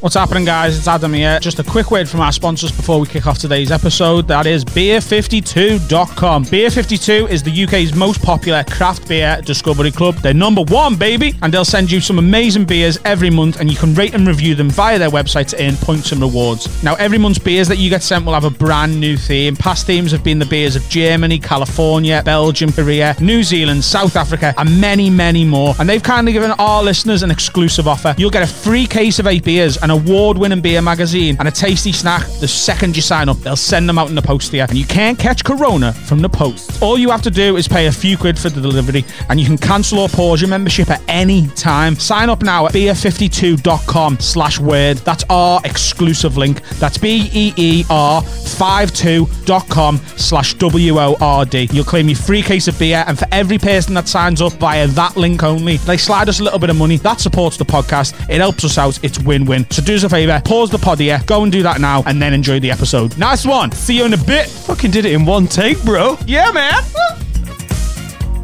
What's 0.00 0.14
happening, 0.14 0.46
guys? 0.46 0.78
It's 0.78 0.88
Adam 0.88 1.12
here. 1.12 1.38
Just 1.40 1.58
a 1.58 1.62
quick 1.62 1.90
word 1.90 2.08
from 2.08 2.20
our 2.20 2.32
sponsors 2.32 2.72
before 2.72 3.00
we 3.00 3.06
kick 3.06 3.26
off 3.26 3.36
today's 3.36 3.70
episode. 3.70 4.26
That 4.28 4.46
is 4.46 4.64
beer52.com. 4.64 6.46
Beer52 6.46 7.28
is 7.28 7.42
the 7.42 7.64
UK's 7.64 7.94
most 7.94 8.22
popular 8.22 8.64
craft 8.64 9.06
beer 9.06 9.42
discovery 9.44 9.90
club. 9.90 10.14
They're 10.14 10.32
number 10.32 10.62
one, 10.62 10.96
baby, 10.96 11.34
and 11.42 11.52
they'll 11.52 11.66
send 11.66 11.90
you 11.90 12.00
some 12.00 12.18
amazing 12.18 12.64
beers 12.64 12.98
every 13.04 13.28
month, 13.28 13.60
and 13.60 13.70
you 13.70 13.76
can 13.76 13.92
rate 13.92 14.14
and 14.14 14.26
review 14.26 14.54
them 14.54 14.70
via 14.70 14.98
their 14.98 15.10
website 15.10 15.48
to 15.48 15.62
earn 15.62 15.76
points 15.76 16.12
and 16.12 16.22
rewards. 16.22 16.82
Now, 16.82 16.94
every 16.94 17.18
month's 17.18 17.38
beers 17.38 17.68
that 17.68 17.76
you 17.76 17.90
get 17.90 18.02
sent 18.02 18.24
will 18.24 18.32
have 18.32 18.44
a 18.44 18.50
brand 18.50 18.98
new 18.98 19.18
theme. 19.18 19.54
Past 19.54 19.86
themes 19.86 20.12
have 20.12 20.24
been 20.24 20.38
the 20.38 20.46
beers 20.46 20.76
of 20.76 20.88
Germany, 20.88 21.38
California, 21.38 22.22
Belgium, 22.24 22.72
Korea, 22.72 23.14
New 23.20 23.42
Zealand, 23.42 23.84
South 23.84 24.16
Africa, 24.16 24.54
and 24.56 24.80
many, 24.80 25.10
many 25.10 25.44
more. 25.44 25.74
And 25.78 25.86
they've 25.86 26.02
kindly 26.02 26.32
given 26.32 26.52
our 26.52 26.82
listeners 26.82 27.22
an 27.22 27.30
exclusive 27.30 27.86
offer. 27.86 28.14
You'll 28.16 28.30
get 28.30 28.44
a 28.44 28.50
free 28.50 28.86
case 28.86 29.18
of 29.18 29.26
eight 29.26 29.44
beers, 29.44 29.76
an 29.90 30.06
award 30.06 30.38
winning 30.38 30.60
beer 30.60 30.80
magazine, 30.80 31.36
and 31.38 31.48
a 31.48 31.50
tasty 31.50 31.92
snack 31.92 32.24
the 32.40 32.46
second 32.48 32.94
you 32.96 33.02
sign 33.02 33.28
up. 33.28 33.36
They'll 33.38 33.56
send 33.56 33.88
them 33.88 33.98
out 33.98 34.08
in 34.08 34.14
the 34.14 34.22
post 34.22 34.50
to 34.50 34.56
you. 34.56 34.62
And 34.62 34.76
you 34.76 34.84
can't 34.84 35.18
catch 35.18 35.44
Corona 35.44 35.92
from 35.92 36.20
the 36.20 36.28
post. 36.28 36.82
All 36.82 36.98
you 36.98 37.10
have 37.10 37.22
to 37.22 37.30
do 37.30 37.56
is 37.56 37.66
pay 37.66 37.86
a 37.86 37.92
few 37.92 38.16
quid 38.16 38.38
for 38.38 38.50
the 38.50 38.60
delivery, 38.60 39.04
and 39.28 39.40
you 39.40 39.46
can 39.46 39.58
cancel 39.58 39.98
or 40.00 40.08
pause 40.08 40.40
your 40.40 40.48
membership 40.48 40.90
at 40.90 41.02
any 41.08 41.48
time. 41.48 41.96
Sign 41.96 42.28
up 42.30 42.42
now 42.42 42.66
at 42.66 42.72
beer52.com 42.72 44.20
slash 44.20 44.60
word. 44.60 44.98
That's 44.98 45.24
our 45.28 45.60
exclusive 45.64 46.36
link. 46.36 46.62
That's 46.78 46.98
B-E-E-R 46.98 48.22
52.com 48.22 49.96
slash 50.16 50.54
W-O-R-D. 50.54 51.68
You'll 51.72 51.84
claim 51.84 52.08
your 52.08 52.16
free 52.16 52.42
case 52.42 52.68
of 52.68 52.78
beer, 52.78 53.04
and 53.06 53.18
for 53.18 53.26
every 53.32 53.58
person 53.58 53.94
that 53.94 54.08
signs 54.08 54.40
up 54.40 54.52
via 54.54 54.86
that 54.88 55.16
link 55.16 55.42
only, 55.42 55.78
they 55.78 55.96
slide 55.96 56.28
us 56.28 56.40
a 56.40 56.44
little 56.44 56.58
bit 56.58 56.70
of 56.70 56.76
money. 56.76 56.96
That 56.98 57.20
supports 57.20 57.56
the 57.56 57.64
podcast. 57.64 58.14
It 58.28 58.38
helps 58.38 58.64
us 58.64 58.78
out. 58.78 59.02
It's 59.02 59.18
win-win. 59.18 59.68
So 59.70 59.79
do 59.84 59.94
us 59.94 60.02
a 60.04 60.08
favour, 60.08 60.40
pause 60.44 60.70
the 60.70 60.78
pod 60.78 60.98
here, 60.98 61.20
go 61.26 61.42
and 61.42 61.52
do 61.52 61.62
that 61.62 61.80
now, 61.80 62.02
and 62.06 62.20
then 62.20 62.32
enjoy 62.32 62.60
the 62.60 62.70
episode. 62.70 63.16
Nice 63.18 63.46
one. 63.46 63.72
See 63.72 63.96
you 63.96 64.04
in 64.04 64.14
a 64.14 64.18
bit. 64.24 64.48
Fucking 64.48 64.90
did 64.90 65.04
it 65.04 65.12
in 65.12 65.24
one 65.24 65.46
take, 65.46 65.82
bro. 65.84 66.18
Yeah, 66.26 66.50
man. 66.52 66.82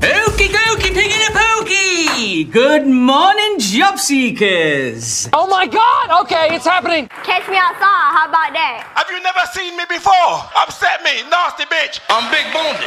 Okie 0.02 0.48
dokie, 0.52 0.92
piggy 0.92 1.19
the 1.25 1.33
pokey! 1.33 2.44
Good 2.44 2.86
morning, 2.86 3.58
job 3.58 3.98
seekers! 3.98 5.28
Oh 5.33 5.47
my 5.47 5.66
god! 5.66 6.22
Okay, 6.25 6.55
it's 6.55 6.66
happening. 6.66 7.08
Catch 7.25 7.48
me 7.48 7.56
outside. 7.56 8.12
How 8.12 8.28
about 8.28 8.53
that? 8.53 8.84
Have 8.94 9.08
you 9.11 9.22
never 9.22 9.41
seen 9.53 9.77
me 9.77 9.84
before? 9.88 10.12
Upset 10.56 11.03
me, 11.03 11.22
nasty 11.30 11.64
bitch. 11.64 12.00
I'm 12.11 12.30
big 12.30 12.44
boned. 12.53 12.84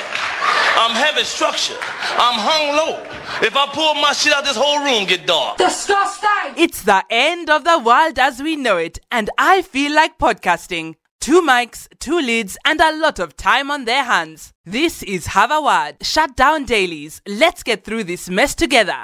I'm 0.77 0.95
heavy 0.95 1.23
structure. 1.23 1.77
I'm 2.17 2.37
hung 2.37 2.75
low. 2.77 3.01
If 3.41 3.55
I 3.55 3.65
pull 3.73 3.95
my 3.95 4.13
shit 4.13 4.31
out, 4.33 4.43
this 4.45 4.55
whole 4.57 4.79
room 4.85 5.07
get 5.07 5.25
dark. 5.25 5.57
Disgusting! 5.57 6.53
It's 6.57 6.83
the 6.83 7.03
end 7.09 7.49
of 7.49 7.63
the 7.63 7.79
world 7.79 8.19
as 8.19 8.41
we 8.41 8.55
know 8.55 8.77
it, 8.77 8.99
and 9.11 9.29
I 9.37 9.63
feel 9.63 9.93
like 9.95 10.19
podcasting. 10.19 10.95
Two 11.21 11.41
mics, 11.41 11.89
two 11.99 12.17
leads, 12.17 12.57
and 12.63 12.79
a 12.79 12.95
lot 12.95 13.19
of 13.19 13.35
time 13.35 13.69
on 13.69 13.83
their 13.83 14.05
hands. 14.05 14.53
This 14.65 15.03
is 15.03 15.27
Word. 15.35 15.97
Shut 16.01 16.37
down 16.37 16.63
dailies. 16.63 17.21
Let's 17.27 17.61
get 17.61 17.83
through 17.83 18.05
this 18.05 18.29
mess 18.29 18.55
together. 18.55 19.03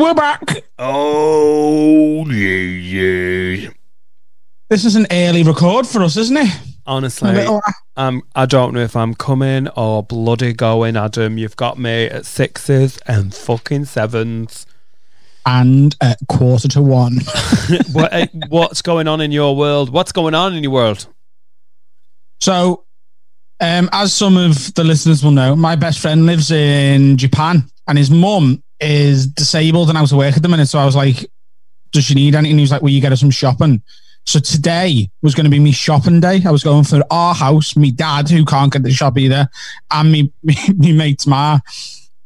We're 0.00 0.14
back. 0.14 0.64
Oh, 0.78 2.26
yeah. 2.30 3.68
This 4.70 4.84
is 4.84 4.96
an 4.96 5.06
early 5.10 5.42
record 5.42 5.86
for 5.86 6.02
us, 6.02 6.16
isn't 6.16 6.36
it? 6.36 6.48
Honestly, 6.86 7.30
A 7.30 7.34
little- 7.34 7.62
um, 7.96 8.22
I 8.34 8.46
don't 8.46 8.72
know 8.72 8.80
if 8.80 8.96
I'm 8.96 9.14
coming 9.14 9.68
or 9.68 10.02
bloody 10.02 10.52
going, 10.54 10.96
Adam. 10.96 11.36
You've 11.38 11.56
got 11.56 11.78
me 11.78 12.06
at 12.06 12.24
sixes 12.24 12.98
and 13.06 13.34
fucking 13.34 13.84
sevens. 13.84 14.66
And 15.44 15.94
at 16.00 16.18
quarter 16.28 16.68
to 16.68 16.82
one. 16.82 17.20
what, 17.92 18.12
eh, 18.12 18.26
what's 18.48 18.82
going 18.82 19.06
on 19.06 19.20
in 19.20 19.32
your 19.32 19.54
world? 19.56 19.90
What's 19.90 20.12
going 20.12 20.34
on 20.34 20.54
in 20.54 20.62
your 20.62 20.72
world? 20.72 21.06
So, 22.40 22.84
um, 23.60 23.90
as 23.92 24.14
some 24.14 24.36
of 24.38 24.72
the 24.74 24.84
listeners 24.84 25.22
will 25.22 25.30
know, 25.32 25.54
my 25.54 25.76
best 25.76 25.98
friend 25.98 26.24
lives 26.24 26.50
in 26.50 27.18
Japan, 27.18 27.68
and 27.86 27.98
his 27.98 28.10
mum 28.10 28.62
is 28.80 29.26
disabled 29.26 29.88
and 29.88 29.98
out 29.98 30.10
of 30.10 30.18
work 30.18 30.36
at 30.36 30.42
the 30.42 30.48
minute. 30.48 30.66
So 30.66 30.78
I 30.78 30.84
was 30.84 30.96
like, 30.96 31.30
"Does 31.92 32.04
she 32.04 32.14
need 32.14 32.34
anything?" 32.34 32.58
He 32.58 32.62
was 32.62 32.70
like, 32.70 32.82
"Will 32.82 32.90
you 32.90 33.00
get 33.00 33.12
her 33.12 33.16
some 33.16 33.30
shopping?" 33.30 33.82
So 34.26 34.38
today 34.38 35.10
was 35.22 35.34
going 35.34 35.44
to 35.44 35.50
be 35.50 35.58
me 35.58 35.72
shopping 35.72 36.20
day. 36.20 36.42
I 36.44 36.50
was 36.50 36.62
going 36.62 36.84
for 36.84 37.02
our 37.10 37.34
house, 37.34 37.74
me 37.76 37.90
dad 37.90 38.28
who 38.28 38.44
can't 38.44 38.72
get 38.72 38.82
the 38.82 38.92
shop 38.92 39.16
either, 39.18 39.48
and 39.90 40.12
me 40.12 40.32
me, 40.42 40.54
me 40.76 40.92
mate's 40.92 41.26
ma. 41.26 41.58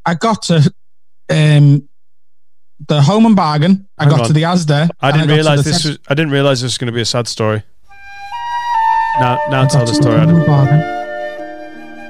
I 0.07 0.15
got 0.15 0.43
to 0.45 0.73
um 1.31 1.89
the 2.89 3.01
home 3.01 3.27
and 3.27 3.37
bargain. 3.37 3.87
I 3.97 4.05
Hang 4.05 4.11
got 4.11 4.21
on. 4.21 4.27
to 4.27 4.33
the 4.33 4.43
Asda. 4.43 4.91
I 5.01 5.13
didn't 5.13 5.29
to 5.29 5.35
realize 5.35 5.65
this 5.65 5.85
was. 5.85 5.99
I 6.09 6.15
didn't 6.15 6.33
realize 6.33 6.61
this 6.61 6.73
was 6.73 6.79
going 6.79 6.87
to 6.87 6.93
be 6.93 7.01
a 7.01 7.07
sad 7.07 7.29
story. 7.29 7.63
Now, 9.21 9.39
now 9.49 9.65
tell 9.67 9.87
the 9.87 9.95
story, 9.95 10.19
Home 10.19 10.29
Adam. 10.31 10.47
Bargain. 10.47 10.81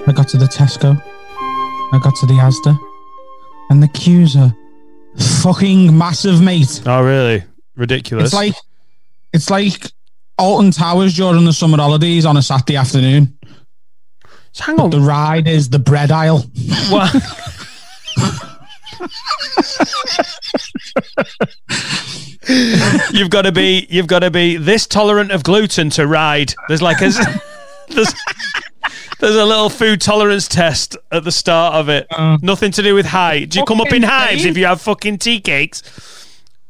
I 0.06 0.12
got 0.12 0.28
to 0.28 0.38
the 0.38 0.46
Tesco. 0.46 1.00
I 1.92 2.00
got 2.02 2.16
to 2.16 2.26
the 2.26 2.34
Asda. 2.34 2.93
And 3.70 3.82
the 3.82 3.88
queues 3.88 4.36
are 4.36 4.54
fucking 5.42 5.96
massive, 5.96 6.40
mate. 6.42 6.82
Oh, 6.86 7.02
really? 7.02 7.44
Ridiculous. 7.76 8.26
It's 8.26 8.34
like 8.34 8.54
it's 9.32 9.50
like 9.50 9.90
Alton 10.38 10.70
Towers 10.70 11.16
during 11.16 11.44
the 11.44 11.52
summer 11.52 11.78
holidays 11.78 12.24
on 12.26 12.36
a 12.36 12.42
Saturday 12.42 12.76
afternoon. 12.76 13.36
So 14.52 14.64
hang 14.64 14.76
But 14.76 14.84
on. 14.84 14.90
the 14.90 15.00
ride 15.00 15.48
is 15.48 15.68
the 15.70 15.80
bread 15.80 16.12
aisle. 16.12 16.40
What? 16.88 17.12
you've 23.12 23.30
got 23.30 23.42
to 23.42 23.52
be. 23.52 23.86
You've 23.90 24.06
got 24.06 24.20
to 24.20 24.30
be 24.30 24.56
this 24.56 24.86
tolerant 24.86 25.30
of 25.32 25.42
gluten 25.42 25.90
to 25.90 26.06
ride. 26.06 26.54
There's 26.68 26.82
like 26.82 27.00
a. 27.00 27.10
There's, 27.88 28.14
there's 29.18 29.36
a 29.36 29.44
little 29.44 29.70
food 29.70 30.00
tolerance 30.00 30.48
test 30.48 30.96
at 31.12 31.24
the 31.24 31.32
start 31.32 31.74
of 31.74 31.88
it. 31.88 32.06
Uh. 32.10 32.38
Nothing 32.42 32.70
to 32.72 32.82
do 32.82 32.94
with 32.94 33.06
height. 33.06 33.50
Do 33.50 33.58
you 33.60 33.64
come 33.64 33.80
up 33.80 33.92
in 33.92 34.02
hives 34.02 34.44
if 34.44 34.56
you 34.56 34.66
have 34.66 34.80
fucking 34.80 35.18
tea 35.18 35.40
cakes? 35.40 35.82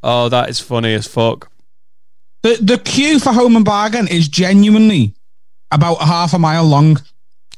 Oh, 0.03 0.29
that 0.29 0.51
is 0.51 0.61
funny 0.61 0.95
as 0.95 1.07
fuck. 1.07 1.51
The 2.43 2.59
the 2.61 2.79
queue 2.79 3.19
for 3.19 3.33
Home 3.33 3.57
and 3.57 3.65
Bargain 3.65 4.07
is 4.07 4.29
genuinely 4.29 5.15
about 5.71 5.95
a 5.95 6.05
half 6.05 6.35
a 6.35 6.39
mile 6.39 6.65
long. 6.65 6.99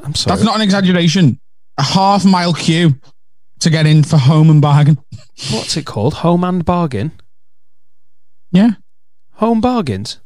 I'm 0.01 0.15
sorry. 0.15 0.37
That's 0.37 0.45
not 0.47 0.57
an 0.57 0.63
exaggeration. 0.63 1.41
A 1.79 1.83
half 1.83 2.25
mile 2.25 2.55
queue 2.55 2.95
to 3.61 3.71
get 3.71 3.87
in 3.87 4.05
for 4.05 4.17
Home 4.17 4.49
and 4.49 4.63
Bargain. 4.63 4.99
What's 5.51 5.77
it 5.77 5.87
called? 5.87 6.15
Home 6.15 6.45
and 6.45 6.65
bargain. 6.65 7.13
Yeah. 8.53 8.71
Home 9.35 9.61
bargains. 9.61 10.19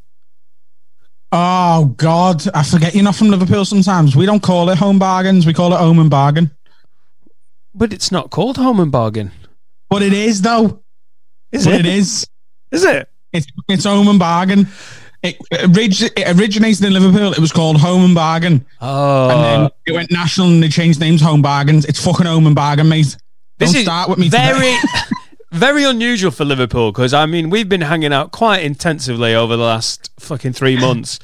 Oh 1.33 1.95
God, 1.97 2.43
I 2.55 2.63
forget 2.65 2.95
you're 2.95 3.05
not 3.05 3.15
from 3.15 3.29
Liverpool. 3.29 3.65
Sometimes 3.65 4.17
we 4.17 4.27
don't 4.27 4.43
call 4.43 4.69
it 4.71 4.79
home 4.79 4.99
bargains; 4.99 5.47
we 5.47 5.53
call 5.55 5.73
it 5.73 5.79
home 5.79 5.99
and 6.01 6.11
bargain. 6.11 6.51
But 7.75 7.93
it's 7.93 8.11
not 8.11 8.31
called 8.31 8.57
home 8.57 8.81
and 8.81 8.91
bargain. 8.91 9.31
But 9.89 10.03
it 10.03 10.13
is 10.13 10.43
though. 10.43 10.83
Is 11.53 11.65
but 11.67 11.75
it? 11.75 11.81
it 11.81 11.87
is. 11.87 12.27
Is 12.73 12.85
it? 12.85 13.09
It's 13.33 13.47
it's 13.69 13.85
home 13.85 14.09
and 14.09 14.19
bargain. 14.19 14.67
It, 15.23 15.37
orig- 15.53 16.13
it 16.17 16.39
originated 16.39 16.83
in 16.85 16.95
Liverpool. 16.95 17.33
It 17.33 17.39
was 17.39 17.53
called 17.53 17.79
Home 17.79 18.07
and 18.07 18.15
Bargain, 18.15 18.65
Oh. 18.81 19.29
and 19.29 19.45
then 19.45 19.61
oh. 19.61 19.71
it 19.85 19.93
went 19.93 20.11
national 20.11 20.49
and 20.49 20.63
they 20.63 20.69
changed 20.69 20.99
names 20.99 21.21
Home 21.21 21.43
Bargains. 21.43 21.85
It's 21.85 22.03
fucking 22.03 22.25
Home 22.25 22.47
and 22.47 22.57
Bargain, 22.57 22.89
mate. 22.89 23.17
Don't 23.59 23.69
start 23.69 24.09
with 24.09 24.19
me. 24.19 24.31
very. 24.31 24.75
very 25.53 25.85
unusual 25.85 26.31
for 26.31 26.45
Liverpool 26.45 26.93
because 26.93 27.13
I 27.15 27.27
mean 27.27 27.51
we've 27.51 27.69
been 27.69 27.81
hanging 27.83 28.13
out 28.13 28.31
quite 28.33 28.63
intensively 28.63 29.35
over 29.35 29.57
the 29.57 29.65
last 29.65 30.11
fucking 30.21 30.53
three 30.53 30.77
months, 30.81 31.19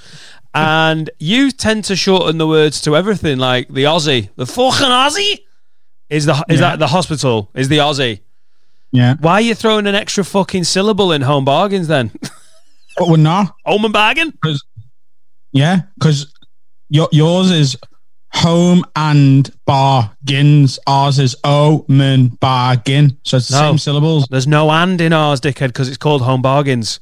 and 0.55 1.11
you 1.19 1.51
tend 1.51 1.85
to 1.85 1.97
shorten 1.97 2.39
the 2.39 2.47
words 2.47 2.81
to 2.83 2.97
everything 2.97 3.39
like 3.39 3.69
the 3.69 3.85
Aussie, 3.85 4.31
the 4.37 4.47
fucking 4.47 4.87
Aussie. 4.87 5.41
Is 6.11 6.27
the 6.27 6.33
is 6.49 6.61
Yeah. 6.61 6.71
that 6.71 6.79
the 6.79 6.87
hospital? 6.89 7.51
Is 7.55 7.69
the 7.69 7.79
Aussie? 7.79 8.21
yeah, 8.93 9.15
Why 9.21 9.33
are 9.35 9.41
you 9.41 9.55
throwing 9.55 9.87
an 9.87 9.95
extra 9.95 10.25
fucking 10.25 10.65
syllable 10.65 11.13
in 11.13 11.23
home 11.23 11.45
bargains 11.45 11.89
then? 11.89 12.13
we're 13.01 13.17
not. 13.19 13.55
home 13.65 13.85
and 13.85 13.93
bargain. 13.93 14.33
Yeah, 15.53 15.83
because 15.99 16.33
your, 16.89 17.09
yours 17.13 17.51
is 17.51 17.77
home 18.33 18.85
and 18.95 19.51
bargains. 19.65 20.79
Ours 20.87 21.19
is 21.19 21.35
home 21.45 22.01
and 22.01 22.39
bargain. 22.41 23.19
So 23.23 23.39
it's 23.39 23.49
the 23.49 23.61
No. 23.61 23.71
same 23.71 23.79
syllables. 23.79 24.27
There's 24.31 24.47
no 24.47 24.71
and 24.71 25.01
in 25.01 25.13
ours, 25.13 25.41
dickhead, 25.41 25.69
because 25.69 25.89
it's 25.89 25.97
called 25.97 26.23
home 26.23 26.43
bargains. 26.43 27.01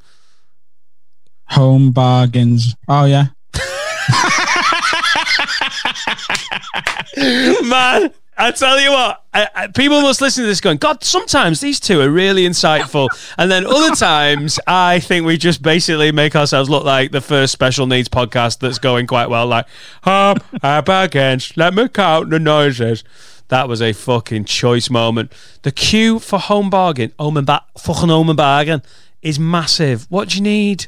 Home 1.51 1.93
bargains. 1.93 2.75
Oh 2.89 3.05
yeah. 3.05 3.27
Man, 7.63 8.11
I 8.37 8.51
tell 8.51 8.81
you 8.81 8.91
what, 8.91 9.23
I, 9.33 9.49
I, 9.55 9.67
people 9.69 10.03
must 10.03 10.21
listen 10.21 10.43
to 10.43 10.49
this 10.49 10.61
going, 10.61 10.79
God, 10.79 11.05
sometimes 11.05 11.61
these 11.61 11.79
two 11.79 12.01
are 12.01 12.11
really 12.11 12.47
insightful. 12.47 13.09
And 13.39 13.51
then 13.51 13.65
other 13.65 13.95
times, 13.97 14.59
I 14.67 15.01
think 15.01 15.25
we 15.25 15.37
just 15.37 15.63
basically 15.63 16.11
make 16.11 16.35
ourselves 16.35 16.69
look 16.69 16.85
like 16.85 17.13
the 17.13 17.21
first 17.21 17.53
special 17.53 17.87
needs 17.87 18.09
podcast 18.09 18.59
that's 18.59 18.79
going 18.79 19.07
quite 19.07 19.31
well. 19.31 19.47
Like, 19.47 19.67
up, 20.03 20.45
up 20.63 20.89
against, 20.89 21.57
let 21.57 21.75
me 21.75 21.89
count 21.89 22.31
the 22.31 22.41
noises. 22.41 23.05
That 23.49 23.69
was 23.69 23.81
a 23.81 23.93
fucking 23.93 24.47
choice 24.47 24.91
moment. 24.91 25.33
The 25.63 25.71
queue 25.71 26.19
for 26.19 26.39
home 26.39 26.71
bargain, 26.71 27.13
home 27.19 27.37
and 27.37 27.47
ba- 27.47 27.65
fucking 27.79 28.09
home 28.09 28.31
and 28.31 28.37
bargain, 28.37 28.83
is 29.23 29.39
massive. 29.39 30.07
What 30.11 30.31
do 30.31 30.37
you 30.37 30.43
need? 30.43 30.87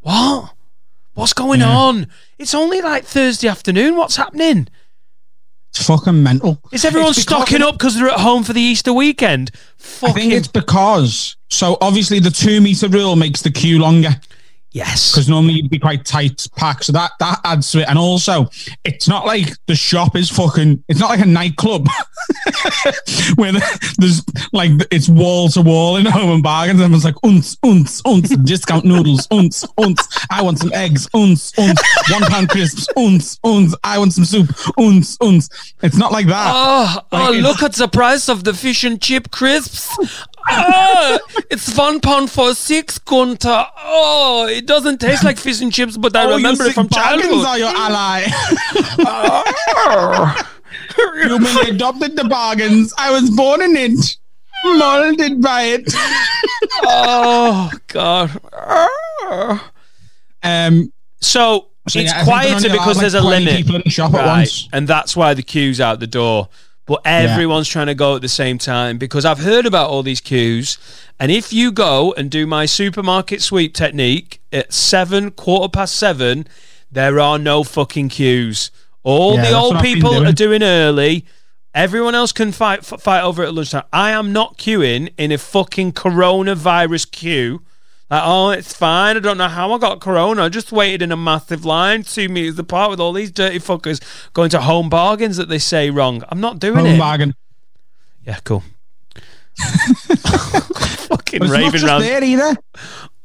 What? 0.00 0.52
What's 1.14 1.32
going 1.32 1.62
on? 1.62 2.08
It's 2.38 2.54
only 2.54 2.80
like 2.80 3.04
Thursday 3.04 3.48
afternoon. 3.48 3.96
What's 3.96 4.16
happening? 4.16 4.68
It's 5.76 5.86
fucking 5.86 6.22
mental. 6.22 6.58
Is 6.72 6.84
everyone 6.86 7.10
because- 7.10 7.22
stocking 7.22 7.60
up 7.62 7.74
because 7.74 7.96
they're 7.96 8.08
at 8.08 8.20
home 8.20 8.44
for 8.44 8.52
the 8.54 8.60
Easter 8.62 8.92
weekend? 8.94 9.50
I 10.02 10.12
think 10.12 10.32
it's 10.32 10.48
because 10.48 11.36
so 11.50 11.76
obviously 11.80 12.18
the 12.18 12.30
two 12.30 12.60
meter 12.60 12.88
rule 12.88 13.14
makes 13.14 13.42
the 13.42 13.50
queue 13.50 13.78
longer 13.78 14.16
yes. 14.76 15.10
because 15.12 15.28
normally 15.28 15.54
you'd 15.54 15.70
be 15.70 15.78
quite 15.78 16.04
tight 16.04 16.46
packed, 16.56 16.84
so 16.84 16.92
that 16.92 17.12
that 17.18 17.40
adds 17.44 17.70
to 17.72 17.80
it. 17.80 17.88
And 17.88 17.98
also, 17.98 18.48
it's 18.84 19.08
not 19.08 19.26
like 19.26 19.54
the 19.66 19.74
shop 19.74 20.16
is 20.16 20.30
fucking. 20.30 20.82
It's 20.88 21.00
not 21.00 21.10
like 21.10 21.20
a 21.20 21.26
nightclub 21.26 21.88
where 23.36 23.52
there's 23.98 24.22
like 24.52 24.70
it's 24.90 25.08
wall 25.08 25.48
to 25.50 25.62
wall 25.62 25.96
in 25.96 26.06
home 26.06 26.30
and 26.30 26.42
bargains. 26.42 26.80
And 26.80 26.94
it's 26.94 27.04
like 27.04 27.14
unts, 27.16 27.58
unts, 27.60 28.02
unts, 28.02 28.44
discount 28.44 28.84
noodles, 28.84 29.26
unts, 29.28 29.64
unts. 29.76 30.26
I 30.30 30.42
want 30.42 30.58
some 30.58 30.72
eggs, 30.72 31.08
unts, 31.08 31.54
unts, 31.54 32.12
one 32.12 32.22
pound 32.30 32.50
crisps, 32.50 32.88
unts, 32.96 33.40
unts. 33.40 33.74
I 33.82 33.98
want 33.98 34.12
some 34.12 34.24
soup, 34.24 34.48
unts, 34.78 35.16
unts. 35.18 35.48
It's 35.82 35.96
not 35.96 36.12
like 36.12 36.26
that. 36.26 36.52
Oh, 36.54 36.98
oh 37.12 37.16
Like, 37.16 37.34
it's- 37.36 37.42
look 37.42 37.62
at 37.62 37.74
the 37.74 37.88
price 37.88 38.28
of 38.28 38.44
the 38.44 38.54
fish 38.54 38.84
and 38.84 39.00
chip 39.00 39.30
crisps. 39.30 39.96
Oh, 40.48 41.18
it's 41.50 41.76
one 41.76 42.00
pound 42.00 42.30
for 42.30 42.54
six, 42.54 42.98
Gunter. 42.98 43.66
Oh, 43.84 44.46
it 44.48 44.66
doesn't 44.66 45.00
taste 45.00 45.24
like 45.24 45.38
fish 45.38 45.60
and 45.60 45.72
chips, 45.72 45.96
but 45.96 46.14
I 46.16 46.24
Oh, 46.24 46.30
you 46.30 46.36
remember 46.36 46.64
it 46.64 46.74
from 46.74 46.86
bargains 46.86 47.22
childhood. 47.24 47.46
are 47.46 47.58
your 47.58 47.68
ally. 47.68 48.24
Ah. 49.04 50.52
you 51.16 51.38
mean 51.38 51.74
adopted 51.74 52.16
the 52.16 52.24
bargains? 52.24 52.92
I 52.98 53.10
was 53.10 53.30
born 53.30 53.60
in 53.62 53.76
it, 53.76 54.16
molded 54.64 55.42
by 55.42 55.62
it. 55.62 55.92
oh, 56.84 57.70
God. 57.88 58.30
Ah. 58.52 59.70
Um, 60.42 60.92
So, 61.20 61.68
So, 61.88 61.98
it's 62.00 62.12
yeah, 62.12 62.20
I 62.20 62.24
think 62.24 62.24
they're 62.24 62.24
quieter 62.24 62.68
because 62.70 62.86
like, 62.96 63.00
there's 63.00 63.14
a 63.14 63.20
20 63.20 63.44
limit. 63.44 63.56
people 63.56 63.74
in 63.76 63.82
the 63.84 63.90
shop 63.90 64.14
at 64.14 64.20
right? 64.20 64.38
once. 64.38 64.68
And 64.72 64.86
that's 64.88 65.16
why 65.16 65.34
the 65.34 65.42
queue's 65.42 65.80
out 65.80 66.00
the 66.00 66.06
door. 66.06 66.48
But 66.86 67.00
everyone's 67.04 67.68
trying 67.68 67.88
to 67.88 67.94
go 67.96 68.14
at 68.14 68.22
the 68.22 68.28
same 68.28 68.58
time 68.58 68.96
because 68.96 69.24
I've 69.24 69.40
heard 69.40 69.66
about 69.66 69.90
all 69.90 70.04
these 70.04 70.20
queues. 70.20 70.78
And 71.18 71.32
if 71.32 71.52
you 71.52 71.72
go 71.72 72.12
and 72.16 72.30
do 72.30 72.46
my 72.46 72.64
supermarket 72.64 73.42
sweep 73.42 73.74
technique 73.74 74.40
at 74.52 74.72
seven, 74.72 75.32
quarter 75.32 75.68
past 75.68 75.96
seven, 75.96 76.46
there 76.90 77.18
are 77.18 77.38
no 77.40 77.64
fucking 77.64 78.08
queues. 78.10 78.70
All 79.02 79.34
Yeah, 79.34 79.50
the 79.50 79.56
old 79.56 79.74
what 79.74 79.76
I've 79.78 79.82
been 79.82 79.94
people 79.94 80.12
doing. 80.12 80.26
are 80.26 80.32
doing 80.32 80.62
early. 80.62 81.24
Everyone 81.74 82.14
else 82.14 82.30
can 82.32 82.52
fight 82.52 82.90
f- 82.90 83.02
fight 83.02 83.22
over 83.22 83.42
it 83.42 83.48
at 83.48 83.54
lunchtime. 83.54 83.82
I 83.92 84.12
am 84.12 84.32
not 84.32 84.56
queuing 84.56 85.12
in 85.18 85.32
a 85.32 85.38
fucking 85.38 85.92
coronavirus 85.92 87.10
queue. 87.10 87.62
Like, 88.08 88.22
oh, 88.24 88.50
it's 88.50 88.72
fine. 88.72 89.16
I 89.16 89.20
don't 89.20 89.36
know 89.38 89.48
how 89.48 89.72
I 89.72 89.78
got 89.78 90.00
corona. 90.00 90.44
I 90.44 90.48
just 90.48 90.70
waited 90.70 91.02
in 91.02 91.10
a 91.10 91.16
massive 91.16 91.64
line 91.64 92.04
two 92.04 92.28
meters 92.28 92.58
apart 92.58 92.90
with 92.90 93.00
all 93.00 93.12
these 93.12 93.32
dirty 93.32 93.58
fuckers 93.58 94.00
going 94.32 94.50
to 94.50 94.60
home 94.60 94.88
bargains 94.88 95.36
that 95.38 95.48
they 95.48 95.58
say 95.58 95.90
wrong. 95.90 96.22
I'm 96.28 96.40
not 96.40 96.58
doing 96.60 96.76
home 96.78 96.86
it. 96.86 96.98
bargain. 96.98 97.34
Yeah, 98.24 98.38
cool. 98.44 98.62
fucking 99.96 101.40
But 101.40 101.48
raving 101.48 101.70
just 101.72 101.84
round. 101.84 102.02
there 102.04 102.22
either. 102.22 102.56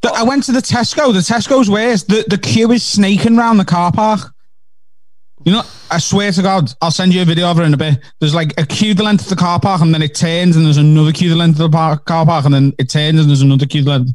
The- 0.01 0.13
I 0.13 0.23
went 0.23 0.43
to 0.45 0.51
the 0.51 0.59
Tesco. 0.61 1.13
The 1.13 1.19
Tesco's 1.19 1.69
worse. 1.69 2.03
The 2.03 2.25
the 2.27 2.37
queue 2.37 2.71
is 2.71 2.83
snaking 2.83 3.37
round 3.37 3.59
the 3.59 3.65
car 3.65 3.91
park. 3.91 4.33
You 5.43 5.51
know, 5.53 5.63
I 5.89 5.97
swear 5.97 6.31
to 6.31 6.41
God, 6.43 6.71
I'll 6.81 6.91
send 6.91 7.13
you 7.15 7.21
a 7.23 7.25
video 7.25 7.47
of 7.47 7.59
it 7.59 7.63
in 7.63 7.73
a 7.73 7.77
bit. 7.77 7.99
There's 8.19 8.35
like 8.35 8.53
a 8.59 8.65
queue 8.65 8.93
the 8.93 9.03
length 9.03 9.23
of 9.23 9.29
the 9.29 9.35
car 9.35 9.59
park, 9.59 9.81
and 9.81 9.93
then 9.93 10.01
it 10.03 10.13
turns, 10.15 10.55
and 10.55 10.65
there's 10.65 10.77
another 10.77 11.11
queue 11.11 11.29
the 11.29 11.35
length 11.35 11.59
of 11.59 11.71
the 11.71 11.75
par- 11.75 11.97
car 11.97 12.25
park, 12.25 12.45
and 12.45 12.53
then 12.53 12.73
it 12.77 12.89
turns, 12.89 13.19
and 13.19 13.27
there's 13.27 13.41
another 13.41 13.65
queue 13.65 13.83
the 13.83 13.89
length. 13.89 14.11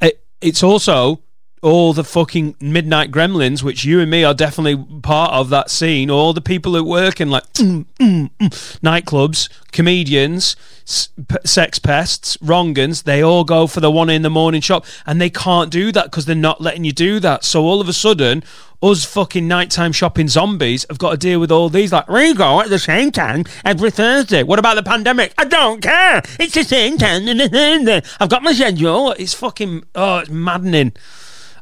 It, 0.00 0.24
it's 0.40 0.62
also 0.62 1.20
all 1.62 1.92
the 1.92 2.02
fucking 2.02 2.56
midnight 2.60 3.12
gremlins, 3.12 3.62
which 3.62 3.84
you 3.84 4.00
and 4.00 4.10
me 4.10 4.24
are 4.24 4.34
definitely 4.34 4.84
part 5.00 5.32
of 5.32 5.48
that 5.50 5.70
scene. 5.70 6.10
All 6.10 6.32
the 6.32 6.40
people 6.40 6.74
who 6.74 6.82
work 6.82 7.20
in 7.20 7.30
like 7.30 7.44
mm, 7.52 7.86
mm, 8.00 8.30
mm, 8.40 8.80
nightclubs, 8.80 9.48
comedians, 9.70 10.56
sex 10.84 11.78
pests, 11.78 12.36
wrongans, 12.38 13.04
they 13.04 13.22
all 13.22 13.44
go 13.44 13.68
for 13.68 13.78
the 13.78 13.92
one 13.92 14.10
in 14.10 14.22
the 14.22 14.30
morning 14.30 14.60
shop, 14.60 14.84
and 15.06 15.20
they 15.20 15.30
can't 15.30 15.70
do 15.70 15.92
that 15.92 16.06
because 16.06 16.26
they're 16.26 16.34
not 16.34 16.60
letting 16.60 16.84
you 16.84 16.92
do 16.92 17.20
that. 17.20 17.44
So 17.44 17.62
all 17.62 17.80
of 17.80 17.88
a 17.88 17.92
sudden, 17.92 18.42
us 18.82 19.04
fucking 19.04 19.46
nighttime 19.46 19.92
shopping 19.92 20.28
zombies 20.28 20.84
have 20.88 20.98
got 20.98 21.12
to 21.12 21.16
deal 21.16 21.38
with 21.40 21.52
all 21.52 21.68
these. 21.68 21.92
Like 21.92 22.08
we 22.08 22.34
go 22.34 22.60
at 22.60 22.68
the 22.68 22.78
same 22.78 23.12
time 23.12 23.44
every 23.64 23.90
Thursday. 23.90 24.42
What 24.42 24.58
about 24.58 24.74
the 24.74 24.82
pandemic? 24.82 25.32
I 25.38 25.44
don't 25.44 25.80
care. 25.80 26.22
It's 26.40 26.54
the 26.54 26.64
same 26.64 26.98
time 26.98 27.24
Thursday. 27.26 28.02
I've 28.18 28.28
got 28.28 28.42
my 28.42 28.52
schedule. 28.52 29.12
It's 29.12 29.34
fucking 29.34 29.84
oh, 29.94 30.18
it's 30.18 30.30
maddening. 30.30 30.92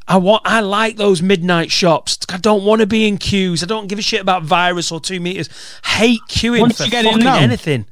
I 0.09 0.17
want. 0.17 0.43
I 0.45 0.61
like 0.61 0.97
those 0.97 1.23
midnight 1.23 1.71
shops. 1.71 2.19
I 2.29 2.39
don't 2.39 2.65
want 2.65 2.81
to 2.81 2.87
be 2.87 3.07
in 3.07 3.19
queues. 3.19 3.63
I 3.63 3.67
don't 3.67 3.87
give 3.87 3.99
a 3.99 4.03
shit 4.03 4.21
about 4.21 4.43
virus 4.43 4.91
or 4.91 4.99
two 5.01 5.21
meters. 5.21 5.49
Hate 5.85 6.21
queuing 6.29 6.63
Once 6.63 6.79
for 6.79 6.85
you 6.85 6.91
get 6.91 7.05
in 7.05 7.13
fucking 7.13 7.25
now- 7.25 7.39
anything. 7.39 7.87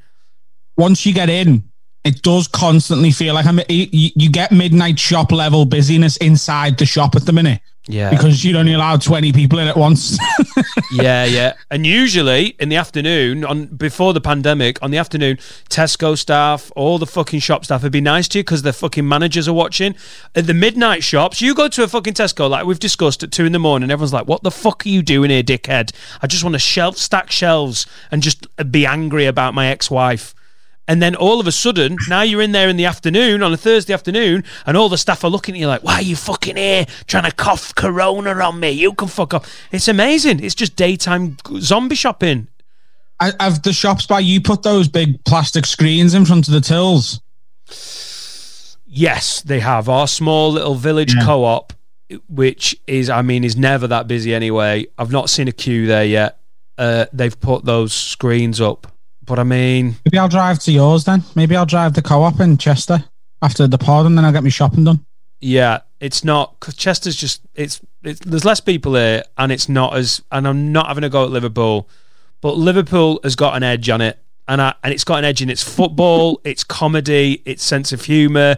Once 0.77 1.05
you 1.05 1.13
get 1.13 1.29
in, 1.29 1.65
it 2.05 2.23
does 2.23 2.47
constantly 2.49 3.11
feel 3.11 3.35
like 3.35 3.47
I'm. 3.47 3.59
You, 3.69 4.11
you 4.15 4.31
get 4.31 4.53
midnight 4.53 4.99
shop 4.99 5.33
level 5.33 5.65
busyness 5.65 6.17
inside 6.17 6.79
the 6.79 6.87
shop 6.87 7.15
at 7.15 7.27
the 7.27 7.33
minute. 7.33 7.61
Yeah. 7.89 8.11
because 8.11 8.45
you'd 8.45 8.57
only 8.57 8.75
allow 8.75 8.97
twenty 8.97 9.33
people 9.33 9.59
in 9.59 9.67
at 9.67 9.77
once. 9.77 10.19
yeah, 10.93 11.25
yeah. 11.25 11.55
And 11.71 11.87
usually 11.87 12.49
in 12.61 12.69
the 12.69 12.77
afternoon, 12.77 13.45
on 13.45 13.67
before 13.67 14.13
the 14.13 14.21
pandemic, 14.21 14.81
on 14.83 14.91
the 14.91 14.99
afternoon, 14.99 15.39
Tesco 15.69 16.17
staff, 16.17 16.71
all 16.77 16.99
the 16.99 17.07
fucking 17.07 17.41
shop 17.41 17.65
staff 17.65 17.83
would 17.83 17.93
be 17.93 18.01
nice 18.01 18.29
to 18.29 18.39
you 18.39 18.45
because 18.45 18.63
their 18.63 18.73
fucking 18.73 19.09
managers 19.09 19.49
are 19.49 19.53
watching. 19.55 19.95
At 20.35 20.47
the 20.47 20.55
midnight 20.55 21.03
shops, 21.03 21.41
you 21.41 21.55
go 21.55 21.69
to 21.69 21.83
a 21.83 21.89
fucking 21.89 22.15
Tesco, 22.15 22.49
like 22.49 22.67
we've 22.67 22.79
discussed 22.79 23.23
at 23.23 23.33
two 23.33 23.45
in 23.45 23.53
the 23.53 23.59
morning, 23.59 23.91
everyone's 23.91 24.13
like, 24.13 24.29
What 24.29 24.43
the 24.43 24.51
fuck 24.51 24.85
are 24.85 24.89
you 24.89 25.03
doing 25.03 25.31
here, 25.31 25.43
dickhead? 25.43 25.93
I 26.23 26.27
just 26.27 26.45
want 26.45 26.55
to 26.55 26.59
shelf 26.61 26.97
stack 26.99 27.31
shelves 27.31 27.87
and 28.11 28.23
just 28.23 28.47
be 28.71 28.87
angry 28.87 29.27
about 29.27 29.55
my 29.55 29.67
ex 29.69 29.91
wife. 29.91 30.35
And 30.89 31.03
then 31.03 31.15
all 31.15 31.39
of 31.39 31.47
a 31.47 31.53
sudden, 31.53 31.99
now 32.09 32.23
you're 32.23 32.41
in 32.43 32.53
there 32.53 32.69
in 32.71 32.77
the 32.79 32.87
afternoon, 32.87 33.43
on 33.43 33.53
a 33.53 33.57
Thursday 33.59 33.93
afternoon, 33.93 34.43
and 34.67 34.75
all 34.77 34.89
the 34.89 34.97
staff 34.99 35.23
are 35.23 35.31
looking 35.31 35.55
at 35.55 35.61
you 35.61 35.67
like, 35.69 35.85
why 35.85 35.97
are 35.97 36.03
you 36.03 36.17
fucking 36.17 36.57
here 36.57 36.87
trying 37.07 37.25
to 37.25 37.31
cough 37.31 37.75
corona 37.75 38.31
on 38.33 38.59
me? 38.59 38.71
You 38.71 38.95
can 38.95 39.07
fuck 39.09 39.35
off. 39.35 39.55
It's 39.71 39.87
amazing. 39.87 40.43
It's 40.43 40.55
just 40.55 40.75
daytime 40.77 41.37
zombie 41.61 41.95
shopping. 41.95 42.49
I- 43.21 43.35
Have 43.39 43.63
the 43.63 43.73
shops 43.75 44.07
by 44.07 44.21
you 44.21 44.41
put 44.41 44.63
those 44.63 44.89
big 44.89 45.23
plastic 45.25 45.67
screens 45.67 46.15
in 46.15 46.25
front 46.25 46.49
of 46.49 46.55
the 46.55 46.61
tills? 46.63 47.21
Yes, 48.87 49.43
they 49.43 49.61
have. 49.61 49.89
Our 49.89 50.09
small 50.09 50.53
little 50.53 50.75
village 50.75 51.15
Yeah. 51.15 51.25
co 51.25 51.45
op, 51.45 51.73
which 52.29 52.75
is, 52.87 53.11
I 53.11 53.23
mean, 53.23 53.45
is 53.45 53.57
never 53.57 53.87
that 53.89 54.09
busy 54.09 54.35
anyway. 54.35 54.87
I've 54.97 55.13
not 55.13 55.29
seen 55.29 55.49
a 55.49 55.53
queue 55.53 55.87
there 55.87 56.05
yet. 56.07 56.39
Uh, 56.79 57.07
they've 57.13 57.39
put 57.39 57.65
those 57.67 57.93
screens 57.93 58.61
up. 58.61 58.87
But 59.29 59.39
I 59.39 59.45
mean, 59.45 59.97
Maybe 60.07 60.19
I'll 60.19 60.29
drive 60.29 60.59
to 60.61 60.73
yours 60.73 61.05
then. 61.05 61.23
Maybe 61.37 61.55
I'll 61.55 61.67
drive 61.67 61.93
the 61.93 62.03
co-op 62.03 62.41
in 62.41 62.57
Chester 62.57 63.05
after 63.43 63.67
the 63.67 63.77
pod, 63.79 64.07
and 64.07 64.17
then 64.17 64.25
I'll 64.25 64.33
get 64.33 64.43
my 64.43 64.49
shopping 64.49 64.85
done. 64.85 65.05
Yeah, 65.41 65.81
it's 66.01 66.25
not 66.25 66.59
because 66.59 66.75
Chester's 66.75 67.15
just 67.15 67.43
it's 67.55 67.81
it's 68.03 68.21
there's 68.21 68.47
less 68.47 68.61
people 68.61 68.95
here, 68.95 69.23
and 69.37 69.53
it's 69.53 69.69
not 69.69 69.95
as 69.95 70.23
and 70.33 70.49
I'm 70.49 70.73
not 70.73 70.89
having 70.89 71.05
a 71.05 71.11
go 71.11 71.25
at 71.25 71.31
Liverpool, 71.31 71.89
but 72.41 72.57
Liverpool 72.57 73.21
has 73.23 73.37
got 73.37 73.55
an 73.55 73.63
edge 73.63 73.91
on 73.91 74.01
it, 74.01 74.19
and 74.49 74.63
I, 74.63 74.75
and 74.83 74.93
it's 74.93 75.05
got 75.05 75.19
an 75.19 75.27
edge 75.27 75.43
in 75.43 75.51
its 75.51 75.63
football, 75.63 76.41
its 76.43 76.65
comedy, 76.65 77.43
its 77.45 77.63
sense 77.63 77.93
of 77.93 78.07
humour. 78.07 78.57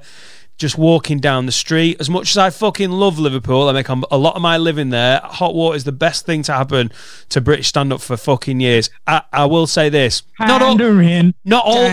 Just 0.61 0.77
walking 0.77 1.21
down 1.21 1.47
the 1.47 1.53
street, 1.53 1.97
as 2.01 2.11
much 2.11 2.33
as 2.33 2.37
I 2.37 2.51
fucking 2.51 2.91
love 2.91 3.19
Liverpool, 3.19 3.67
I 3.67 3.73
make 3.73 3.89
a 3.89 3.95
lot 3.95 4.37
of 4.37 4.43
my 4.43 4.59
living 4.59 4.91
there. 4.91 5.19
Hot 5.25 5.55
water 5.55 5.75
is 5.75 5.85
the 5.85 5.91
best 5.91 6.27
thing 6.27 6.43
to 6.43 6.53
happen 6.53 6.93
to 7.31 7.41
British 7.41 7.69
stand 7.69 7.95
up 7.95 8.03
for 8.03 8.19
fucking 8.19 8.61
years. 8.61 8.91
I, 9.07 9.23
I 9.33 9.47
will 9.47 9.67
say 9.67 9.89
this: 9.89 10.23
not 10.39 10.61
all, 10.61 10.77
Pandering. 10.77 11.33
not 11.47 11.65
all, 11.65 11.89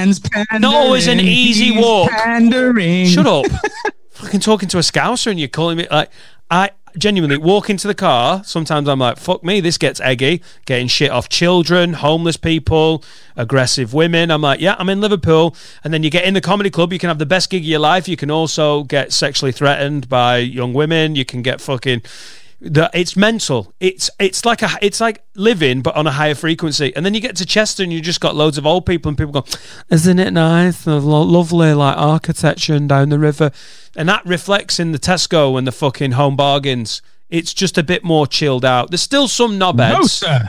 not 0.59 0.74
always 0.75 1.07
an 1.07 1.21
easy 1.21 1.79
walk. 1.79 2.12
Pandering. 2.12 3.05
Shut 3.05 3.25
up. 3.25 3.45
Fucking 4.12 4.41
talking 4.41 4.67
to 4.67 4.79
a 4.79 4.81
scouser 4.81 5.31
and 5.31 5.39
you're 5.39 5.47
calling 5.47 5.77
me 5.77 5.88
like 5.89 6.12
I 6.51 6.71
genuinely 6.98 7.38
walk 7.38 7.70
into 7.70 7.88
the 7.88 7.96
car. 7.96 8.44
Sometimes 8.44 8.88
I'm 8.88 9.00
like, 9.00 9.18
fuck 9.18 9.44
me, 9.44 9.60
this 9.60 9.77
gets 9.77 10.00
eggy. 10.01 10.42
Getting 10.66 10.88
shit 10.88 11.12
off 11.12 11.30
children, 11.30 11.94
homeless 11.94 12.38
people, 12.38 13.04
aggressive 13.36 13.94
women. 13.94 14.32
I'm 14.32 14.42
like, 14.42 14.60
yeah, 14.60 14.75
I'm 14.80 14.89
in 14.89 15.01
Liverpool. 15.01 15.56
And 15.84 15.94
then 15.94 16.04
you 16.04 16.10
get 16.10 16.25
in 16.25 16.34
the 16.34 16.42
comedy 16.42 16.70
club, 16.70 16.94
you 16.94 17.00
can 17.00 17.10
have 17.10 17.20
the 17.20 17.25
best 17.25 17.50
gig 17.50 17.63
of 17.63 17.68
your 17.68 17.80
life. 17.80 18.08
You 18.08 18.18
can 18.18 18.32
also 18.32 18.84
get 18.84 19.13
sexually 19.13 19.51
threatened 19.51 20.10
by 20.10 20.38
young 20.38 20.74
women. 20.74 21.16
You 21.16 21.25
can 21.25 21.42
get 21.42 21.62
fucking 21.62 22.01
The, 22.59 22.89
it's 22.93 23.15
mental. 23.15 23.73
It's 23.79 24.09
it's 24.19 24.43
like 24.43 24.63
a 24.63 24.69
it's 24.81 24.99
like 24.99 25.23
living 25.35 25.81
but 25.81 25.95
on 25.95 26.07
a 26.07 26.11
higher 26.11 26.33
frequency. 26.33 26.95
And 26.95 27.05
then 27.05 27.13
you 27.13 27.19
get 27.19 27.35
to 27.35 27.45
Chester 27.45 27.83
and 27.83 27.93
you 27.93 28.01
just 28.01 28.19
got 28.19 28.35
loads 28.35 28.57
of 28.57 28.65
old 28.65 28.85
people 28.85 29.09
and 29.09 29.17
people 29.17 29.31
go, 29.31 29.45
"Isn't 29.89 30.17
it 30.17 30.31
nice? 30.31 30.87
And 30.87 31.03
lo- 31.05 31.21
lovely 31.21 31.73
like 31.73 31.97
architecture 31.97 32.73
and 32.73 32.89
down 32.89 33.09
the 33.09 33.19
river." 33.19 33.51
And 33.95 34.09
that 34.09 34.25
reflects 34.25 34.79
in 34.79 34.91
the 34.91 34.99
Tesco 34.99 35.57
and 35.57 35.67
the 35.67 35.71
fucking 35.71 36.13
home 36.13 36.35
bargains. 36.35 37.03
It's 37.29 37.53
just 37.53 37.77
a 37.77 37.83
bit 37.83 38.03
more 38.03 38.25
chilled 38.25 38.65
out. 38.65 38.89
There's 38.89 39.01
still 39.01 39.27
some 39.27 39.59
knobheads. 39.59 39.93
No, 39.93 40.03
sir. 40.03 40.47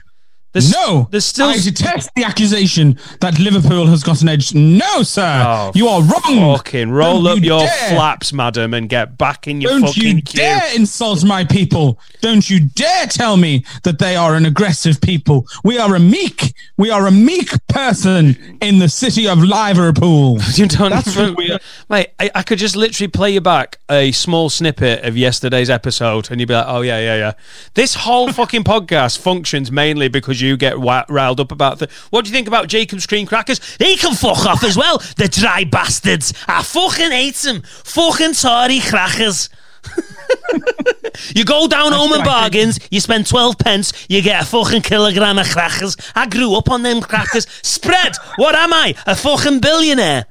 There's, 0.52 0.72
no, 0.72 1.06
there's 1.10 1.26
still 1.26 1.48
I 1.48 1.58
detest 1.58 2.10
the 2.16 2.24
accusation 2.24 2.98
that 3.20 3.38
Liverpool 3.38 3.86
has 3.86 4.02
got 4.02 4.22
an 4.22 4.28
edge. 4.30 4.54
No, 4.54 5.02
sir, 5.02 5.44
Oh, 5.46 5.72
you 5.74 5.88
are 5.88 6.00
wrong. 6.02 6.56
Fucking 6.56 6.90
roll 6.90 7.22
Don't 7.22 7.38
up 7.38 7.44
you 7.44 7.50
your 7.50 7.60
dare. 7.60 7.88
flaps, 7.90 8.32
madam, 8.32 8.72
and 8.74 8.88
get 8.88 9.18
back 9.18 9.46
in 9.46 9.60
your 9.60 9.72
fucking. 9.72 9.82
Don't 9.82 9.94
fucking 9.94 10.16
you 10.16 10.22
queue. 10.22 10.38
dare 10.40 10.74
insult 10.74 11.22
my 11.24 11.44
people. 11.44 12.00
Don't 12.22 12.48
you 12.48 12.60
dare 12.60 13.06
tell 13.06 13.36
me 13.36 13.64
that 13.82 13.98
they 13.98 14.16
are 14.16 14.34
an 14.34 14.46
aggressive 14.46 15.00
people. 15.02 15.46
We 15.64 15.78
are 15.78 15.94
a 15.94 16.00
meek, 16.00 16.54
we 16.78 16.90
are 16.90 17.06
a 17.06 17.10
meek 17.12 17.50
person 17.68 18.58
in 18.62 18.78
the 18.78 18.88
city 18.88 19.28
of 19.28 19.38
Liverpool. 19.38 20.38
You 20.54 20.66
don't 20.66 20.90
That's 20.90 21.14
what 21.14 21.36
we 21.36 21.52
are. 21.52 21.60
mate. 21.88 22.08
I, 22.18 22.30
I 22.34 22.42
could 22.42 22.58
just 22.58 22.74
literally 22.74 23.08
play 23.08 23.30
you 23.30 23.40
back 23.40 23.78
a 23.90 24.10
small 24.12 24.48
snippet 24.50 25.04
of 25.04 25.16
yesterday's 25.16 25.70
episode, 25.70 26.30
and 26.30 26.40
you'd 26.40 26.48
be 26.48 26.54
like, 26.54 26.64
"Oh 26.66 26.80
yeah, 26.80 26.98
yeah, 26.98 27.16
yeah." 27.16 27.32
This 27.74 27.94
whole 27.94 28.32
fucking 28.32 28.64
podcast 28.64 29.18
functions 29.18 29.70
mainly 29.70 30.08
because 30.08 30.37
you 30.40 30.56
get 30.56 30.78
riled 30.78 31.40
up 31.40 31.52
about 31.52 31.78
the. 31.78 31.88
What 32.10 32.24
do 32.24 32.30
you 32.30 32.34
think 32.34 32.48
about 32.48 32.68
Jacob's 32.68 33.06
cream 33.06 33.26
crackers? 33.26 33.60
They 33.78 33.96
can 33.96 34.14
fuck 34.14 34.46
off 34.46 34.64
as 34.64 34.76
well. 34.76 34.98
The 35.16 35.28
dry 35.28 35.64
bastards. 35.64 36.32
I 36.46 36.62
fucking 36.62 37.10
hate 37.10 37.36
them. 37.36 37.62
Fucking 37.62 38.34
sorry 38.34 38.80
crackers. 38.80 39.50
you 41.34 41.44
go 41.44 41.66
down 41.68 41.92
home 41.92 42.12
and 42.12 42.24
bargains, 42.24 42.78
you 42.90 43.00
spend 43.00 43.26
12 43.26 43.58
pence, 43.58 44.06
you 44.08 44.20
get 44.20 44.42
a 44.42 44.46
fucking 44.46 44.82
kilogram 44.82 45.38
of 45.38 45.48
crackers. 45.48 45.96
I 46.14 46.26
grew 46.26 46.54
up 46.54 46.70
on 46.70 46.82
them 46.82 47.00
crackers. 47.00 47.46
Spread! 47.62 48.16
What 48.36 48.54
am 48.54 48.72
I? 48.72 48.94
A 49.06 49.14
fucking 49.14 49.60
billionaire? 49.60 50.26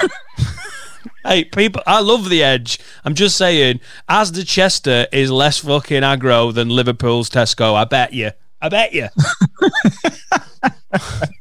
Hey, 1.22 1.44
people, 1.44 1.82
I 1.86 2.00
love 2.00 2.30
the 2.30 2.42
edge. 2.42 2.78
I'm 3.04 3.14
just 3.14 3.36
saying, 3.36 3.80
as 4.08 4.32
the 4.32 4.42
Chester 4.42 5.06
is 5.12 5.30
less 5.30 5.58
fucking 5.58 6.02
aggro 6.02 6.52
than 6.52 6.70
Liverpool's 6.70 7.28
Tesco. 7.28 7.74
I 7.74 7.84
bet 7.84 8.14
you. 8.14 8.30
I 8.60 8.68
bet 8.68 8.92
you. 8.92 9.08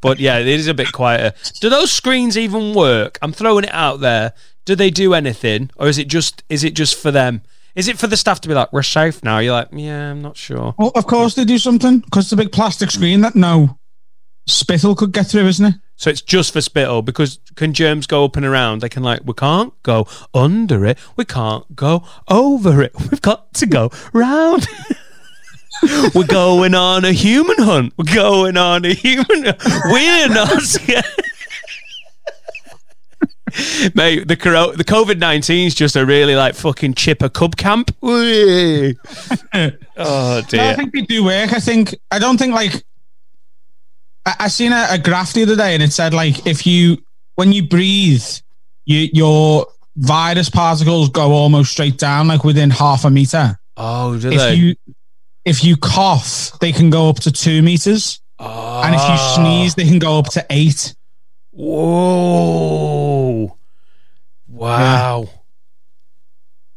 but 0.02 0.20
yeah, 0.20 0.38
it 0.38 0.48
is 0.48 0.68
a 0.68 0.74
bit 0.74 0.92
quieter. 0.92 1.34
Do 1.60 1.70
those 1.70 1.92
screens 1.92 2.38
even 2.38 2.74
work? 2.74 3.18
I'm 3.22 3.34
throwing 3.34 3.66
it 3.66 3.74
out 3.74 4.00
there. 4.00 4.34
Do 4.66 4.76
they 4.76 4.90
do 4.90 5.14
anything, 5.14 5.72
or 5.78 5.88
is 5.88 5.98
it 5.98 6.08
just 6.08 6.44
is 6.50 6.64
it 6.64 6.76
just 6.76 6.96
for 6.96 7.12
them? 7.12 7.42
Is 7.76 7.88
it 7.88 7.98
for 7.98 8.08
the 8.08 8.18
staff 8.18 8.42
to 8.42 8.48
be 8.48 8.54
like, 8.54 8.72
"We're 8.72 8.84
safe 8.84 9.24
now"? 9.24 9.40
You're 9.40 9.54
like, 9.54 9.70
"Yeah, 9.72 10.12
I'm 10.12 10.22
not 10.22 10.38
sure." 10.38 10.76
Well, 10.78 10.92
of 10.96 11.08
course 11.08 11.36
they 11.36 11.46
do 11.46 11.58
something 11.58 12.00
because 12.00 12.26
it's 12.26 12.34
a 12.34 12.38
big 12.38 12.52
plastic 12.52 12.92
screen 12.92 13.22
that 13.22 13.36
no 13.36 13.80
spittle 14.48 14.96
could 14.96 15.14
get 15.14 15.28
through, 15.28 15.48
isn't 15.48 15.66
it? 15.66 15.76
So 15.96 16.10
it's 16.10 16.22
just 16.22 16.54
for 16.54 16.62
spittle 16.62 17.02
because 17.02 17.40
can 17.56 17.74
germs 17.74 18.08
go 18.08 18.26
up 18.26 18.38
and 18.38 18.46
around? 18.46 18.82
They 18.82 18.90
can 18.90 19.04
like 19.04 19.22
we 19.26 19.34
can't 19.34 19.74
go 19.84 20.08
under 20.34 20.86
it, 20.86 20.98
we 21.16 21.26
can't 21.26 21.76
go 21.76 22.04
over 22.28 22.82
it. 22.82 22.94
We've 23.12 23.22
got 23.22 23.54
to 23.56 23.66
go 23.66 23.92
round. 24.14 24.68
We're 26.16 26.28
going 26.28 26.76
on 26.76 27.06
a 27.06 27.12
human 27.12 27.58
hunt. 27.60 27.94
We're 27.98 28.14
going 28.14 28.58
on 28.58 28.86
a 28.86 28.94
human. 28.94 29.54
We're 29.86 30.30
not 30.30 30.62
scared. 30.62 31.06
Mate, 33.96 34.28
the 34.28 34.36
the 34.76 34.84
COVID 34.84 35.18
nineteen 35.18 35.68
is 35.68 35.74
just 35.74 35.96
a 35.96 36.06
really 36.06 36.36
like 36.36 36.54
fucking 36.56 36.94
chipper 36.94 37.30
cub 37.30 37.56
camp. 37.56 37.96
Oh 38.02 38.92
No, 40.54 40.70
I 40.70 40.74
think 40.76 40.94
they 40.94 41.02
do 41.02 41.24
work. 41.26 41.54
I 41.54 41.60
think 41.60 41.96
I 42.12 42.20
don't 42.20 42.38
think 42.38 42.54
like 42.54 42.84
I, 44.26 44.36
I 44.42 44.48
seen 44.50 44.72
a, 44.72 44.88
a 44.92 44.98
graph 45.00 45.34
the 45.34 45.44
other 45.44 45.56
day 45.56 45.74
and 45.74 45.82
it 45.82 45.94
said 45.94 46.14
like 46.14 46.46
if 46.46 46.68
you 46.68 46.98
when 47.36 47.52
you 47.52 47.68
breathe, 47.68 48.24
you 48.86 49.10
your 49.14 49.66
virus 49.96 50.50
particles 50.50 51.10
go 51.10 51.32
almost 51.32 51.72
straight 51.72 51.98
down 51.98 52.28
like 52.28 52.44
within 52.44 52.70
half 52.70 53.04
a 53.04 53.10
meter. 53.10 53.60
Oh, 53.78 54.20
do 54.20 54.30
If 54.30 54.38
they? 54.38 54.54
you 54.54 54.76
if 55.46 55.64
you 55.64 55.78
cough, 55.78 56.58
they 56.60 56.72
can 56.72 56.90
go 56.90 57.10
up 57.10 57.20
to 57.22 57.32
two 57.32 57.62
meters, 57.62 58.22
and 58.40 58.94
if 58.96 59.02
you 59.02 59.08
Ah. 59.08 59.34
sneeze, 59.36 59.76
they 59.76 59.86
can 59.86 60.00
go 60.00 60.18
up 60.20 60.30
to 60.32 60.46
eight. 60.50 60.96
Whoa! 62.40 63.58
Wow. 64.48 65.30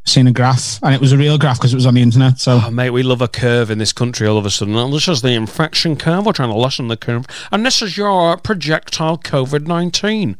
Seen 0.04 0.26
a 0.26 0.32
graph, 0.32 0.80
and 0.82 0.94
it 0.94 1.00
was 1.00 1.12
a 1.12 1.16
real 1.16 1.38
graph 1.38 1.58
because 1.58 1.72
it 1.72 1.76
was 1.76 1.86
on 1.86 1.94
the 1.94 2.02
internet. 2.02 2.40
So 2.40 2.60
Oh, 2.64 2.70
mate, 2.70 2.90
we 2.90 3.04
love 3.04 3.22
a 3.22 3.28
curve 3.28 3.70
in 3.70 3.78
this 3.78 3.92
country 3.92 4.26
all 4.26 4.36
of 4.36 4.44
a 4.44 4.50
sudden. 4.50 4.74
Oh, 4.74 4.90
This 4.90 5.06
is 5.06 5.22
the 5.22 5.30
infection 5.32 5.94
curve. 5.96 6.26
We're 6.26 6.32
trying 6.32 6.50
to 6.50 6.56
lessen 6.58 6.88
the 6.88 6.96
curve. 6.96 7.24
And 7.52 7.64
this 7.64 7.80
is 7.82 7.96
your 7.96 8.36
projectile 8.36 9.16
COVID 9.18 9.66
19. 9.68 10.36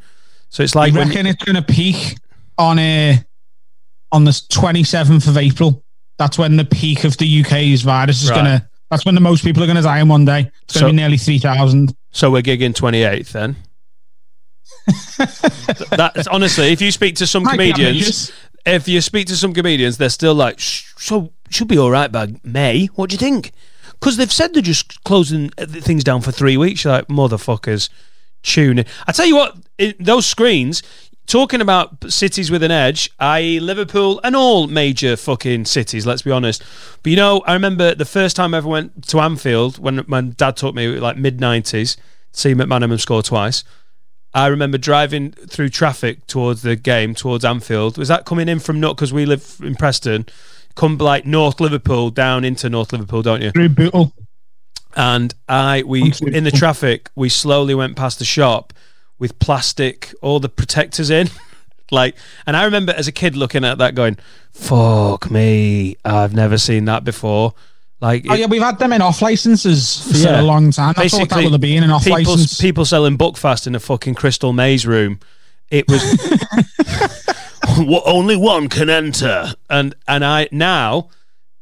So 0.48 0.62
it's 0.64 0.74
like 0.74 0.92
reckon 0.94 1.26
it's 1.26 1.42
going 1.44 1.56
to 1.56 1.62
peak 1.62 2.16
on 2.58 2.78
a 2.80 3.22
on 4.10 4.24
the 4.24 4.38
twenty 4.50 4.82
seventh 4.84 5.26
of 5.28 5.36
April. 5.38 5.84
That's 6.18 6.38
when 6.38 6.56
the 6.56 6.64
peak 6.64 7.04
of 7.04 7.16
the 7.18 7.40
UK's 7.42 7.82
virus 7.82 8.22
is 8.22 8.30
Right. 8.30 8.42
to. 8.60 8.68
That's 8.90 9.04
when 9.04 9.14
the 9.14 9.20
most 9.22 9.42
people 9.44 9.62
are 9.64 9.66
to 9.74 9.80
die 9.80 10.00
in 10.00 10.08
one 10.08 10.24
day. 10.24 10.50
It's 10.64 10.74
to 10.74 10.78
So- 10.80 10.86
be 10.86 10.92
nearly 10.92 11.16
three 11.16 11.38
thousand. 11.38 11.94
so 12.12 12.30
we're 12.30 12.42
gigging 12.42 12.74
28th 12.74 13.32
then. 13.32 13.56
That's 15.90 16.26
honestly, 16.28 16.72
if 16.72 16.80
you 16.80 16.90
speak 16.90 17.16
to 17.16 17.26
some 17.26 17.44
comedians, 17.44 18.32
if 18.66 18.88
you 18.88 19.00
speak 19.00 19.26
to 19.28 19.36
some 19.36 19.54
comedians, 19.54 19.96
they're 19.98 20.08
still 20.10 20.34
like, 20.34 20.58
"Sh- 20.58 20.84
so 20.96 21.32
should 21.50 21.68
be 21.68 21.78
all 21.78 21.90
right 21.90 22.10
by 22.10 22.34
May. 22.44 22.86
What 22.94 23.10
do 23.10 23.14
you 23.14 23.18
think? 23.18 23.52
Because 24.00 24.16
they've 24.16 24.32
said 24.32 24.54
they're 24.54 24.62
just 24.62 25.02
closing 25.04 25.50
things 25.50 26.02
down 26.04 26.20
for 26.22 26.32
three 26.32 26.56
weeks. 26.56 26.82
You're 26.84 26.94
like, 26.94 27.08
motherfuckers, 27.08 27.88
tune 28.42 28.80
in. 28.80 28.86
I 29.06 29.12
tell 29.12 29.26
you 29.26 29.36
what, 29.36 29.56
in 29.78 29.94
those 30.00 30.26
screens, 30.26 30.82
talking 31.26 31.60
about 31.60 32.10
cities 32.12 32.50
with 32.50 32.62
an 32.62 32.70
edge, 32.70 33.10
i.e., 33.18 33.60
Liverpool 33.60 34.20
and 34.24 34.34
all 34.36 34.66
major 34.66 35.16
fucking 35.16 35.64
cities, 35.64 36.06
let's 36.06 36.22
be 36.22 36.30
honest. 36.30 36.62
But 37.02 37.10
you 37.10 37.16
know, 37.16 37.42
I 37.46 37.54
remember 37.54 37.94
the 37.94 38.04
first 38.04 38.36
time 38.36 38.54
I 38.54 38.58
ever 38.58 38.68
went 38.68 39.08
to 39.08 39.20
Anfield 39.20 39.78
when 39.78 40.04
my 40.06 40.22
dad 40.22 40.56
took 40.56 40.74
me, 40.74 40.88
like 40.88 41.16
mid 41.16 41.38
90s, 41.38 41.96
to 41.96 42.00
see 42.32 42.54
McManaman 42.54 43.00
score 43.00 43.22
twice. 43.22 43.64
I 44.34 44.46
remember 44.46 44.78
driving 44.78 45.32
through 45.32 45.68
traffic 45.68 46.26
towards 46.26 46.62
the 46.62 46.74
game, 46.74 47.14
towards 47.14 47.44
Anfield. 47.44 47.98
Was 47.98 48.08
that 48.08 48.24
coming 48.24 48.48
in 48.48 48.60
from 48.60 48.80
North? 48.80 48.96
Because 48.96 49.12
we 49.12 49.26
live 49.26 49.58
in 49.62 49.74
Preston. 49.74 50.26
Come 50.74 50.96
like 50.96 51.26
North 51.26 51.60
Liverpool 51.60 52.10
down 52.10 52.44
into 52.44 52.70
North 52.70 52.92
Liverpool, 52.92 53.20
don't 53.20 53.42
you? 53.42 53.50
Through 53.50 53.68
Bootle. 53.70 54.14
And 54.96 55.34
I, 55.48 55.82
we 55.86 56.12
in 56.26 56.44
the 56.44 56.50
traffic, 56.50 57.10
we 57.14 57.28
slowly 57.28 57.74
went 57.74 57.96
past 57.96 58.18
the 58.18 58.24
shop 58.24 58.72
with 59.22 59.38
plastic, 59.38 60.12
all 60.20 60.40
the 60.40 60.48
protectors 60.48 61.08
in. 61.08 61.30
like, 61.92 62.16
and 62.44 62.56
I 62.56 62.64
remember 62.64 62.92
as 62.92 63.06
a 63.06 63.12
kid 63.12 63.36
looking 63.36 63.64
at 63.64 63.78
that, 63.78 63.94
going, 63.94 64.18
"Fuck 64.50 65.30
me, 65.30 65.96
I've 66.04 66.34
never 66.34 66.58
seen 66.58 66.86
that 66.86 67.04
before." 67.04 67.54
Like, 68.00 68.26
Oh 68.28 68.34
it- 68.34 68.40
yeah, 68.40 68.46
we've 68.46 68.60
had 68.60 68.80
them 68.80 68.92
in 68.92 69.00
off 69.00 69.22
licenses 69.22 70.02
for 70.10 70.16
Yeah. 70.18 70.40
a 70.40 70.42
long 70.42 70.72
time. 70.72 70.94
That's 70.96 71.12
what 71.14 71.28
that 71.28 71.44
would 71.44 71.52
have 71.52 71.60
been 71.60 71.84
an 71.84 71.92
off 71.92 72.02
people, 72.04 72.32
license. 72.34 72.60
people 72.60 72.84
selling 72.84 73.16
Buckfast 73.16 73.68
in 73.68 73.76
a 73.76 73.80
fucking 73.80 74.16
crystal 74.16 74.52
maze 74.52 74.84
room. 74.84 75.20
It 75.70 75.86
was 75.88 76.02
only 78.04 78.36
one 78.36 78.68
can 78.68 78.90
enter, 78.90 79.54
and 79.70 79.94
and 80.08 80.24
I 80.24 80.48
now, 80.50 81.08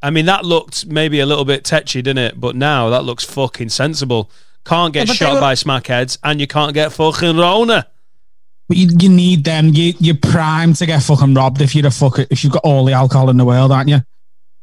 I 0.01 0.09
mean 0.09 0.25
that 0.25 0.43
looked 0.45 0.87
maybe 0.87 1.19
a 1.19 1.25
little 1.27 1.45
bit 1.45 1.63
tetchy, 1.63 2.01
didn't 2.01 2.23
it? 2.25 2.39
But 2.41 2.55
now 2.55 2.89
that 2.89 3.03
looks 3.03 3.23
fucking 3.23 3.69
sensible. 3.69 4.31
Can't 4.65 4.93
get 4.93 5.07
Yeah, 5.07 5.13
shot 5.13 5.33
were- 5.35 5.39
by 5.41 5.53
smackheads, 5.55 6.17
and 6.23 6.39
you 6.39 6.47
can't 6.47 6.73
get 6.73 6.91
fucking 6.93 7.37
Rona. 7.37 7.87
But 8.67 8.77
you, 8.77 8.87
you 8.99 9.09
need 9.09 9.43
them. 9.43 9.69
You, 9.73 9.93
you're 9.99 10.15
primed 10.15 10.77
to 10.77 10.85
get 10.85 11.03
fucking 11.03 11.33
robbed 11.33 11.61
if 11.61 11.75
you're 11.75 11.87
a 11.87 11.89
fucker, 11.89 12.25
if 12.29 12.43
you've 12.43 12.53
got 12.53 12.63
all 12.63 12.85
the 12.85 12.93
alcohol 12.93 13.29
in 13.29 13.37
the 13.37 13.43
world, 13.45 13.71
aren't 13.71 13.89
you? 13.89 13.99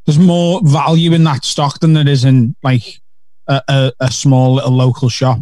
There's 0.07 0.19
more 0.19 0.61
value 0.65 1.13
in 1.13 1.25
that 1.25 1.45
stock 1.45 1.81
than 1.81 1.93
there 1.93 2.09
is 2.09 2.25
in 2.25 2.57
like 2.63 3.01
a, 3.49 3.61
a, 3.69 3.93
a 4.01 4.11
small 4.11 4.55
little 4.55 4.71
local 4.71 5.11
shop. 5.11 5.41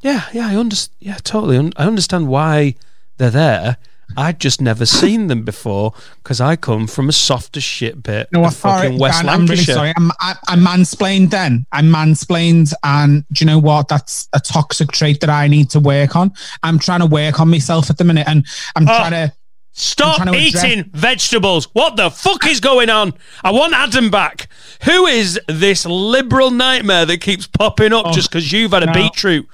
Yeah, 0.00 0.22
yeah, 0.32 0.46
I 0.48 0.54
understand. 0.56 0.96
Yeah, 1.00 1.16
totally. 1.24 1.72
I 1.76 1.86
understand 1.86 2.28
why 2.28 2.76
they're 3.16 3.30
there. 3.30 3.78
I'd 4.16 4.38
just 4.38 4.60
never 4.60 4.86
seen 4.86 5.26
them 5.26 5.42
before 5.44 5.92
because 6.22 6.40
I 6.40 6.56
come 6.56 6.86
from 6.86 7.08
a 7.08 7.12
softer 7.12 7.60
shit 7.60 8.02
bit 8.02 8.28
No, 8.32 8.40
know 8.40 8.46
of 8.46 8.52
what? 8.64 8.80
Fucking 8.82 8.98
West 8.98 9.20
Dan, 9.22 9.28
I'm 9.28 9.46
really 9.46 9.62
sorry. 9.64 9.92
I'm, 9.96 10.10
I, 10.20 10.34
I 10.48 10.56
mansplained 10.56 11.30
then. 11.30 11.66
I 11.72 11.82
mansplained, 11.82 12.72
and 12.82 13.24
do 13.32 13.44
you 13.44 13.46
know 13.46 13.58
what? 13.58 13.88
That's 13.88 14.28
a 14.32 14.40
toxic 14.40 14.92
trait 14.92 15.20
that 15.20 15.30
I 15.30 15.48
need 15.48 15.70
to 15.70 15.80
work 15.80 16.16
on. 16.16 16.32
I'm 16.62 16.78
trying 16.78 17.00
to 17.00 17.06
work 17.06 17.40
on 17.40 17.50
myself 17.50 17.90
at 17.90 17.98
the 17.98 18.04
minute, 18.04 18.26
and 18.28 18.46
I'm 18.76 18.84
Oh. 18.88 18.96
trying 18.96 19.10
to. 19.12 19.32
Stop 19.76 20.18
trying 20.18 20.32
to 20.32 20.38
address- 20.38 20.64
eating 20.64 20.88
vegetables. 20.94 21.64
What 21.72 21.96
the 21.96 22.08
fuck 22.08 22.46
is 22.46 22.60
going 22.60 22.90
on? 22.90 23.12
I 23.42 23.50
want 23.50 23.74
Adam 23.74 24.08
back. 24.08 24.46
Who 24.84 25.06
is 25.06 25.40
this 25.48 25.84
liberal 25.84 26.52
nightmare 26.52 27.04
that 27.06 27.20
keeps 27.20 27.48
popping 27.48 27.92
up 27.92 28.06
Oh, 28.06 28.12
just 28.12 28.30
because 28.30 28.52
you've 28.52 28.70
had 28.70 28.84
a 28.84 28.86
no. 28.86 28.92
beetroot? 28.92 29.48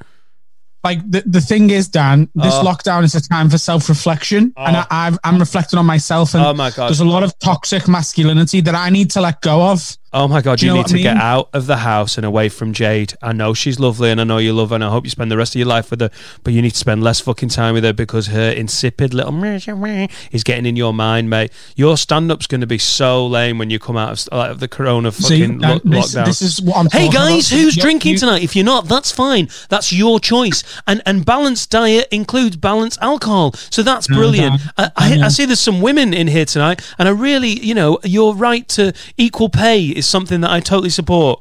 Like 0.83 0.99
the, 1.11 1.23
the 1.27 1.41
thing 1.41 1.71
is, 1.71 1.89
Dan, 1.89 2.29
this 2.35 2.55
Oh. 2.55 2.63
lockdown 2.65 3.05
is 3.05 3.15
a 3.15 3.21
time 3.21 3.51
for 3.51 3.59
self 3.59 3.89
reflection, 3.89 4.53
and 4.57 4.77
oh. 4.77 4.85
I, 4.91 5.07
I've, 5.09 5.19
I'm 5.25 5.39
reflecting 5.39 5.79
on 5.79 5.87
myself. 5.87 6.35
And 6.35 6.45
Oh 6.45 6.55
my 6.55 6.71
God. 6.71 6.89
there's 6.89 7.01
a 7.01 7.05
lot 7.05 7.23
of 7.23 7.39
toxic 7.39 7.87
masculinity 7.89 8.61
that 8.63 8.75
I 8.75 8.89
need 8.91 9.11
to 9.13 9.21
let 9.21 9.41
go 9.43 9.63
of. 9.63 9.97
Oh 10.13 10.27
my 10.27 10.43
god, 10.43 10.59
Do 10.59 10.67
you, 10.67 10.73
you 10.73 10.77
know 10.77 10.83
need 10.83 10.89
to 10.89 10.99
I 10.99 11.03
get 11.03 11.17
out 11.19 11.51
of 11.53 11.67
the 11.67 11.77
house 11.77 12.17
and 12.17 12.27
away 12.27 12.49
from 12.49 12.73
Jade. 12.73 13.15
I 13.23 13.33
know 13.33 13.55
she's 13.55 13.79
lovely 13.79 14.11
and 14.11 14.21
I 14.21 14.25
know 14.25 14.39
you 14.39 14.53
love 14.53 14.71
her 14.71 14.75
and 14.75 14.83
I 14.83 14.91
hope 14.91 15.05
you 15.05 15.11
spend 15.11 15.31
the 15.31 15.37
rest 15.37 15.55
of 15.55 15.61
your 15.61 15.69
life 15.69 15.89
with 15.93 16.01
her, 16.01 16.11
but 16.43 16.53
you 16.53 16.61
need 16.63 16.73
to 16.73 16.77
spend 16.77 17.05
less 17.05 17.21
fucking 17.21 17.51
time 17.51 17.75
with 17.75 17.85
her 17.85 17.93
because 17.93 18.27
her 18.27 18.51
insipid 18.51 19.15
little 19.15 19.31
is 20.33 20.43
getting 20.43 20.67
in 20.67 20.75
your 20.75 20.93
mind, 20.93 21.31
mate. 21.31 21.53
Your 21.77 21.97
stand 21.97 22.33
up's 22.33 22.49
going 22.49 22.61
to 22.61 22.67
be 22.67 22.77
so 22.77 23.25
lame 23.25 23.59
when 23.59 23.71
you 23.71 23.79
come 23.79 23.97
out 23.97 24.11
of, 24.27 24.37
like, 24.37 24.51
of 24.51 24.59
the 24.59 24.67
corona 24.67 25.13
See, 25.13 25.43
fucking 25.43 25.65
uh, 25.65 25.75
lo- 25.75 25.81
this, 25.85 26.15
lockdown. 26.17 26.25
this 26.25 26.43
is 26.43 26.61
what 26.61 26.77
I'm 26.79 26.87
Hey 26.91 27.09
guys, 27.09 27.53
about. 27.53 27.61
who's 27.61 27.77
drinking 27.77 28.13
you- 28.15 28.19
tonight? 28.19 28.43
If 28.43 28.57
you're 28.57 28.65
not, 28.65 28.89
that's 28.89 29.13
fine. 29.13 29.49
That's 29.69 29.93
your 29.93 30.19
choice. 30.19 30.65
And 30.89 31.03
and 31.07 31.25
balanced 31.25 31.71
diet 31.71 32.09
includes 32.11 32.57
balanced 32.57 32.99
alcohol, 33.01 33.53
so 33.71 33.85
that's 33.85 34.09
brilliant. 34.09 34.61
I, 34.77 34.91
I, 34.97 35.21
I 35.23 35.29
see 35.29 35.45
there's 35.45 35.61
some 35.61 35.81
women 35.81 36.13
in 36.13 36.27
here 36.27 36.45
tonight, 36.45 36.83
and 36.99 37.07
I 37.07 37.13
really, 37.13 37.51
you 37.65 37.75
know, 37.75 38.01
your 38.03 38.35
right 38.35 38.67
to 38.71 38.93
equal 39.17 39.49
pay 39.49 40.00
is 40.01 40.07
something 40.07 40.41
that 40.41 40.51
I 40.51 40.61
totally 40.61 40.91
support. 40.91 41.41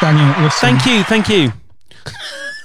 Daniel, 0.00 0.42
listen. 0.42 0.68
Thank 0.68 0.86
you, 0.86 1.02
thank 1.04 1.28
you. 1.28 1.52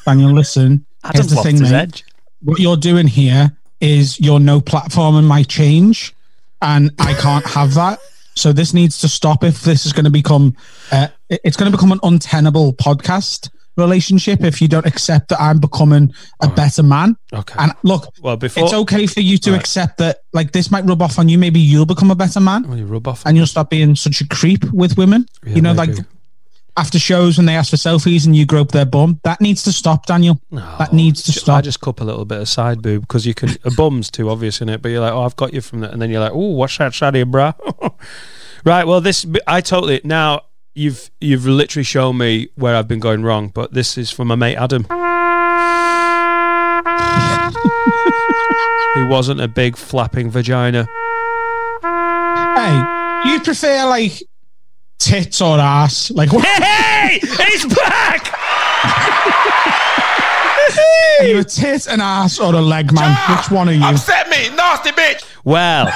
Daniel, 0.06 0.32
listen. 0.32 0.86
Here's 1.14 1.28
the 1.28 1.38
thing, 1.38 1.60
mate. 1.60 1.72
edge. 1.72 2.06
What 2.42 2.60
you're 2.60 2.78
doing 2.78 3.08
here 3.08 3.58
is 3.82 4.20
you're 4.20 4.40
no 4.40 4.62
platform 4.62 5.16
and 5.16 5.28
my 5.28 5.44
change, 5.44 6.14
and 6.62 6.92
I 7.00 7.14
can't 7.14 7.46
have 7.46 7.74
that. 7.74 8.00
So 8.36 8.52
this 8.52 8.74
needs 8.74 9.00
to 9.00 9.08
stop. 9.08 9.44
If 9.44 9.62
this 9.62 9.86
is 9.86 9.94
going 9.94 10.06
to 10.06 10.12
become, 10.12 10.56
uh, 10.92 11.08
it's 11.30 11.58
going 11.58 11.72
to 11.72 11.78
become 11.78 11.92
an 11.92 12.00
untenable 12.04 12.74
podcast 12.74 13.50
relationship 13.76 14.44
if 14.44 14.62
you 14.62 14.68
don't 14.68 14.86
accept 14.86 15.30
that 15.30 15.42
I'm 15.42 15.60
becoming 15.60 16.14
a 16.42 16.48
better 16.48 16.84
man. 16.84 17.16
Okay. 17.34 17.56
And 17.58 17.72
look, 17.84 18.08
Well, 18.22 18.38
before 18.38 18.64
it's 18.64 18.74
okay 18.74 19.08
for 19.08 19.22
you 19.22 19.38
to 19.40 19.52
Right. 19.52 19.60
accept 19.60 19.98
that. 19.98 20.20
Like 20.34 20.52
this 20.52 20.70
might 20.72 20.86
rub 20.86 21.02
off 21.02 21.20
on 21.20 21.30
you. 21.30 21.38
Maybe 21.38 21.60
you'll 21.60 21.86
become 21.86 22.12
a 22.12 22.16
better 22.16 22.40
man, 22.40 22.68
Will 22.68 22.78
you 22.78 22.86
rub 22.86 23.08
off? 23.08 23.24
and 23.26 23.36
you'll 23.38 23.48
stop 23.48 23.70
being 23.70 23.96
such 23.96 24.22
a 24.22 24.28
creep 24.28 24.64
with 24.74 24.98
women. 24.98 25.26
Yeah, 25.46 25.56
you 25.56 25.62
know, 25.62 25.74
like 25.74 25.92
after 26.76 26.98
shows 26.98 27.38
when 27.38 27.46
they 27.46 27.56
ask 27.56 27.70
for 27.70 27.76
selfies 27.76 28.26
and 28.26 28.36
you 28.36 28.48
grope 28.48 28.72
their 28.72 28.86
bum. 28.86 29.20
That 29.24 29.40
needs 29.40 29.62
to 29.64 29.72
stop, 29.72 30.08
Daniel. 30.08 30.40
that 30.52 30.92
needs 30.92 31.22
to 31.24 31.32
stop. 31.32 31.60
I 31.60 31.62
just 31.62 31.80
cup 31.82 32.02
a 32.02 32.04
little 32.04 32.26
bit 32.26 32.40
of 32.42 32.50
side 32.50 32.82
boob 32.82 33.02
because 33.02 33.28
you 33.28 33.36
can. 33.36 33.56
A 33.64 33.70
bum's 33.70 34.10
too 34.10 34.28
obvious 34.30 34.60
in 34.60 34.70
it, 34.70 34.82
but 34.82 34.90
you're 34.90 35.00
like, 35.02 35.14
oh, 35.14 35.22
I've 35.22 35.36
got 35.36 35.54
you 35.54 35.62
from 35.62 35.82
that, 35.82 35.92
and 35.94 36.02
then 36.02 36.10
you're 36.10 36.20
like, 36.20 36.32
oh, 36.34 36.50
what's 36.54 36.76
that, 36.80 36.94
shady 36.96 37.24
bra? 37.26 37.54
right. 38.66 38.88
Well, 38.88 39.02
this 39.02 39.26
I 39.48 39.62
totally 39.62 40.02
now. 40.04 40.42
You've 40.76 41.12
you've 41.22 41.46
literally 41.46 41.84
shown 41.84 42.18
me 42.18 42.50
where 42.56 42.76
I've 42.76 42.88
been 42.88 43.00
going 43.00 43.22
wrong, 43.24 43.50
but 43.50 43.74
this 43.74 43.96
is 43.98 44.10
from 44.10 44.30
my 44.30 44.36
mate 44.36 44.56
Adam. 44.56 44.86
Who 48.96 49.08
wasn't 49.08 49.42
a 49.42 49.48
big 49.48 49.76
flapping 49.78 50.32
vagina. 50.32 50.88
Hey, 51.84 53.30
you 53.30 53.40
prefer 53.42 53.86
like 53.88 54.24
tits 55.00 55.42
or 55.42 55.60
ass? 55.60 56.10
Like, 56.12 56.32
what, 56.34 56.46
Hey, 56.46 57.20
he's 57.20 57.66
back! 57.66 58.34
are 61.20 61.26
you 61.26 61.40
a 61.40 61.44
tit, 61.44 61.86
an 61.88 62.02
ass, 62.02 62.40
or 62.40 62.54
a 62.56 62.62
leg 62.62 62.88
man? 62.94 63.04
Ah, 63.06 63.38
Which 63.42 63.52
one 63.56 63.70
are 63.70 63.74
you? 63.74 63.84
Upset 63.84 64.30
me, 64.30 64.50
nasty 64.56 64.90
bitch. 64.92 65.24
Well, 65.44 65.92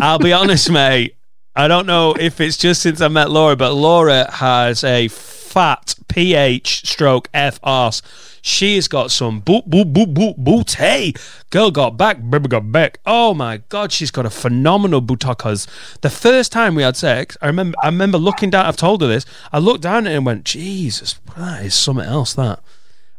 I'll 0.00 0.18
be 0.18 0.32
honest, 0.32 0.70
mate. 0.70 1.14
I 1.58 1.66
don't 1.66 1.86
know 1.86 2.14
if 2.14 2.40
it's 2.40 2.56
just 2.56 2.82
since 2.82 3.00
I 3.00 3.08
met 3.08 3.32
Laura, 3.32 3.56
but 3.56 3.72
Laura 3.72 4.30
has 4.30 4.84
a 4.84 5.08
fat 5.08 5.96
PH 6.06 6.86
stroke 6.88 7.28
F 7.34 7.58
arse. 7.64 8.00
She 8.42 8.76
has 8.76 8.86
got 8.86 9.10
some 9.10 9.40
boot, 9.40 9.68
boot, 9.68 9.92
boot, 9.92 10.14
boot, 10.14 10.36
booty. 10.36 11.16
Girl 11.50 11.72
got 11.72 11.96
back, 11.96 12.18
baby 12.30 12.46
got 12.46 12.70
back. 12.70 13.00
Oh 13.04 13.34
my 13.34 13.56
God, 13.70 13.90
she's 13.90 14.12
got 14.12 14.24
a 14.24 14.30
phenomenal 14.30 15.00
buttocks. 15.00 15.66
The 16.00 16.10
first 16.10 16.52
time 16.52 16.76
we 16.76 16.84
had 16.84 16.96
sex, 16.96 17.36
I 17.42 17.48
remember, 17.48 17.76
I 17.82 17.86
remember 17.86 18.18
looking 18.18 18.50
down, 18.50 18.64
I've 18.64 18.76
told 18.76 19.02
her 19.02 19.08
this, 19.08 19.26
I 19.52 19.58
looked 19.58 19.82
down 19.82 20.06
at 20.06 20.12
it 20.12 20.16
and 20.16 20.24
went, 20.24 20.44
Jesus, 20.44 21.18
that 21.36 21.64
is 21.64 21.74
something 21.74 22.06
else, 22.06 22.34
that. 22.34 22.60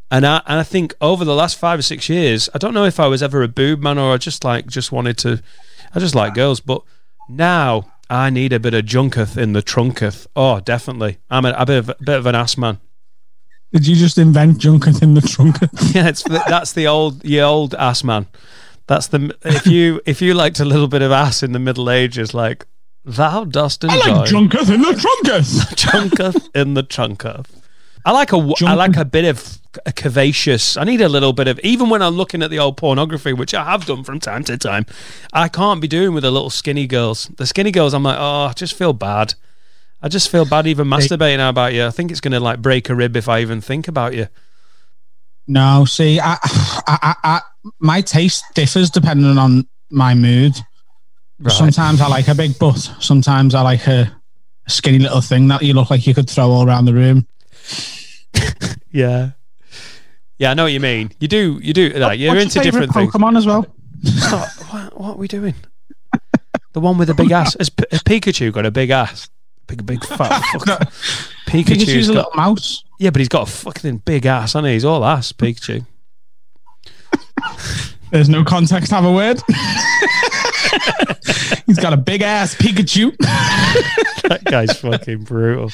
And 0.10 0.26
I 0.26 0.42
and 0.48 0.62
I 0.62 0.64
think 0.64 0.94
over 1.02 1.26
the 1.26 1.36
last 1.36 1.58
five 1.58 1.80
or 1.80 1.82
six 1.82 2.08
years, 2.08 2.48
I 2.56 2.58
don't 2.58 2.74
know 2.74 2.86
if 2.86 3.02
I 3.02 3.08
was 3.08 3.22
ever 3.22 3.44
a 3.44 3.50
boob 3.50 3.82
man 3.82 3.98
or 3.98 4.14
I 4.14 4.18
just 4.18 4.46
like 4.46 4.68
just 4.68 4.94
wanted 4.94 5.18
to, 5.18 5.44
I 5.94 6.00
just 6.00 6.16
like 6.16 6.36
girls. 6.36 6.62
But 6.62 6.84
now 7.28 7.92
I 8.10 8.30
need 8.30 8.54
a 8.54 8.60
bit 8.60 8.74
of 8.74 8.86
junketh 8.86 9.38
in 9.38 9.54
the 9.54 9.62
trunketh. 9.62 10.26
Oh, 10.36 10.60
definitely. 10.60 11.20
I'm 11.30 11.46
a, 11.46 11.52
a 11.52 11.66
bit 11.66 11.78
of 11.78 11.90
a 11.90 11.96
bit 12.04 12.18
of 12.18 12.26
an 12.26 12.36
ass 12.36 12.58
man. 12.58 12.80
Did 13.72 13.86
you 13.86 13.96
just 13.96 14.18
invent 14.18 14.58
junketh 14.58 15.02
in 15.04 15.14
the 15.14 15.22
trunketh? 15.22 15.94
Yeah, 15.96 16.08
it's 16.08 16.24
that's 16.24 16.74
the 16.74 16.88
old 16.88 17.22
the 17.22 17.42
old 17.42 17.76
ass 17.76 18.04
man. 18.04 18.28
That's 18.88 19.08
the 19.08 19.36
if 19.44 19.68
you 19.68 20.02
if 20.06 20.22
you 20.22 20.34
liked 20.34 20.60
a 20.60 20.66
little 20.66 20.88
bit 20.88 21.04
of 21.04 21.12
ass 21.12 21.44
in 21.44 21.52
the 21.52 21.60
Middle 21.60 21.90
Ages, 21.92 22.34
like 22.34 22.66
thou 23.06 23.44
dost 23.44 23.84
enjoy 23.84 23.96
I 23.98 24.18
like 24.18 24.30
junket 24.30 24.70
in 24.70 24.82
the 24.82 24.94
trunketh. 24.94 25.76
chunketh 25.76 26.50
in 26.56 26.74
the 26.74 26.84
trunketh. 26.84 27.59
I 28.10 28.12
like 28.12 28.34
a 28.34 28.38
w- 28.38 28.56
I 28.66 28.74
like 28.74 28.98
a 28.98 29.06
bit 29.06 29.26
of 29.26 29.60
a 29.86 29.92
curvaceous. 29.92 30.82
I 30.82 30.84
need 30.84 31.00
a 31.00 31.08
little 31.08 31.32
bit 31.32 31.48
of 31.48 31.60
even 31.60 31.92
when 31.92 32.02
I'm 32.02 32.16
looking 32.16 32.42
at 32.42 32.50
the 32.50 32.58
old 32.58 32.76
pornography, 32.76 33.34
which 33.34 33.54
I 33.54 33.64
have 33.64 33.86
done 33.86 34.04
from 34.04 34.20
time 34.20 34.44
to 34.46 34.58
time. 34.58 34.88
I 35.32 35.48
can't 35.48 35.80
be 35.80 35.88
doing 35.88 36.16
with 36.16 36.24
the 36.24 36.32
little 36.32 36.50
skinny 36.50 36.88
girls. 36.88 37.28
The 37.38 37.46
skinny 37.46 37.70
girls, 37.70 37.94
I'm 37.94 38.02
like, 38.02 38.18
oh, 38.18 38.46
I 38.46 38.54
just 38.54 38.74
feel 38.74 38.94
bad. 38.94 39.36
I 40.02 40.08
just 40.08 40.30
feel 40.30 40.44
bad 40.44 40.66
even 40.66 40.88
masturbating 40.88 41.48
about 41.48 41.76
you. 41.76 41.86
I 41.86 41.92
think 41.92 42.10
it's 42.10 42.20
gonna 42.20 42.40
like 42.40 42.64
break 42.64 42.90
a 42.90 42.96
rib 42.96 43.16
if 43.16 43.30
I 43.30 43.42
even 43.42 43.62
think 43.62 43.88
about 43.88 44.16
you. 44.16 44.28
No, 45.46 45.86
see, 45.86 46.20
I, 46.24 46.38
I, 46.88 47.16
I, 47.24 47.42
my 47.78 48.02
taste 48.02 48.44
differs 48.56 48.90
depending 48.90 49.38
on 49.38 49.68
my 49.92 50.16
mood. 50.16 50.56
Right. 51.40 51.52
Sometimes 51.54 52.02
I 52.02 52.08
like 52.08 52.28
a 52.28 52.34
big 52.34 52.58
butt. 52.58 52.92
Sometimes 53.02 53.54
I 53.54 53.62
like 53.62 53.86
a 53.86 54.12
skinny 54.68 54.98
little 54.98 55.22
thing 55.22 55.48
that 55.50 55.62
you 55.62 55.76
look 55.76 55.92
like 55.92 56.08
you 56.08 56.16
could 56.16 56.28
throw 56.28 56.50
all 56.50 56.68
around 56.68 56.86
the 56.86 56.94
room. 56.96 57.28
Yeah. 58.92 59.32
Yeah, 60.40 60.52
I 60.52 60.54
know 60.56 60.64
what 60.64 60.72
you 60.72 60.80
mean. 60.80 61.12
You 61.20 61.28
do, 61.28 61.60
you 61.62 61.74
do. 61.74 61.90
Like, 61.90 62.20
you're 62.20 62.34
What's 62.34 62.44
into 62.56 62.56
your 62.56 62.64
different 62.64 62.94
things. 62.94 63.14
Pokemon 63.14 63.38
as 63.38 63.46
well. 63.46 63.68
Stop. 64.04 64.48
What, 64.72 65.00
what 65.00 65.10
are 65.12 65.18
we 65.18 65.28
doing? 65.28 65.54
The 66.74 66.80
one 66.80 66.98
with 66.98 67.08
the 67.10 67.14
big 67.14 67.32
ass. 67.32 67.56
Has, 67.60 67.70
P- 67.70 67.84
has 67.92 68.02
Pikachu 68.04 68.52
got 68.52 68.66
a 68.66 68.72
big 68.72 68.90
ass? 68.90 69.30
Big, 69.68 69.86
big 69.86 70.04
fat 70.06 70.42
fuck. 70.52 70.66
No, 70.68 70.78
Pikachu's 71.48 71.86
Pikachu's 71.86 72.10
a 72.10 72.14
got, 72.14 72.18
little 72.26 72.32
mouse. 72.36 72.84
yeah, 73.00 73.10
but 73.12 73.20
he's 73.20 73.28
got 73.28 73.48
a 73.48 73.52
fucking 73.52 73.98
big 73.98 74.26
ass, 74.26 74.54
hasn't 74.54 74.68
he? 74.68 74.74
He's 74.74 74.86
all 74.86 75.04
ass, 75.06 75.32
Pikachu. 75.34 75.86
There's 78.12 78.30
no 78.30 78.44
context. 78.44 78.90
Have 78.92 79.06
a 79.06 79.12
word. 79.12 79.42
He's 81.68 81.78
got 81.80 81.94
a 81.94 81.98
big 81.98 82.22
ass 82.24 82.56
Pikachu. 82.56 83.16
that 83.18 84.42
guy's 84.46 84.80
fucking 84.80 85.24
brutal. 85.26 85.70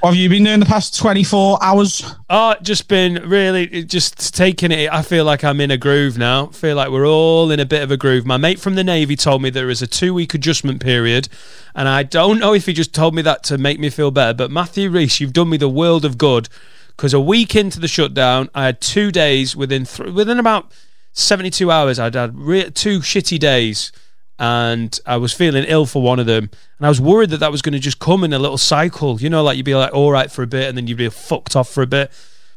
What 0.00 0.10
have 0.10 0.16
you 0.16 0.28
been 0.28 0.44
doing 0.44 0.60
the 0.60 0.66
past 0.66 0.96
24 0.96 1.58
hours? 1.60 2.04
Oh, 2.30 2.54
just 2.62 2.86
been 2.86 3.28
really 3.28 3.82
just 3.82 4.32
taking 4.32 4.70
it. 4.70 4.92
I 4.92 5.02
feel 5.02 5.24
like 5.24 5.42
I'm 5.42 5.60
in 5.60 5.72
a 5.72 5.76
groove 5.76 6.16
now. 6.16 6.46
I 6.46 6.52
feel 6.52 6.76
like 6.76 6.90
we're 6.90 7.08
all 7.08 7.50
in 7.50 7.58
a 7.58 7.66
bit 7.66 7.82
of 7.82 7.90
a 7.90 7.96
groove. 7.96 8.24
My 8.24 8.36
mate 8.36 8.60
from 8.60 8.76
the 8.76 8.84
Navy 8.84 9.16
told 9.16 9.42
me 9.42 9.50
there 9.50 9.68
is 9.68 9.82
a 9.82 9.88
two 9.88 10.14
week 10.14 10.34
adjustment 10.34 10.80
period, 10.80 11.28
and 11.74 11.88
I 11.88 12.04
don't 12.04 12.38
know 12.38 12.54
if 12.54 12.66
he 12.66 12.72
just 12.72 12.94
told 12.94 13.12
me 13.12 13.22
that 13.22 13.42
to 13.44 13.58
make 13.58 13.80
me 13.80 13.90
feel 13.90 14.12
better. 14.12 14.34
But 14.34 14.52
Matthew 14.52 14.88
Reese, 14.88 15.18
you've 15.18 15.32
done 15.32 15.50
me 15.50 15.56
the 15.56 15.68
world 15.68 16.04
of 16.04 16.16
good 16.16 16.48
because 16.90 17.12
a 17.12 17.20
week 17.20 17.56
into 17.56 17.80
the 17.80 17.88
shutdown, 17.88 18.50
I 18.54 18.66
had 18.66 18.80
two 18.80 19.10
days 19.10 19.56
within 19.56 19.84
th- 19.84 20.12
within 20.12 20.38
about 20.38 20.70
72 21.12 21.72
hours. 21.72 21.98
I'd 21.98 22.14
had 22.14 22.38
re- 22.38 22.70
two 22.70 23.00
shitty 23.00 23.40
days. 23.40 23.90
And 24.38 24.98
I 25.04 25.16
was 25.16 25.32
feeling 25.32 25.64
ill 25.64 25.84
for 25.84 26.00
one 26.00 26.20
of 26.20 26.26
them, 26.26 26.50
and 26.78 26.86
I 26.86 26.88
was 26.88 27.00
worried 27.00 27.30
that 27.30 27.40
that 27.40 27.50
was 27.50 27.60
going 27.60 27.72
to 27.72 27.80
just 27.80 27.98
come 27.98 28.22
in 28.22 28.32
a 28.32 28.38
little 28.38 28.58
cycle. 28.58 29.20
You 29.20 29.28
know, 29.30 29.42
like 29.42 29.56
you'd 29.56 29.66
be 29.66 29.74
like 29.74 29.92
all 29.92 30.12
right 30.12 30.30
for 30.30 30.42
a 30.42 30.46
bit, 30.46 30.68
and 30.68 30.76
then 30.78 30.86
you'd 30.86 30.98
be 30.98 31.08
fucked 31.08 31.56
off 31.56 31.68
for 31.68 31.82
a 31.82 31.88
bit. 31.88 32.12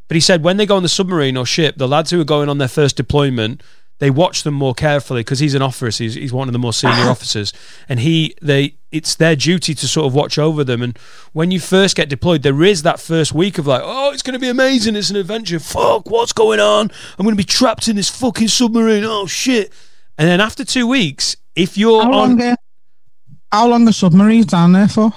But 0.08 0.16
he 0.16 0.22
said 0.22 0.44
when 0.44 0.58
they 0.58 0.66
go 0.66 0.76
on 0.76 0.84
the 0.84 0.90
submarine 0.90 1.38
or 1.38 1.46
ship, 1.46 1.78
the 1.78 1.88
lads 1.88 2.12
who 2.12 2.20
are 2.20 2.26
going 2.26 2.50
on 2.50 2.58
their 2.58 2.68
first 2.68 2.98
deployment, 2.98 3.64
they 4.02 4.10
watch 4.10 4.44
them 4.44 4.56
more 4.56 4.74
carefully 4.74 5.22
because 5.22 5.40
he's 5.40 5.54
an 5.54 5.62
officer. 5.62 6.04
He's, 6.04 6.16
he's 6.16 6.34
one 6.34 6.50
of 6.50 6.54
the 6.54 6.60
more 6.60 6.74
senior 6.74 7.06
officers, 7.10 7.54
and 7.88 8.00
he 8.00 8.36
they 8.42 8.76
it's 8.92 9.16
their 9.16 9.36
duty 9.36 9.74
to 9.74 9.88
sort 9.88 10.08
of 10.08 10.14
watch 10.14 10.38
over 10.38 10.64
them. 10.64 10.82
And 10.82 10.98
when 11.34 11.52
you 11.52 11.60
first 11.60 11.96
get 11.96 12.10
deployed, 12.10 12.42
there 12.42 12.64
is 12.64 12.82
that 12.82 13.00
first 13.00 13.34
week 13.34 13.58
of 13.58 13.68
like, 13.68 13.84
oh, 13.86 14.12
it's 14.12 14.24
going 14.24 14.34
to 14.34 14.40
be 14.40 14.50
amazing. 14.50 14.96
It's 14.96 15.12
an 15.12 15.16
adventure. 15.16 15.60
Fuck, 15.60 16.10
what's 16.10 16.34
going 16.34 16.60
on? 16.60 16.92
I'm 17.18 17.26
going 17.26 17.36
to 17.36 17.42
be 17.42 17.46
trapped 17.46 17.88
in 17.88 17.96
this 17.96 18.10
fucking 18.10 18.50
submarine. 18.50 19.04
Oh 19.06 19.28
shit! 19.28 19.72
And 20.18 20.28
then 20.28 20.42
after 20.42 20.66
two 20.66 20.88
weeks, 20.88 21.38
if 21.56 21.78
you're 21.78 22.02
How 22.04 22.12
on 22.14 22.38
long, 22.38 22.42
uh, 22.42 22.56
how 23.52 23.68
long 23.68 23.86
the 23.86 23.94
submarine's 23.94 24.46
down 24.48 24.72
there 24.74 24.88
for? 24.88 25.12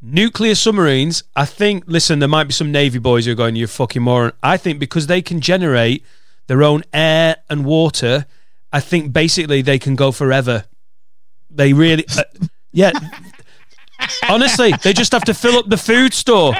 nuclear 0.00 0.54
submarines, 0.54 1.24
I 1.34 1.44
think, 1.44 1.84
listen, 1.86 2.18
there 2.18 2.28
might 2.28 2.44
be 2.44 2.52
some 2.52 2.70
Navy 2.72 2.98
boys 2.98 3.26
who 3.26 3.32
are 3.32 3.36
going, 3.36 3.56
You're 3.56 3.68
fucking 3.68 4.02
moron. 4.02 4.32
I 4.42 4.56
think 4.56 4.78
because 4.78 5.06
they 5.06 5.22
can 5.22 5.40
generate 5.40 6.04
their 6.46 6.62
own 6.62 6.82
air 6.92 7.36
and 7.50 7.64
water, 7.64 8.26
I 8.72 8.80
think 8.80 9.12
basically 9.12 9.62
they 9.62 9.78
can 9.78 9.96
go 9.96 10.12
forever. 10.12 10.64
They 11.50 11.72
really, 11.72 12.04
uh, 12.16 12.22
yeah. 12.72 12.92
Honestly, 14.28 14.72
they 14.82 14.92
just 14.92 15.12
have 15.12 15.24
to 15.24 15.34
fill 15.34 15.58
up 15.58 15.68
the 15.68 15.76
food 15.76 16.14
store. 16.14 16.54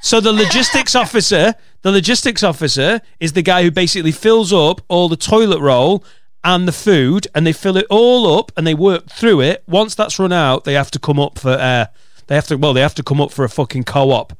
So 0.00 0.20
the 0.20 0.32
logistics 0.32 0.94
officer, 0.94 1.54
the 1.82 1.90
logistics 1.90 2.44
officer 2.44 3.00
is 3.18 3.32
the 3.32 3.42
guy 3.42 3.64
who 3.64 3.70
basically 3.70 4.12
fills 4.12 4.52
up 4.52 4.80
all 4.88 5.08
the 5.08 5.16
toilet 5.16 5.60
roll 5.60 6.04
and 6.44 6.68
the 6.68 6.72
food, 6.72 7.26
and 7.34 7.46
they 7.46 7.52
fill 7.52 7.76
it 7.76 7.86
all 7.90 8.38
up 8.38 8.52
and 8.56 8.66
they 8.66 8.74
work 8.74 9.06
through 9.08 9.40
it. 9.40 9.62
Once 9.66 9.94
that's 9.94 10.18
run 10.18 10.32
out, 10.32 10.64
they 10.64 10.74
have 10.74 10.90
to 10.92 10.98
come 10.98 11.18
up 11.18 11.38
for 11.38 11.50
air. 11.50 11.90
They 12.26 12.34
have 12.34 12.46
to. 12.48 12.56
Well, 12.56 12.74
they 12.74 12.80
have 12.80 12.94
to 12.96 13.02
come 13.02 13.20
up 13.20 13.32
for 13.32 13.44
a 13.44 13.48
fucking 13.48 13.84
co-op. 13.84 14.34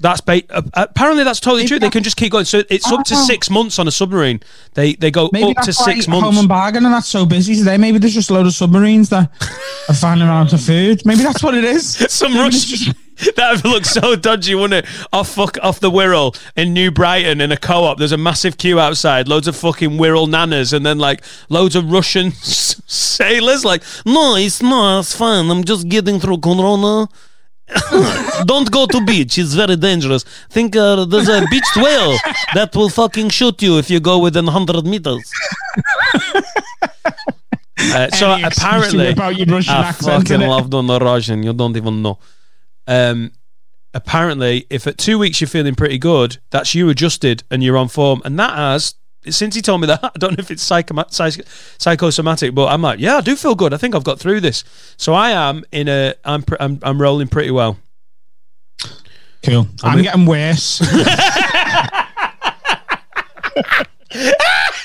That's 0.00 0.20
ba- 0.20 0.42
uh, 0.50 0.62
apparently 0.74 1.22
that's 1.24 1.38
totally 1.40 1.66
true. 1.66 1.78
They 1.78 1.90
can 1.90 2.02
just 2.02 2.16
keep 2.16 2.32
going. 2.32 2.44
So 2.44 2.62
it's 2.68 2.90
up 2.90 3.04
to 3.04 3.14
Oh. 3.14 3.24
six 3.26 3.48
months 3.50 3.78
on 3.78 3.86
a 3.86 3.90
submarine. 3.90 4.40
They 4.74 4.94
they 4.94 5.10
go 5.10 5.30
Maybe 5.32 5.56
up 5.56 5.64
to 5.64 5.72
six 5.72 6.06
Home 6.06 6.22
months. 6.22 6.38
and 6.40 6.48
Bargain 6.48 6.84
and 6.84 6.92
that's 6.94 7.06
so 7.08 7.24
busy 7.24 7.54
today. 7.56 7.76
Maybe 7.76 7.98
there's 7.98 8.14
just 8.14 8.30
a 8.30 8.34
load 8.34 8.46
of 8.46 8.54
submarines 8.54 9.10
that 9.10 9.30
are 9.88 9.94
run 10.02 10.22
out 10.22 10.52
of 10.52 10.60
food. 10.60 11.02
Maybe 11.04 11.22
that's 11.22 11.42
what 11.42 11.54
it 11.54 11.64
is. 11.64 11.86
Some 12.12 12.34
Russian. 12.34 12.94
that 13.36 13.56
would 13.62 13.70
look 13.70 13.84
so 13.84 14.16
dodgy, 14.16 14.54
wouldn't 14.54 14.84
it? 14.86 14.90
Off 15.12 15.28
fuck 15.34 15.58
off 15.62 15.78
the 15.78 15.90
Wirral 15.90 16.34
in 16.56 16.72
New 16.72 16.90
Brighton 16.90 17.40
in 17.40 17.52
a 17.52 17.56
co-op. 17.56 17.98
There's 17.98 18.12
a 18.12 18.16
massive 18.16 18.56
queue 18.56 18.80
outside, 18.80 19.28
loads 19.28 19.46
of 19.46 19.54
fucking 19.56 19.90
Wirral 19.98 20.26
nanas, 20.26 20.72
and 20.72 20.84
then 20.86 20.98
like 20.98 21.22
loads 21.50 21.76
of 21.76 21.92
Russian 21.92 22.32
sailors. 22.86 23.64
Like, 23.64 23.82
no, 24.06 24.36
it's 24.36 24.62
not. 24.62 25.00
It's 25.00 25.14
fine. 25.14 25.50
I'm 25.50 25.64
just 25.64 25.88
getting 25.88 26.18
through 26.18 26.38
Corona. 26.38 27.08
Don't 28.46 28.70
go 28.70 28.86
to 28.86 29.04
beach. 29.04 29.38
It's 29.38 29.54
very 29.54 29.76
dangerous. 29.76 30.24
Think 30.50 30.76
uh, 30.76 31.04
there's 31.04 31.28
a 31.28 31.44
beached 31.50 31.76
whale 31.76 32.16
that 32.54 32.74
will 32.74 32.88
fucking 32.88 33.28
shoot 33.30 33.60
you 33.62 33.78
if 33.78 33.90
you 33.90 34.00
go 34.00 34.18
within 34.18 34.46
100 34.46 34.84
meters. 34.86 35.30
Uh, 37.82 38.10
so 38.10 38.32
Any 38.32 38.44
excuse 38.44 38.56
to 38.56 38.68
apparently, 38.68 39.04
whip 39.06 39.18
out 39.18 39.36
your 39.36 39.46
Russian 39.46 39.74
I 39.74 39.88
accent, 39.88 40.28
fucking 40.28 40.46
love 40.46 40.68
doing 40.68 40.86
the 40.86 40.98
Russian. 40.98 41.42
You 41.42 41.54
don't 41.54 41.74
even 41.76 42.02
know. 42.02 42.18
Um, 42.86 43.32
apparently, 43.94 44.66
if 44.68 44.86
at 44.86 44.98
two 44.98 45.18
weeks 45.18 45.40
you're 45.40 45.48
feeling 45.48 45.74
pretty 45.74 45.96
good, 45.96 46.36
that's 46.50 46.74
you 46.74 46.90
adjusted 46.90 47.42
and 47.50 47.62
you're 47.62 47.78
on 47.78 47.88
form. 47.88 48.20
And 48.24 48.38
that 48.38 48.54
has, 48.54 48.94
since 49.28 49.54
he 49.54 49.60
told 49.62 49.80
me 49.82 49.86
that, 49.88 50.00
I 50.04 50.10
don't 50.18 50.32
know 50.32 50.40
if 50.42 50.50
it's 50.50 50.66
psychoma- 50.68 51.12
psych- 51.12 51.44
psychosomatic, 51.78 52.54
but 52.54 52.66
I'm 52.66 52.82
like, 52.82 52.98
yeah, 53.00 53.16
I 53.16 53.20
do 53.20 53.36
feel 53.36 53.54
good. 53.54 53.74
I 53.74 53.76
think 53.76 53.94
I've 53.94 54.04
got 54.04 54.18
through 54.18 54.40
this. 54.40 54.64
So 54.96 55.12
I 55.14 55.30
am 55.30 55.64
in 55.72 55.88
a, 55.88 56.14
I'm, 56.24 56.42
pr- 56.42 56.56
I'm, 56.60 56.78
I'm 56.82 57.00
rolling 57.00 57.28
pretty 57.28 57.50
well. 57.50 57.78
Cool. 59.42 59.66
I'm, 59.82 59.98
in- 59.98 60.04
getting 60.04 60.26
worse. 60.26 60.80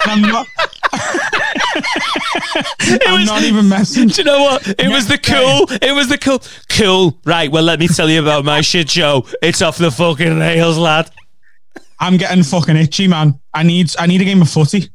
I'm 0.08 0.22
not. 0.22 0.46
I'm 3.06 3.20
was- 3.20 3.28
not 3.28 3.44
even 3.44 3.68
messing. 3.68 4.08
Do 4.08 4.22
you 4.22 4.24
know 4.24 4.40
what? 4.44 4.68
It 4.80 4.88
was 4.90 5.08
the 5.08 5.18
cool. 5.18 5.68
It 5.82 5.94
was 5.94 6.08
the 6.10 6.18
cool. 6.18 6.42
Cool. 6.70 7.18
Right. 7.26 7.52
Well, 7.52 7.64
let 7.64 7.80
me 7.80 7.88
tell 7.88 8.10
you 8.10 8.22
about 8.22 8.46
my 8.46 8.62
shit 8.62 8.90
show. 8.90 9.26
It's 9.42 9.62
off 9.62 9.78
the 9.78 9.92
fucking 9.92 10.38
rails, 10.40 10.78
lad. 10.78 11.10
I'm 12.00 12.18
getting 12.18 12.44
fucking 12.44 12.76
itchy, 12.76 13.08
man. 13.08 13.40
I 13.54 13.64
need 13.64 13.92
I 13.98 14.08
need 14.08 14.22
a 14.22 14.26
game 14.26 14.42
of 14.42 14.50
footy. 14.50 14.90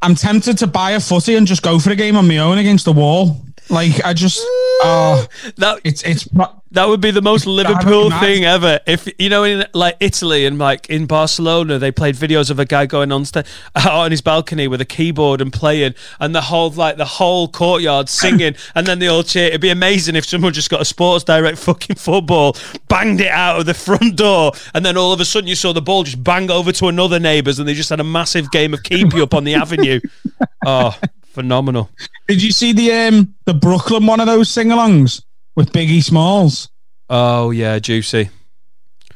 I'm 0.00 0.14
tempted 0.14 0.58
to 0.58 0.66
buy 0.66 0.92
a 0.92 1.00
footy 1.00 1.34
and 1.34 1.46
just 1.46 1.62
go 1.62 1.78
for 1.78 1.90
a 1.90 1.96
game 1.96 2.16
on 2.16 2.28
my 2.28 2.38
own 2.38 2.58
against 2.58 2.84
the 2.84 2.92
wall. 2.92 3.44
Like 3.70 4.04
I 4.04 4.12
just, 4.14 4.40
oh, 4.42 5.26
That 5.56 5.80
it's 5.84 6.02
it's. 6.02 6.28
That 6.72 6.86
would 6.86 7.00
be 7.00 7.10
the 7.10 7.22
most 7.22 7.46
Liverpool 7.46 8.10
thing 8.10 8.44
ever. 8.44 8.78
If 8.86 9.08
you 9.18 9.30
know, 9.30 9.42
in 9.44 9.64
like 9.72 9.96
Italy 10.00 10.44
and 10.44 10.58
like 10.58 10.90
in 10.90 11.06
Barcelona, 11.06 11.78
they 11.78 11.90
played 11.90 12.14
videos 12.14 12.50
of 12.50 12.58
a 12.58 12.66
guy 12.66 12.84
going 12.84 13.10
on 13.10 13.24
out 13.34 13.46
on 13.90 14.10
his 14.10 14.20
balcony 14.20 14.68
with 14.68 14.82
a 14.82 14.84
keyboard 14.84 15.40
and 15.40 15.50
playing, 15.50 15.94
and 16.20 16.34
the 16.34 16.42
whole 16.42 16.70
like 16.70 16.98
the 16.98 17.06
whole 17.06 17.48
courtyard 17.48 18.10
singing, 18.10 18.54
and 18.74 18.86
then 18.86 18.98
they 18.98 19.06
all 19.06 19.22
cheer. 19.22 19.46
It'd 19.46 19.62
be 19.62 19.70
amazing 19.70 20.14
if 20.14 20.26
someone 20.26 20.52
just 20.52 20.68
got 20.68 20.82
a 20.82 20.84
Sports 20.84 21.24
Direct 21.24 21.56
fucking 21.58 21.96
football, 21.96 22.54
banged 22.88 23.22
it 23.22 23.30
out 23.30 23.60
of 23.60 23.66
the 23.66 23.74
front 23.74 24.16
door, 24.16 24.52
and 24.74 24.84
then 24.84 24.98
all 24.98 25.12
of 25.12 25.20
a 25.20 25.24
sudden 25.24 25.48
you 25.48 25.54
saw 25.54 25.72
the 25.72 25.80
ball 25.80 26.02
just 26.04 26.22
bang 26.22 26.50
over 26.50 26.70
to 26.72 26.88
another 26.88 27.18
neighbour's, 27.18 27.58
and 27.58 27.66
they 27.66 27.74
just 27.74 27.88
had 27.88 28.00
a 28.00 28.04
massive 28.04 28.50
game 28.50 28.74
of 28.74 28.82
keep 28.82 29.14
you 29.14 29.22
up 29.22 29.32
on 29.34 29.44
the 29.44 29.54
avenue. 29.54 30.00
Oh, 30.66 30.98
phenomenal! 31.30 31.90
Did 32.26 32.42
you 32.42 32.52
see 32.52 32.72
the 32.72 32.92
um 32.92 33.34
the 33.44 33.54
Brooklyn 33.54 34.06
one 34.06 34.20
of 34.20 34.26
those 34.26 34.50
sing-alongs 34.50 35.22
with 35.56 35.72
Biggie 35.72 36.02
Smalls? 36.02 36.70
Oh 37.10 37.50
yeah, 37.50 37.78
juicy. 37.78 38.30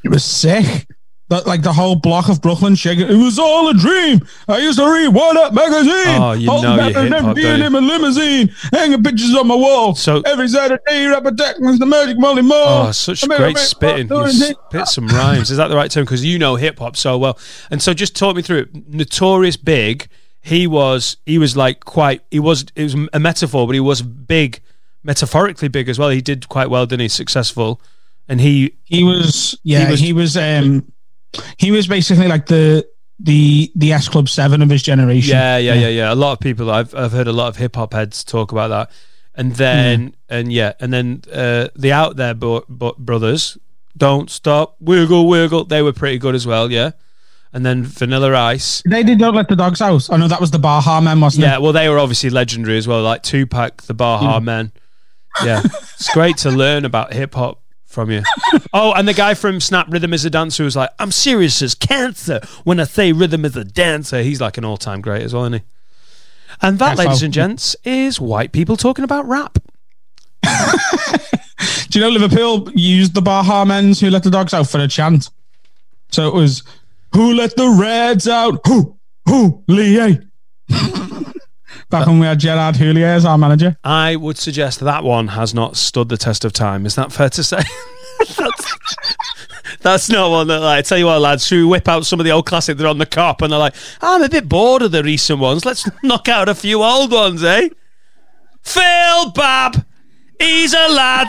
It 0.04 0.08
was 0.08 0.24
sick. 0.24 0.86
That, 1.28 1.46
like 1.46 1.62
the 1.62 1.72
whole 1.72 1.96
block 1.96 2.28
of 2.28 2.42
Brooklyn 2.42 2.74
shaking. 2.74 3.08
It 3.08 3.16
was 3.16 3.38
all 3.38 3.68
a 3.70 3.74
dream. 3.74 4.20
I 4.48 4.58
used 4.58 4.78
to 4.78 4.84
read 4.84 5.08
Word 5.08 5.38
Up 5.38 5.54
magazine. 5.54 6.20
Oh, 6.20 6.32
you 6.32 6.50
Holding 6.50 6.76
know 6.76 6.88
you 6.88 6.94
hip-hop, 6.94 7.36
being 7.36 7.60
in 7.62 7.74
a 7.74 7.80
limousine, 7.80 8.48
hanging 8.70 9.02
pictures 9.02 9.34
on 9.34 9.46
my 9.46 9.54
wall. 9.54 9.94
So- 9.94 10.20
every 10.26 10.46
Saturday, 10.48 11.06
rap 11.06 11.24
attack 11.24 11.58
was 11.58 11.78
the 11.78 11.86
Magic 11.86 12.18
Marley 12.18 12.42
Marl. 12.42 12.88
Oh, 12.88 12.92
such 12.92 13.24
I 13.24 13.34
great 13.38 13.56
spitting. 13.56 14.08
You 14.08 14.28
spit 14.30 14.88
some 14.88 15.08
rhymes. 15.08 15.50
Is 15.50 15.56
that 15.56 15.68
the 15.68 15.76
right 15.76 15.90
term? 15.90 16.04
Because 16.04 16.22
you 16.22 16.38
know 16.38 16.56
hip 16.56 16.78
hop 16.78 16.96
so 16.98 17.16
well. 17.16 17.38
And 17.70 17.80
so 17.80 17.94
just 17.94 18.14
talk 18.14 18.36
me 18.36 18.42
through 18.42 18.58
it. 18.58 18.88
Notorious 18.88 19.56
Big, 19.56 20.08
he 20.42 20.66
was 20.66 21.16
he 21.24 21.38
was 21.38 21.56
like 21.56 21.84
quite 21.84 22.22
he 22.30 22.38
was 22.40 22.66
it 22.76 22.82
was 22.82 22.94
a 23.12 23.18
metaphor, 23.20 23.66
but 23.66 23.74
he 23.74 23.80
was 23.80 24.02
big, 24.02 24.60
metaphorically 25.02 25.68
big 25.68 25.88
as 25.88 25.98
well. 25.98 26.10
He 26.10 26.20
did 26.20 26.48
quite 26.48 26.68
well, 26.68 26.84
didn't 26.86 27.02
he? 27.02 27.08
Successful. 27.08 27.80
And 28.28 28.40
he 28.40 28.74
He 28.84 29.02
was, 29.04 29.58
yeah, 29.62 29.90
was- 29.90 30.00
he 30.00 30.12
was, 30.12 30.36
um, 30.36 30.92
he 31.58 31.70
was 31.70 31.86
basically 31.86 32.28
like 32.28 32.46
the 32.46 32.86
the 33.18 33.70
the 33.76 33.92
S 33.92 34.08
Club 34.08 34.28
Seven 34.28 34.62
of 34.62 34.70
his 34.70 34.82
generation. 34.82 35.34
Yeah, 35.36 35.56
yeah, 35.58 35.74
yeah, 35.74 35.88
yeah. 35.88 36.12
A 36.12 36.16
lot 36.16 36.32
of 36.32 36.40
people 36.40 36.70
I've 36.70 36.94
I've 36.94 37.12
heard 37.12 37.28
a 37.28 37.32
lot 37.32 37.48
of 37.48 37.56
hip 37.56 37.76
hop 37.76 37.92
heads 37.94 38.24
talk 38.24 38.52
about 38.52 38.68
that, 38.68 38.90
and 39.34 39.52
then 39.54 40.14
and 40.28 40.52
yeah, 40.52 40.72
and 40.80 40.92
then 40.92 41.22
uh, 41.32 41.68
the 41.76 41.92
out 41.92 42.16
there 42.16 42.34
bo- 42.34 42.64
bo- 42.68 42.96
brothers, 42.98 43.58
don't 43.96 44.30
stop, 44.30 44.76
wiggle, 44.80 45.28
wiggle. 45.28 45.64
They 45.64 45.82
were 45.82 45.92
pretty 45.92 46.18
good 46.18 46.34
as 46.34 46.46
well, 46.46 46.70
yeah. 46.72 46.92
And 47.54 47.66
then 47.66 47.82
Vanilla 47.84 48.34
Ice, 48.34 48.82
They 48.88 49.02
did 49.02 49.18
not 49.20 49.34
let 49.34 49.48
the 49.48 49.56
dogs 49.56 49.82
out. 49.82 50.08
Oh, 50.08 50.14
I 50.14 50.16
know 50.16 50.28
that 50.28 50.40
was 50.40 50.50
the 50.52 50.58
Baha 50.58 51.02
man, 51.02 51.20
wasn't 51.20 51.44
yeah. 51.44 51.56
it? 51.56 51.62
Well, 51.62 51.72
they 51.72 51.88
were 51.88 51.98
obviously 51.98 52.30
legendary 52.30 52.78
as 52.78 52.88
well, 52.88 53.02
like 53.02 53.22
Tupac, 53.22 53.82
the 53.82 53.92
Baha 53.94 54.40
Men. 54.40 54.72
Yeah, 55.44 55.60
it's 55.64 56.12
great 56.14 56.38
to 56.38 56.50
learn 56.50 56.84
about 56.86 57.12
hip 57.12 57.34
hop 57.34 57.60
from 57.84 58.10
you. 58.10 58.22
Oh, 58.72 58.92
and 58.94 59.06
the 59.06 59.12
guy 59.14 59.34
from 59.34 59.60
Snap 59.60 59.86
Rhythm 59.90 60.14
is 60.14 60.24
a 60.24 60.30
dancer 60.30 60.64
was 60.64 60.76
like, 60.76 60.90
"I'm 60.98 61.10
serious 61.12 61.60
as 61.62 61.74
cancer 61.74 62.40
when 62.64 62.80
I 62.80 62.84
say 62.84 63.12
rhythm 63.12 63.44
is 63.44 63.54
a 63.56 63.64
dancer." 63.64 64.22
He's 64.22 64.40
like 64.40 64.56
an 64.56 64.64
all-time 64.64 65.00
great 65.02 65.22
as 65.22 65.34
well, 65.34 65.44
isn't 65.44 65.60
he? 65.60 65.62
And 66.62 66.78
that, 66.78 66.90
Yes, 66.90 66.98
ladies 66.98 67.20
well- 67.20 67.24
and 67.26 67.34
gents, 67.34 67.76
is 67.84 68.18
white 68.20 68.52
people 68.52 68.76
talking 68.78 69.04
about 69.04 69.26
rap. 69.26 69.58
Do 71.90 71.98
you 71.98 72.00
know 72.00 72.08
Liverpool 72.10 72.70
used 72.74 73.14
the 73.14 73.22
Baha 73.22 73.66
men's 73.66 74.00
who 74.00 74.10
let 74.10 74.22
the 74.22 74.30
dogs 74.30 74.54
out 74.54 74.68
for 74.68 74.78
a 74.80 74.88
chant? 74.88 75.28
So 76.10 76.26
it 76.28 76.34
was 76.34 76.62
who 77.14 77.34
let 77.34 77.56
the 77.56 77.68
Reds 77.68 78.28
out? 78.28 78.60
Who? 78.66 78.98
Who? 79.26 79.62
Lie. 79.68 80.18
Back 81.90 82.06
when 82.06 82.18
we 82.20 82.26
had 82.26 82.40
Gerard 82.40 82.76
Houllier 82.76 83.04
as 83.04 83.24
our 83.24 83.36
manager. 83.36 83.76
I 83.84 84.16
would 84.16 84.38
suggest 84.38 84.80
that 84.80 85.04
one 85.04 85.28
has 85.28 85.52
not 85.52 85.76
stood 85.76 86.08
the 86.08 86.16
test 86.16 86.44
of 86.44 86.52
time. 86.52 86.86
Is 86.86 86.94
that 86.94 87.12
fair 87.12 87.28
to 87.30 87.44
say? 87.44 87.60
that's, 88.36 88.76
that's 89.80 90.08
not 90.08 90.30
one 90.30 90.48
that, 90.48 90.60
like, 90.60 90.78
I 90.78 90.82
tell 90.82 90.96
you 90.96 91.06
what, 91.06 91.20
lads, 91.20 91.48
who 91.50 91.68
whip 91.68 91.88
out 91.88 92.06
some 92.06 92.18
of 92.18 92.24
the 92.24 92.32
old 92.32 92.46
classics, 92.46 92.78
they're 92.78 92.88
on 92.88 92.96
the 92.98 93.04
cop 93.04 93.42
and 93.42 93.52
they're 93.52 93.58
like, 93.58 93.74
I'm 94.00 94.22
a 94.22 94.28
bit 94.28 94.48
bored 94.48 94.80
of 94.80 94.92
the 94.92 95.02
recent 95.02 95.38
ones. 95.38 95.66
Let's 95.66 95.88
knock 96.02 96.28
out 96.28 96.48
a 96.48 96.54
few 96.54 96.82
old 96.82 97.12
ones, 97.12 97.44
eh? 97.44 97.68
Phil 98.62 99.30
Babb, 99.32 99.84
he's 100.40 100.72
a 100.72 100.88
lad. 100.88 101.28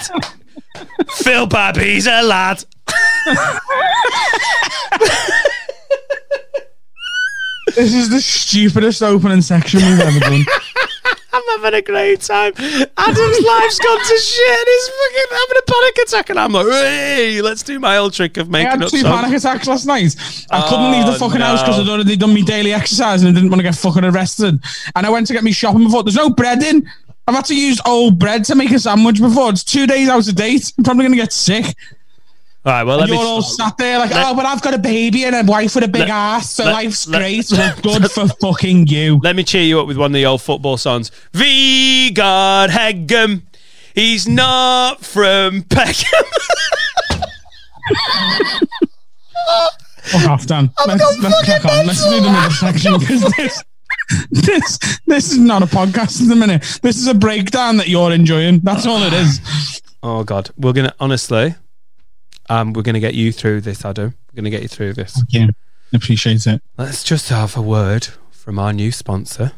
Phil 1.10 1.46
Babb, 1.46 1.76
he's 1.78 2.08
a 2.08 2.22
lad. 2.22 2.64
This 7.76 7.94
is 7.94 8.10
the 8.10 8.22
stupidest 8.22 9.02
opening 9.02 9.42
section 9.42 9.80
we've 9.82 10.00
ever 10.00 10.20
done. 10.20 10.46
I'm 11.36 11.42
having 11.62 11.80
a 11.80 11.82
great 11.82 12.22
time. 12.22 12.54
Adam's 12.56 13.40
life's 13.42 13.80
gone 13.80 13.98
to 14.00 14.18
shit. 14.20 14.68
He's 14.68 14.88
fucking 14.88 15.32
having 15.32 15.58
a 15.58 15.72
panic 15.72 15.98
attack, 16.04 16.30
and 16.30 16.40
I'm 16.40 16.52
like, 16.52 16.68
hey, 16.68 17.42
let's 17.42 17.64
do 17.64 17.80
my 17.80 17.98
old 17.98 18.14
trick 18.14 18.38
of 18.38 18.48
I 18.50 18.52
making 18.52 18.70
had 18.70 18.84
up 18.84 18.90
two 18.92 19.00
songs. 19.00 19.22
panic 19.22 19.38
attacks 19.40 19.68
last 19.68 19.86
night. 19.88 20.16
I 20.52 20.62
couldn't 20.70 20.92
leave 20.92 21.06
the 21.08 21.14
Oh, 21.14 21.18
fucking 21.28 21.42
house 21.42 21.62
because. 21.64 21.80
I'd 21.80 21.90
already 21.90 22.16
done 22.16 22.36
my 22.36 22.42
daily 22.42 22.72
exercise 22.74 23.24
and 23.24 23.30
I 23.30 23.34
didn't 23.34 23.50
want 23.50 23.60
to 23.60 23.64
get 23.64 23.76
fucking 23.76 24.04
arrested. 24.06 24.60
And 24.96 25.06
I 25.08 25.10
went 25.10 25.26
to 25.28 25.34
get 25.34 25.44
me 25.44 25.52
shopping 25.52 25.84
before. 25.86 26.04
There's 26.04 26.16
no 26.16 26.30
bread 26.30 26.62
in. 26.62 26.88
I've 27.28 27.34
had 27.36 27.46
to 27.46 27.56
use 27.56 27.82
old 27.88 28.20
bread 28.20 28.44
to 28.46 28.56
make 28.56 28.70
a 28.72 28.78
sandwich 28.78 29.20
before. 29.20 29.50
It's 29.50 29.64
two 29.64 29.88
days 29.88 30.10
out 30.10 30.28
of 30.28 30.36
date. 30.36 30.72
I'm 30.78 30.84
probably 30.84 31.04
going 31.06 31.14
to 31.14 31.18
get 31.24 31.34
sick. 31.34 31.76
All 32.66 32.72
right, 32.72 32.84
well, 32.84 32.98
let 32.98 33.10
You're 33.10 33.18
me. 33.18 33.24
all 33.24 33.42
sat 33.42 33.78
there 33.78 34.00
like, 34.00 34.12
let- 34.12 34.26
oh, 34.26 34.36
but 34.36 34.46
I've 34.46 34.62
got 34.62 34.74
a 34.74 34.78
baby 34.78 35.26
and 35.26 35.36
a 35.36 35.44
wife 35.44 35.76
with 35.76 35.84
a 35.84 35.88
big 35.90 36.02
let- 36.02 36.10
ass, 36.10 36.52
so 36.54 36.64
let- 36.64 36.74
life's 36.74 37.06
let- 37.08 37.20
great. 37.20 37.52
Well, 37.52 37.76
good 38.00 38.10
for 38.10 38.28
fucking 38.40 38.88
you. 38.88 39.20
Let 39.22 39.36
me 39.36 39.44
cheer 39.44 39.64
you 39.64 39.82
up 39.82 39.88
with 39.88 39.98
one 39.98 40.12
of 40.12 40.14
the 40.16 40.26
old 40.26 40.42
football 40.42 40.78
songs. 40.78 41.12
Vegard 41.34 42.70
Heggem. 42.70 43.42
He's 43.94 44.28
not 44.28 45.04
from 45.06 45.64
Peckham. 45.64 46.24
Fuck 50.04 50.30
off, 50.30 50.46
Dan. 50.48 50.72
Let's, 50.88 51.20
let's 51.22 51.46
crack 51.46 51.66
on. 51.66 51.86
Let's 51.88 52.04
do 52.04 52.16
the 52.22 52.30
middle 52.30 52.52
section 52.52 53.00
because 53.00 53.22
this, 53.38 53.64
this, 54.32 55.00
this 55.06 55.32
is 55.32 55.38
not 55.38 55.64
a 55.64 55.66
podcast 55.66 56.22
in 56.22 56.28
the 56.28 56.36
minute. 56.36 56.62
This 56.82 56.98
is 56.98 57.08
a 57.08 57.14
breakdown 57.14 57.78
that 57.78 57.88
you're 57.88 58.12
enjoying. 58.12 58.60
That's 58.60 58.86
all 58.86 59.02
it 59.04 59.14
is. 59.14 59.82
oh 60.02 60.24
God, 60.24 60.50
we're 60.58 60.74
gonna 60.74 60.94
honestly, 61.00 61.56
um, 62.50 62.74
we're 62.74 62.82
gonna 62.82 63.00
get 63.00 63.14
you 63.14 63.32
through 63.32 63.62
this, 63.62 63.86
Adam. 63.86 64.16
We're 64.32 64.38
gonna 64.38 64.50
get 64.50 64.62
you 64.62 64.68
through 64.68 64.94
this. 64.94 65.22
Yeah, 65.30 65.48
appreciate 65.94 66.46
it. 66.46 66.62
Let's 66.78 67.04
just 67.04 67.30
have 67.30 67.56
a 67.58 67.62
word 67.62 68.08
from 68.32 68.60
our 68.60 68.74
new 68.74 68.92
sponsor. 68.92 69.54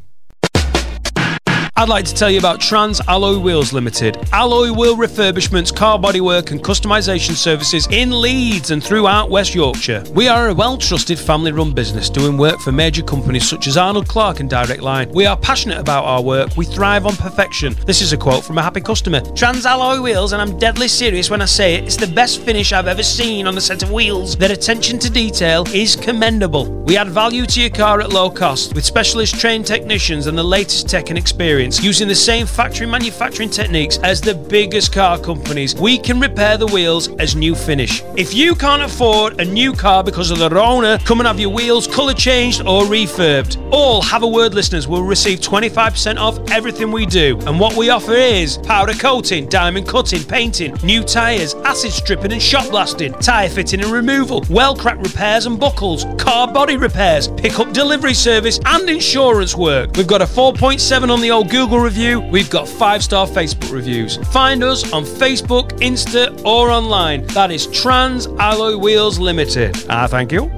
I'd 1.78 1.90
like 1.90 2.06
to 2.06 2.14
tell 2.14 2.32
you 2.32 2.40
about 2.40 2.62
Trans 2.62 3.02
Alloy 3.10 3.38
Wheels 3.38 3.74
Limited. 3.74 4.18
Alloy 4.32 4.72
wheel 4.72 4.96
refurbishments, 4.96 5.76
car 5.76 6.00
bodywork, 6.00 6.52
and 6.52 6.64
customization 6.64 7.34
services 7.34 7.86
in 7.92 8.22
Leeds 8.22 8.72
and 8.72 8.82
throughout 8.82 9.30
West 9.30 9.54
Yorkshire. 9.54 10.02
We 10.12 10.30
are 10.30 10.48
a 10.48 10.54
well 10.54 10.78
trusted 10.78 11.20
family 11.20 11.52
run 11.52 11.74
business 11.74 12.10
doing 12.10 12.38
work 12.38 12.62
for 12.62 12.72
major 12.72 13.04
companies 13.04 13.50
such 13.50 13.68
as 13.68 13.76
Arnold 13.76 14.08
Clark 14.08 14.40
and 14.40 14.50
Direct 14.50 14.82
Line. 14.82 15.12
We 15.12 15.26
are 15.26 15.36
passionate 15.36 15.78
about 15.78 16.06
our 16.06 16.22
work, 16.24 16.56
we 16.56 16.64
thrive 16.64 17.06
on 17.06 17.18
perfection. 17.18 17.76
This 17.86 18.02
is 18.02 18.14
a 18.14 18.18
quote 18.18 18.46
from 18.46 18.58
a 18.58 18.64
happy 18.64 18.80
customer. 18.80 19.20
Trans 19.36 19.66
Alloy 19.66 20.00
Wheels, 20.02 20.32
and 20.32 20.42
I'm 20.42 20.58
deadly 20.58 20.88
serious 20.88 21.30
when 21.30 21.42
I 21.42 21.46
say 21.46 21.76
it, 21.76 21.84
it's 21.84 21.98
the 21.98 22.08
best 22.08 22.40
finish 22.44 22.72
I've 22.72 22.88
ever 22.88 23.04
seen 23.04 23.48
on 23.48 23.58
a 23.58 23.62
set 23.62 23.84
of 23.84 23.92
wheels. 23.92 24.38
Their 24.38 24.54
attention 24.54 24.98
to 25.00 25.10
detail 25.10 25.66
is 25.74 25.98
commendable. 25.98 26.72
We 26.86 26.96
add 26.96 27.10
value 27.10 27.46
to 27.46 27.60
your 27.60 27.70
car 27.70 28.00
at 28.00 28.14
low 28.14 28.30
cost 28.30 28.74
with 28.74 28.86
specialist 28.86 29.38
trained 29.42 29.68
technicians 29.68 30.28
and 30.28 30.38
the 30.38 30.44
latest 30.44 30.88
tech 30.88 31.10
and 31.10 31.20
experience. 31.20 31.65
Using 31.66 32.08
the 32.08 32.16
same 32.16 32.46
factory 32.46 32.86
manufacturing 32.86 33.50
techniques 33.50 33.98
as 34.04 34.22
the 34.22 34.36
biggest 34.36 34.94
car 34.94 35.18
companies, 35.18 35.74
we 35.76 35.98
can 35.98 36.20
repair 36.20 36.58
the 36.58 36.68
wheels 36.68 37.10
as 37.16 37.36
new 37.36 37.56
finish. 37.56 38.04
If 38.16 38.36
you 38.36 38.54
can't 38.54 38.84
afford 38.84 39.42
a 39.42 39.46
new 39.46 39.74
car 39.74 40.04
because 40.04 40.30
of 40.30 40.38
the 40.38 40.56
owner, 40.60 41.00
come 41.00 41.20
and 41.20 41.28
have 41.28 41.40
your 41.40 41.50
wheels 41.50 41.88
colour 41.88 42.14
changed 42.14 42.62
or 42.62 42.84
refurbed. 42.84 43.58
All 43.72 44.02
Have 44.04 44.22
a 44.22 44.28
Word 44.28 44.54
listeners 44.54 44.88
will 44.88 45.02
receive 45.02 45.40
25% 45.40 46.18
off 46.18 46.38
everything 46.52 46.92
we 46.92 47.08
do. 47.08 47.40
And 47.48 47.60
what 47.60 47.76
we 47.76 47.90
offer 47.90 48.14
is 48.14 48.58
powder 48.60 48.94
coating, 48.94 49.50
diamond 49.50 49.88
cutting, 49.88 50.24
painting, 50.24 50.78
new 50.84 51.04
tyres, 51.04 51.56
acid 51.66 51.92
stripping 51.92 52.32
and 52.32 52.42
shot 52.42 52.70
blasting, 52.70 53.14
tyre 53.14 53.50
fitting 53.50 53.82
and 53.82 53.92
removal, 53.92 54.46
well 54.52 54.76
crack 54.76 55.00
repairs 55.02 55.48
and 55.48 55.60
buckles, 55.60 56.06
car 56.20 56.52
body 56.52 56.78
repairs, 56.78 57.28
pick-up 57.28 57.74
delivery 57.74 58.14
service 58.14 58.60
and 58.66 58.88
insurance 58.88 59.56
work. 59.56 59.96
We've 59.96 60.06
got 60.06 60.22
a 60.22 60.26
4.7 60.26 61.10
on 61.10 61.22
the 61.22 61.32
old 61.32 61.50
Google 61.56 61.80
review. 61.80 62.20
We've 62.20 62.50
got 62.50 62.68
five-star 62.68 63.28
Facebook 63.28 63.72
reviews. 63.72 64.18
Find 64.34 64.62
us 64.62 64.92
on 64.92 65.06
Facebook, 65.06 65.70
Insta 65.80 66.38
or 66.46 66.70
online. 66.70 67.26
That 67.28 67.50
is 67.50 67.68
Trans 67.68 68.28
Alloy 68.28 68.76
Wheels 68.76 69.20
Limited. 69.20 69.74
Ah, 69.90 70.06
thank 70.06 70.34
you. 70.34 70.52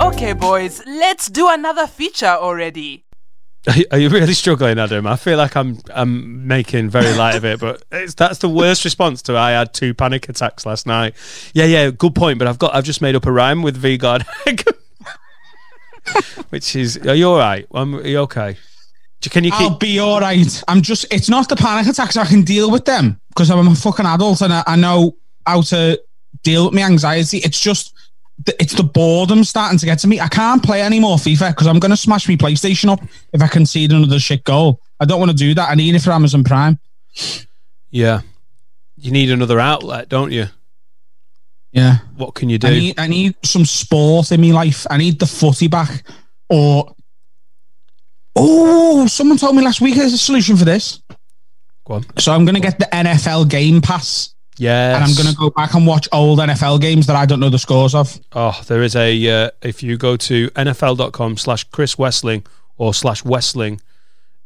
Okay, 0.00 0.32
boys, 0.32 0.82
let's 0.84 1.28
do 1.28 1.48
another 1.48 1.86
feature 1.86 2.26
already. 2.26 3.04
Are 3.92 3.98
you- 3.98 4.08
really 4.08 4.34
struggling, 4.34 4.80
Adam? 4.80 5.06
I 5.06 5.14
feel 5.14 5.38
like 5.38 5.56
I'm 5.56 5.78
I'm 5.94 6.48
making 6.48 6.90
very 6.90 7.14
light 7.14 7.36
of 7.36 7.44
it, 7.44 7.60
but 7.60 7.84
it's, 7.92 8.14
that's 8.14 8.38
the 8.38 8.48
worst 8.48 8.84
response 8.84 9.22
to 9.22 9.36
I 9.36 9.52
had 9.52 9.72
two 9.72 9.94
panic 9.94 10.28
attacks 10.28 10.66
last 10.66 10.88
night. 10.88 11.14
Yeah, 11.54 11.66
yeah, 11.66 11.92
good 11.92 12.16
point. 12.16 12.40
But 12.40 12.48
I've 12.48 12.58
got 12.58 12.74
I've 12.74 12.82
just 12.82 13.00
made 13.00 13.14
up 13.14 13.26
a 13.26 13.30
rhyme 13.30 13.62
with 13.62 13.76
V 13.76 13.96
God, 13.96 14.26
which 16.48 16.74
is. 16.74 16.96
Are 17.06 17.14
you 17.14 17.28
all 17.28 17.38
right? 17.38 17.64
Um, 17.72 17.94
are 17.94 18.04
you 18.06 18.18
okay? 18.22 18.56
Can 19.22 19.44
you 19.44 19.50
keep? 19.50 19.60
I'll 19.60 19.78
be 19.78 19.98
all 19.98 20.20
right. 20.20 20.62
I'm 20.68 20.80
just, 20.80 21.12
it's 21.12 21.28
not 21.28 21.48
the 21.48 21.56
panic 21.56 21.86
attacks. 21.88 22.16
I 22.16 22.24
can 22.24 22.42
deal 22.42 22.70
with 22.70 22.84
them 22.84 23.20
because 23.28 23.50
I'm 23.50 23.66
a 23.66 23.74
fucking 23.74 24.06
adult 24.06 24.40
and 24.42 24.52
I, 24.52 24.62
I 24.66 24.76
know 24.76 25.16
how 25.46 25.62
to 25.62 26.00
deal 26.42 26.66
with 26.66 26.74
my 26.74 26.82
anxiety. 26.82 27.38
It's 27.38 27.60
just. 27.60 27.94
It's 28.60 28.74
the 28.74 28.84
boredom 28.84 29.42
starting 29.42 29.78
to 29.78 29.84
get 29.84 29.98
to 29.98 30.06
me. 30.06 30.20
I 30.20 30.28
can't 30.28 30.62
play 30.62 30.80
anymore 30.80 31.16
FIFA 31.16 31.50
because 31.50 31.66
I'm 31.66 31.80
going 31.80 31.90
to 31.90 31.96
smash 31.96 32.28
my 32.28 32.36
PlayStation 32.36 32.88
up 32.88 33.00
if 33.32 33.42
I 33.42 33.48
concede 33.48 33.90
another 33.90 34.20
shit 34.20 34.44
goal. 34.44 34.80
I 35.00 35.06
don't 35.06 35.18
want 35.18 35.32
to 35.32 35.36
do 35.36 35.54
that. 35.54 35.68
I 35.68 35.74
need 35.74 35.96
it 35.96 36.02
for 36.02 36.12
Amazon 36.12 36.44
Prime. 36.44 36.78
yeah, 37.90 38.20
you 38.96 39.10
need 39.10 39.32
another 39.32 39.58
outlet, 39.58 40.08
don't 40.08 40.30
you? 40.30 40.46
Yeah. 41.72 41.98
What 42.16 42.36
can 42.36 42.48
you 42.48 42.58
do? 42.58 42.68
I 42.68 42.70
need, 42.70 42.98
I 43.00 43.06
need 43.08 43.34
some 43.44 43.64
sport 43.64 44.30
in 44.30 44.40
my 44.40 44.52
life. 44.52 44.86
I 44.88 44.98
need 44.98 45.18
the 45.18 45.26
footy 45.26 45.66
back 45.66 46.04
or. 46.48 46.94
Oh, 48.40 49.06
someone 49.08 49.36
told 49.36 49.56
me 49.56 49.62
last 49.62 49.80
week 49.80 49.96
there's 49.96 50.12
a 50.12 50.18
solution 50.18 50.56
for 50.56 50.64
this. 50.64 51.02
Go 51.84 51.94
on. 51.94 52.06
So 52.18 52.32
I'm 52.32 52.44
going 52.44 52.54
to 52.54 52.60
get 52.60 52.78
the 52.78 52.86
NFL 52.86 53.48
Game 53.48 53.80
Pass. 53.80 54.34
Yes. 54.58 54.96
and 54.96 55.04
I'm 55.04 55.14
going 55.14 55.28
to 55.28 55.34
go 55.38 55.50
back 55.50 55.74
and 55.74 55.86
watch 55.86 56.08
old 56.12 56.38
NFL 56.38 56.80
games 56.80 57.06
that 57.06 57.16
I 57.16 57.26
don't 57.26 57.40
know 57.40 57.50
the 57.50 57.58
scores 57.58 57.94
of. 57.94 58.18
Oh, 58.32 58.60
there 58.66 58.82
is 58.82 58.94
a. 58.96 59.28
Uh, 59.28 59.50
if 59.62 59.82
you 59.82 59.96
go 59.96 60.16
to 60.16 60.50
NFL.com 60.50 61.36
slash 61.36 61.64
Chris 61.64 61.96
Wesseling 61.96 62.46
or 62.76 62.94
slash 62.94 63.22
Wesseling, 63.22 63.80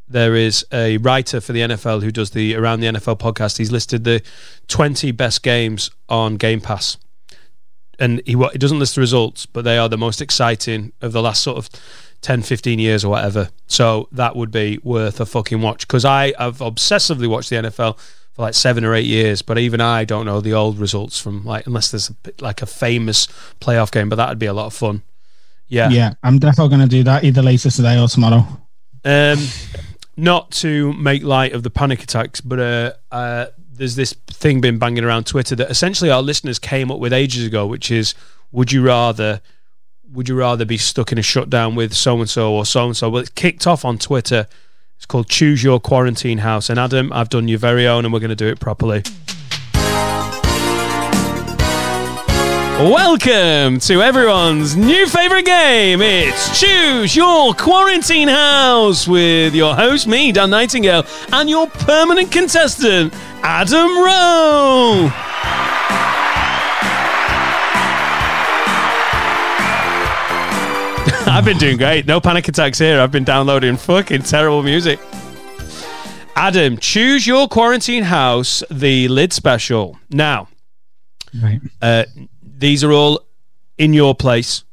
there 0.09 0.35
is 0.37 0.65
a 0.73 0.99
writer 0.99 1.41
for 1.41 1.53
the 1.53 1.61
NFL 1.61 2.03
who 2.03 2.11
does 2.11 2.31
the 2.31 2.55
Around 2.55 2.81
the 2.81 2.87
NFL 2.89 3.19
podcast. 3.19 3.59
He's 3.59 3.73
listed 3.73 4.05
the 4.05 4.23
20 4.69 5.13
best 5.13 5.43
games 5.43 5.91
on 6.09 6.37
Game 6.37 6.61
Pass. 6.61 6.99
And 7.99 8.21
he, 8.27 8.37
he 8.53 8.59
doesn't 8.59 8.79
list 8.79 8.97
the 8.97 9.01
results, 9.01 9.47
but 9.47 9.65
they 9.65 9.79
are 9.79 9.89
the 9.89 9.99
most 9.99 10.21
exciting 10.21 10.93
of 11.01 11.13
the 11.13 11.23
last 11.23 11.43
sort 11.43 11.59
of 11.59 11.71
10, 12.23 12.43
15 12.43 12.79
years 12.79 13.05
or 13.05 13.11
whatever. 13.11 13.51
So 13.67 14.09
that 14.13 14.35
would 14.35 14.51
be 14.51 14.79
worth 14.83 15.21
a 15.21 15.27
fucking 15.27 15.61
watch 15.61 15.87
because 15.87 16.05
I 16.05 16.33
have 16.39 16.59
obsessively 16.59 17.29
watched 17.29 17.51
the 17.51 17.57
NFL 17.57 17.99
for 18.33 18.43
like 18.43 18.55
seven 18.55 18.85
or 18.85 18.95
eight 18.95 19.07
years, 19.07 19.43
but 19.43 19.59
even 19.59 19.81
I 19.81 20.05
don't 20.05 20.25
know 20.25 20.41
the 20.41 20.55
old 20.55 20.79
results 20.79 21.21
from 21.21 21.45
like 21.45 21.67
unless 21.67 21.91
there's 21.91 22.11
a, 22.11 22.15
like 22.41 22.63
a 22.63 22.67
famous 22.67 23.27
playoff 23.61 23.93
game, 23.93 24.09
but 24.09 24.17
that'd 24.17 24.39
be 24.39 24.47
a 24.47 24.55
lot 24.55 24.67
of 24.67 24.75
fun. 24.75 25.03
Yeah. 25.69 25.91
Yeah, 25.91 26.15
I'm 26.23 26.39
definitely 26.39 26.77
going 26.77 26.89
to 26.89 26.97
do 26.97 27.03
that 27.05 27.25
either 27.25 27.43
later 27.43 27.71
today 27.71 27.99
or 27.99 28.09
tomorrow. 28.09 28.47
Um, 29.05 29.39
not 30.17 30.51
to 30.53 30.93
make 30.93 31.23
light 31.23 31.55
of 31.55 31.63
the 31.63 31.71
panic 31.71 32.03
attacks, 32.03 32.41
but 32.41 32.61
uh, 32.61 32.93
uh, 33.11 33.47
there's 33.73 33.97
this 33.97 34.13
thing 34.29 34.61
been 34.61 34.79
banging 34.79 35.05
around 35.05 35.27
Twitter 35.27 35.57
that 35.57 35.71
essentially 35.71 36.11
our 36.11 36.23
listeners 36.23 36.59
came 36.59 36.91
up 36.91 36.99
with 36.99 37.13
ages 37.13 37.47
ago, 37.47 37.67
which 37.67 37.91
is, 37.91 38.15
would 38.53 38.71
you 38.71 38.83
rather, 38.83 39.41
would 40.13 40.29
you 40.29 40.35
rather 40.35 40.65
be 40.65 40.77
stuck 40.77 41.11
in 41.11 41.19
a 41.19 41.23
shutdown 41.23 41.75
with 41.75 41.95
so 41.95 42.21
and 42.21 42.29
so 42.29 42.53
or 42.53 42.67
so 42.67 42.87
and 42.87 42.97
so? 42.97 43.09
Well, 43.09 43.23
it's 43.23 43.31
kicked 43.31 43.67
off 43.67 43.85
on 43.85 43.99
Twitter. 43.99 44.47
It's 44.97 45.07
called 45.07 45.29
Choose 45.29 45.63
Your 45.63 45.81
Quarantine 45.81 46.39
House. 46.39 46.69
And 46.69 46.79
Adam, 46.79 47.13
I've 47.13 47.29
done 47.29 47.49
your 47.49 47.59
very 47.59 47.87
own, 47.87 48.05
and 48.05 48.13
we're 48.13 48.21
going 48.21 48.31
to 48.31 48.37
do 48.37 48.49
it 48.49 48.61
properly. 48.61 49.03
Welcome 52.79 53.79
to 53.81 54.03
everyone's 54.03 54.77
new 54.77 55.07
favorite 55.07 55.45
game. 55.45 56.01
It's 56.03 56.61
Choose 56.61 57.17
Your 57.17 57.55
Quarantine 57.55 58.29
House 58.29 59.09
with 59.09 59.55
your 59.55 59.75
host, 59.75 60.07
me, 60.07 60.33
Dan 60.33 60.51
Nightingale, 60.51 61.05
and 61.33 61.49
your 61.49 61.69
permanent 61.69 62.31
contestant, 62.31 63.15
Adam 63.43 63.99
Rowe. 63.99 65.11
I've 71.35 71.45
been 71.47 71.57
doing 71.57 71.79
great. 71.79 72.07
No 72.07 72.21
panic 72.21 72.47
attacks 72.49 72.79
here. 72.79 73.01
I've 73.01 73.11
been 73.11 73.25
downloading 73.25 73.77
fucking 73.79 74.23
terrible 74.23 74.63
music. 74.63 75.01
Adam, 76.37 76.77
choose 76.77 77.27
your 77.27 77.49
quarantine 77.49 78.03
house, 78.05 78.63
the 78.71 79.09
lid 79.09 79.33
special. 79.33 79.99
Now, 80.11 80.49
Right. 81.43 81.61
uh, 81.81 82.05
these 82.43 82.85
are 82.85 82.93
all 82.93 83.23
in 83.79 83.95
your 83.95 84.15
place. 84.15 84.65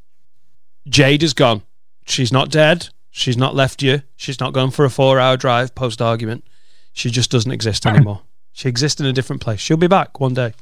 Jade 0.87 1.23
is 1.23 1.33
gone. 1.33 1.61
She's 2.05 2.31
not 2.31 2.49
dead. 2.49 2.89
She's 3.09 3.37
not 3.37 3.55
left 3.55 3.81
you. 3.81 4.01
She's 4.17 4.39
not 4.41 4.51
gone 4.53 4.71
for 4.71 4.83
a 4.83 4.89
four 4.89 5.17
hour 5.19 5.37
drive 5.37 5.73
post 5.75 6.01
argument. 6.01 6.43
She 6.91 7.09
just 7.09 7.31
doesn't 7.31 7.51
exist 7.51 7.85
anymore. 7.85 8.21
She 8.51 8.67
exists 8.67 8.99
in 8.99 9.05
a 9.07 9.13
different 9.13 9.41
place. 9.41 9.61
She'll 9.61 9.77
be 9.77 9.87
back 9.87 10.19
one 10.19 10.33
day. 10.33 10.53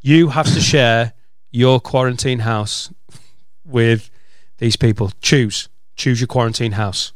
You 0.00 0.30
have 0.30 0.46
to 0.52 0.60
share 0.60 1.12
your 1.52 1.78
quarantine 1.78 2.40
house 2.40 2.92
with 3.64 4.10
these 4.58 4.76
people. 4.76 5.12
Choose. 5.20 5.68
Choose 5.96 6.20
your 6.20 6.28
quarantine 6.28 6.72
house. 6.72 7.12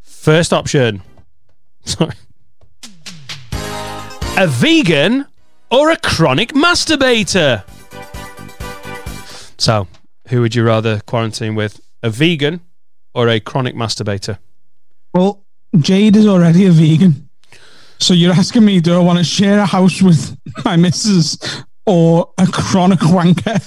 First 0.00 0.52
option. 0.52 1.02
Sorry. 1.84 2.14
A 4.36 4.46
vegan 4.46 5.26
or 5.70 5.90
a 5.90 5.96
chronic 5.96 6.52
masturbator? 6.52 7.64
So, 9.58 9.86
who 10.28 10.40
would 10.40 10.54
you 10.54 10.64
rather 10.64 11.00
quarantine 11.00 11.54
with? 11.54 11.80
A 12.02 12.10
vegan 12.10 12.60
or 13.14 13.28
a 13.28 13.40
chronic 13.40 13.74
masturbator? 13.74 14.38
Well, 15.12 15.44
Jade 15.78 16.16
is 16.16 16.26
already 16.26 16.66
a 16.66 16.70
vegan. 16.70 17.28
So 17.98 18.12
you're 18.12 18.32
asking 18.32 18.64
me, 18.64 18.80
do 18.80 18.94
I 18.94 18.98
want 18.98 19.18
to 19.18 19.24
share 19.24 19.58
a 19.58 19.66
house 19.66 20.02
with 20.02 20.36
my 20.64 20.76
missus 20.76 21.38
or 21.86 22.32
a 22.38 22.46
chronic 22.46 22.98
wanker? 23.00 23.60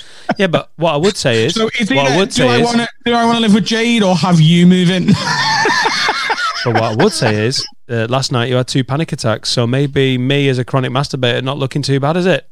Yeah, 0.41 0.47
but 0.47 0.71
what 0.75 0.93
I 0.95 0.97
would 0.97 1.15
say 1.15 1.45
is, 1.45 1.53
So 1.53 1.69
it's 1.79 1.91
what 1.91 2.11
I 2.11 2.17
would 2.17 2.29
do 2.29 2.33
say 2.33 2.49
I 2.49 2.57
is, 2.57 2.65
want 2.65 2.77
to 2.79 2.87
do 3.05 3.13
I 3.13 3.25
want 3.25 3.35
to 3.37 3.41
live 3.43 3.53
with 3.53 3.63
Jade 3.63 4.01
or 4.01 4.15
have 4.15 4.41
you 4.41 4.65
move 4.65 4.89
in? 4.89 5.05
but 6.65 6.73
what 6.73 6.81
I 6.83 6.95
would 6.95 7.11
say 7.13 7.45
is, 7.45 7.63
uh, 7.87 8.07
last 8.09 8.31
night 8.31 8.49
you 8.49 8.55
had 8.55 8.67
two 8.67 8.83
panic 8.83 9.11
attacks, 9.11 9.49
so 9.49 9.67
maybe 9.67 10.17
me 10.17 10.49
as 10.49 10.57
a 10.57 10.65
chronic 10.65 10.89
masturbator 10.91 11.43
not 11.43 11.59
looking 11.59 11.83
too 11.83 11.99
bad, 11.99 12.17
is 12.17 12.25
it? 12.25 12.49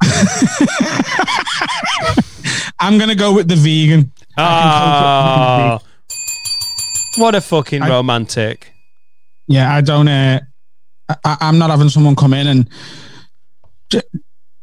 I'm 2.78 2.96
gonna 2.96 3.16
go 3.16 3.34
with 3.34 3.48
the 3.48 3.56
vegan. 3.56 4.12
Ah, 4.38 5.80
what 7.18 7.34
a 7.34 7.40
fucking 7.40 7.82
I- 7.82 7.88
romantic. 7.88 8.72
Yeah, 9.48 9.74
I 9.74 9.80
don't. 9.80 10.06
Uh, 10.06 10.38
I, 11.24 11.38
I'm 11.40 11.58
not 11.58 11.70
having 11.70 11.88
someone 11.88 12.14
come 12.14 12.34
in 12.34 12.46
and. 12.46 12.68
J- 13.90 14.02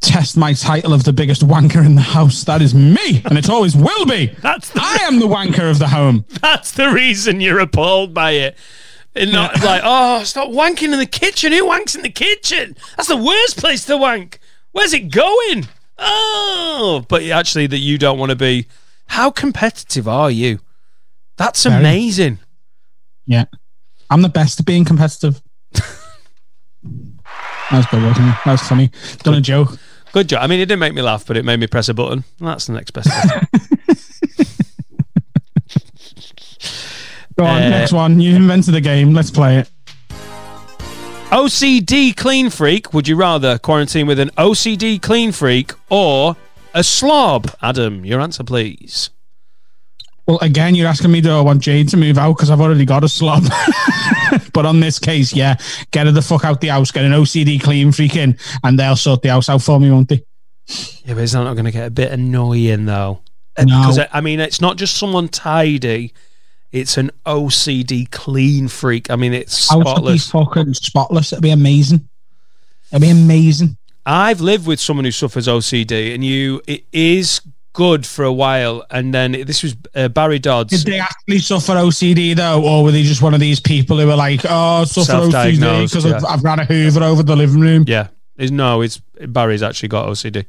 test 0.00 0.36
my 0.36 0.52
title 0.52 0.92
of 0.92 1.04
the 1.04 1.12
biggest 1.12 1.46
wanker 1.46 1.84
in 1.84 1.94
the 1.94 2.00
house. 2.00 2.44
That 2.44 2.62
is 2.62 2.74
me, 2.74 3.22
and 3.24 3.36
it 3.36 3.50
always 3.50 3.76
will 3.76 4.06
be. 4.06 4.26
That's 4.40 4.70
the 4.70 4.80
I 4.82 4.98
am 5.02 5.18
the 5.18 5.26
wanker 5.26 5.70
of 5.70 5.78
the 5.78 5.88
home. 5.88 6.24
That's 6.40 6.72
the 6.72 6.90
reason 6.90 7.40
you're 7.40 7.58
appalled 7.60 8.14
by 8.14 8.32
it. 8.32 8.56
And 9.14 9.32
not 9.32 9.60
like, 9.62 9.82
oh, 9.84 10.22
stop 10.22 10.48
wanking 10.50 10.92
in 10.92 10.98
the 10.98 11.06
kitchen. 11.06 11.52
Who 11.52 11.66
wanks 11.68 11.96
in 11.96 12.02
the 12.02 12.10
kitchen? 12.10 12.76
That's 12.96 13.08
the 13.08 13.16
worst 13.16 13.56
place 13.58 13.84
to 13.86 13.96
wank. 13.96 14.38
Where's 14.72 14.92
it 14.92 15.10
going? 15.10 15.66
Oh, 15.98 17.04
but 17.08 17.24
actually, 17.24 17.66
that 17.66 17.78
you 17.78 17.98
don't 17.98 18.18
want 18.18 18.30
to 18.30 18.36
be. 18.36 18.68
How 19.06 19.30
competitive 19.30 20.06
are 20.06 20.30
you? 20.30 20.60
That's 21.36 21.64
Very. 21.64 21.76
amazing. 21.80 22.38
Yeah, 23.26 23.46
I'm 24.10 24.22
the 24.22 24.28
best 24.28 24.60
at 24.60 24.66
being 24.66 24.84
competitive. 24.84 25.42
that 25.72 25.82
was 27.72 27.86
good, 27.86 28.02
wasn't 28.02 28.28
it? 28.28 28.36
That 28.44 28.52
was 28.52 28.62
funny. 28.62 28.90
Done 29.22 29.34
a 29.34 29.40
joke. 29.40 29.78
Good 30.18 30.30
job. 30.30 30.42
I 30.42 30.48
mean, 30.48 30.58
it 30.58 30.66
didn't 30.66 30.80
make 30.80 30.94
me 30.94 31.00
laugh, 31.02 31.24
but 31.24 31.36
it 31.36 31.44
made 31.44 31.60
me 31.60 31.68
press 31.68 31.88
a 31.88 31.94
button. 31.94 32.24
That's 32.40 32.66
the 32.66 32.72
next 32.72 32.90
best 32.90 33.08
thing. 33.08 33.40
Go 37.38 37.44
on, 37.44 37.62
Uh, 37.62 37.68
next 37.68 37.92
one. 37.92 38.20
You 38.20 38.34
invented 38.34 38.74
the 38.74 38.80
game. 38.80 39.14
Let's 39.14 39.30
play 39.30 39.58
it. 39.58 39.70
OCD 41.30 42.16
clean 42.16 42.50
freak. 42.50 42.92
Would 42.92 43.06
you 43.06 43.14
rather 43.14 43.58
quarantine 43.58 44.08
with 44.08 44.18
an 44.18 44.30
OCD 44.30 45.00
clean 45.00 45.30
freak 45.30 45.70
or 45.88 46.34
a 46.74 46.82
slob? 46.82 47.54
Adam, 47.62 48.04
your 48.04 48.20
answer, 48.20 48.42
please. 48.42 49.10
Well, 50.28 50.38
again, 50.42 50.74
you're 50.74 50.86
asking 50.86 51.10
me 51.10 51.22
do 51.22 51.30
I 51.32 51.40
want 51.40 51.62
Jade 51.62 51.88
to 51.88 51.96
move 51.96 52.18
out 52.18 52.36
because 52.36 52.50
I've 52.50 52.60
already 52.60 52.84
got 52.84 53.02
a 53.02 53.08
slob. 53.08 53.44
but 54.52 54.66
on 54.66 54.78
this 54.78 54.98
case, 54.98 55.34
yeah, 55.34 55.56
get 55.90 56.04
her 56.04 56.12
the 56.12 56.20
fuck 56.20 56.44
out 56.44 56.60
the 56.60 56.68
house, 56.68 56.90
get 56.90 57.06
an 57.06 57.12
OCD 57.12 57.58
clean 57.62 57.92
freak 57.92 58.14
in, 58.14 58.36
and 58.62 58.78
they'll 58.78 58.94
sort 58.94 59.22
the 59.22 59.30
house 59.30 59.48
out 59.48 59.62
for 59.62 59.80
me, 59.80 59.90
won't 59.90 60.10
they? 60.10 60.22
Yeah, 61.04 61.14
but 61.14 61.18
is 61.22 61.32
that 61.32 61.44
not 61.44 61.54
going 61.54 61.64
to 61.64 61.70
get 61.70 61.86
a 61.86 61.90
bit 61.90 62.12
annoying 62.12 62.84
though? 62.84 63.22
Uh, 63.56 63.64
No. 63.64 63.80
Because 63.80 64.00
I 64.12 64.20
mean, 64.20 64.38
it's 64.38 64.60
not 64.60 64.76
just 64.76 64.98
someone 64.98 65.28
tidy; 65.28 66.12
it's 66.72 66.98
an 66.98 67.10
OCD 67.24 68.10
clean 68.10 68.68
freak. 68.68 69.10
I 69.10 69.16
mean, 69.16 69.32
it's 69.32 69.70
House 69.70 69.78
would 69.78 70.12
be 70.12 70.18
spotless. 70.18 70.30
fucking 70.30 70.74
spotless. 70.74 71.32
It'd 71.32 71.42
be 71.42 71.50
amazing. 71.52 72.06
It'd 72.92 73.00
be 73.00 73.08
amazing. 73.08 73.78
I've 74.04 74.42
lived 74.42 74.66
with 74.66 74.78
someone 74.78 75.06
who 75.06 75.10
suffers 75.10 75.48
OCD, 75.48 76.14
and 76.14 76.22
you 76.22 76.60
it 76.66 76.84
is 76.92 77.40
good 77.78 78.04
for 78.04 78.24
a 78.24 78.32
while, 78.32 78.84
and 78.90 79.14
then 79.14 79.30
this 79.30 79.62
was 79.62 79.76
uh, 79.94 80.08
Barry 80.08 80.40
Dodds. 80.40 80.82
Did 80.82 80.92
they 80.92 80.98
actually 80.98 81.38
suffer 81.38 81.74
OCD 81.74 82.34
though, 82.34 82.60
or 82.60 82.82
were 82.82 82.90
they 82.90 83.04
just 83.04 83.22
one 83.22 83.34
of 83.34 83.40
these 83.40 83.60
people 83.60 83.98
who 83.98 84.06
were 84.08 84.16
like, 84.16 84.40
"Oh, 84.44 84.80
I 84.80 84.84
suffer 84.84 85.12
OCD 85.12 85.86
because 85.88 86.04
yeah. 86.04 86.16
I've, 86.16 86.24
I've 86.24 86.42
ran 86.42 86.58
a 86.58 86.64
Hoover 86.64 87.04
over 87.04 87.22
the 87.22 87.36
living 87.36 87.60
room"? 87.60 87.84
Yeah, 87.86 88.08
no, 88.36 88.80
it's 88.80 88.98
Barry's 89.28 89.62
actually 89.62 89.90
got 89.90 90.08
OCD, 90.08 90.44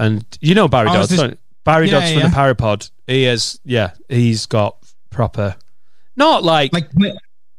and 0.00 0.24
you 0.40 0.56
know 0.56 0.66
Barry 0.66 0.90
Oh, 0.90 0.94
Dodds. 0.94 1.10
this- 1.10 1.34
Barry 1.64 1.86
Yeah, 1.86 2.00
Dodds 2.00 2.10
from 2.12 2.22
yeah. 2.22 2.28
the 2.28 2.34
Parapod. 2.34 2.90
He 3.06 3.24
is, 3.24 3.60
yeah, 3.64 3.92
he's 4.08 4.46
got 4.46 4.78
proper, 5.10 5.54
not 6.16 6.42
like, 6.42 6.72
Like, 6.72 6.88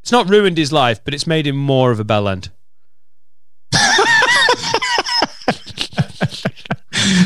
it's 0.01 0.11
not 0.11 0.29
ruined 0.29 0.57
his 0.57 0.73
life, 0.73 1.01
but 1.05 1.13
it's 1.13 1.25
made 1.25 1.47
him 1.47 1.55
more 1.55 1.89
of 1.89 2.01
a 2.01 2.03
bell 2.03 2.27
end. 2.27 2.49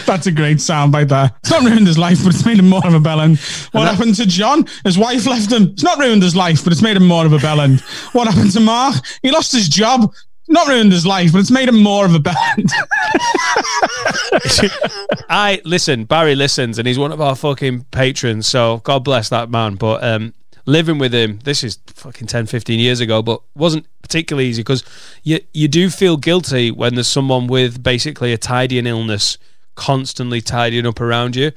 That's 0.05 0.27
a 0.27 0.31
great 0.31 0.57
soundbite 0.57 1.09
there. 1.09 1.31
It's 1.39 1.51
not 1.51 1.63
ruined 1.63 1.87
his 1.87 1.97
life, 1.97 2.23
but 2.23 2.33
it's 2.33 2.45
made 2.45 2.59
him 2.59 2.69
more 2.69 2.85
of 2.85 2.93
a 2.93 2.99
bellend. 2.99 3.39
What 3.73 3.83
that- 3.85 3.95
happened 3.95 4.15
to 4.15 4.25
John? 4.25 4.65
His 4.83 4.97
wife 4.97 5.25
left 5.25 5.51
him. 5.51 5.63
It's 5.73 5.83
not 5.83 5.97
ruined 5.99 6.23
his 6.23 6.35
life, 6.35 6.63
but 6.63 6.73
it's 6.73 6.81
made 6.81 6.97
him 6.97 7.07
more 7.07 7.25
of 7.25 7.33
a 7.33 7.37
bellend. 7.37 7.81
What 8.13 8.27
happened 8.27 8.51
to 8.53 8.59
Mark? 8.59 8.95
He 9.21 9.31
lost 9.31 9.51
his 9.51 9.67
job. 9.69 10.13
Not 10.49 10.67
ruined 10.69 10.93
his 10.93 11.05
life, 11.05 11.33
but 11.33 11.39
it's 11.39 11.51
made 11.51 11.67
him 11.67 11.83
more 11.83 12.05
of 12.05 12.15
a 12.15 12.19
bellend. 12.19 12.71
I 15.29 15.61
listen, 15.65 16.05
Barry 16.05 16.35
listens, 16.35 16.79
and 16.79 16.87
he's 16.87 16.97
one 16.97 17.11
of 17.11 17.19
our 17.19 17.35
fucking 17.35 17.83
patrons. 17.91 18.47
So 18.47 18.77
God 18.85 19.03
bless 19.03 19.29
that 19.29 19.49
man. 19.49 19.75
But 19.75 20.03
um, 20.03 20.33
living 20.65 20.99
with 20.99 21.13
him, 21.13 21.39
this 21.43 21.63
is 21.65 21.79
fucking 21.87 22.27
10, 22.27 22.45
15 22.45 22.79
years 22.79 22.99
ago, 23.01 23.21
but 23.21 23.41
wasn't 23.55 23.85
particularly 24.01 24.47
easy 24.47 24.61
because 24.61 24.83
you 25.23 25.39
you 25.53 25.67
do 25.67 25.89
feel 25.89 26.15
guilty 26.15 26.71
when 26.71 26.95
there's 26.95 27.07
someone 27.09 27.47
with 27.47 27.83
basically 27.83 28.31
a 28.31 28.37
tidying 28.37 28.87
illness 28.87 29.37
constantly 29.77 30.41
tidying 30.41 30.85
up 30.85 30.99
around 30.99 31.37
you. 31.37 31.53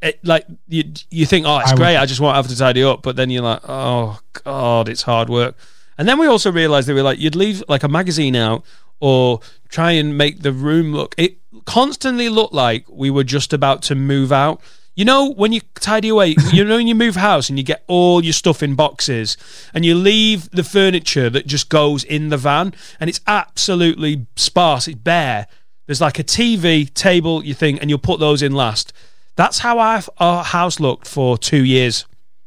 It, 0.00 0.24
like 0.24 0.46
you, 0.68 0.84
you 1.10 1.26
think, 1.26 1.44
oh, 1.46 1.58
it's 1.58 1.70
I 1.70 1.74
would- 1.74 1.78
great. 1.80 1.96
I 1.98 2.06
just 2.06 2.20
won't 2.20 2.36
have 2.36 2.48
to 2.48 2.56
tidy 2.56 2.82
up, 2.82 3.02
but 3.02 3.16
then 3.16 3.28
you're 3.28 3.42
like, 3.42 3.60
oh 3.68 4.18
god, 4.44 4.88
it's 4.88 5.02
hard 5.02 5.28
work. 5.28 5.56
And 5.98 6.08
then 6.08 6.18
we 6.18 6.26
also 6.26 6.50
realised 6.50 6.88
that 6.88 6.94
we 6.94 7.00
are 7.00 7.04
like, 7.04 7.18
you'd 7.18 7.36
leave 7.36 7.62
like 7.68 7.82
a 7.82 7.88
magazine 7.88 8.34
out 8.36 8.64
or 9.00 9.40
try 9.68 9.92
and 9.92 10.16
make 10.18 10.42
the 10.42 10.52
room 10.52 10.92
look. 10.92 11.14
It 11.18 11.38
constantly 11.66 12.28
looked 12.28 12.54
like 12.54 12.84
we 12.88 13.10
were 13.10 13.24
just 13.24 13.52
about 13.52 13.82
to 13.82 13.94
move 13.94 14.32
out. 14.32 14.60
You 14.96 15.04
know, 15.04 15.32
when 15.32 15.52
you 15.52 15.60
tidy 15.76 16.08
away, 16.10 16.36
you 16.52 16.64
know, 16.64 16.76
when 16.76 16.86
you 16.86 16.94
move 16.94 17.16
house 17.16 17.48
and 17.48 17.58
you 17.58 17.64
get 17.64 17.82
all 17.86 18.22
your 18.24 18.32
stuff 18.32 18.62
in 18.62 18.74
boxes 18.74 19.36
and 19.72 19.84
you 19.84 19.94
leave 19.94 20.50
the 20.50 20.62
furniture 20.64 21.30
that 21.30 21.46
just 21.46 21.68
goes 21.68 22.04
in 22.04 22.28
the 22.28 22.36
van 22.36 22.74
and 23.00 23.08
it's 23.08 23.20
absolutely 23.26 24.26
sparse, 24.36 24.86
it's 24.88 24.98
bare. 24.98 25.46
There's 25.86 26.00
like 26.00 26.18
a 26.18 26.24
TV, 26.24 26.92
table, 26.92 27.44
you 27.44 27.54
think, 27.54 27.80
and 27.80 27.90
you'll 27.90 27.98
put 27.98 28.20
those 28.20 28.42
in 28.42 28.52
last. 28.52 28.92
That's 29.36 29.58
how 29.58 29.78
our, 29.78 30.02
our 30.18 30.44
house 30.44 30.80
looked 30.80 31.06
for 31.06 31.36
two 31.36 31.64
years. 31.64 32.06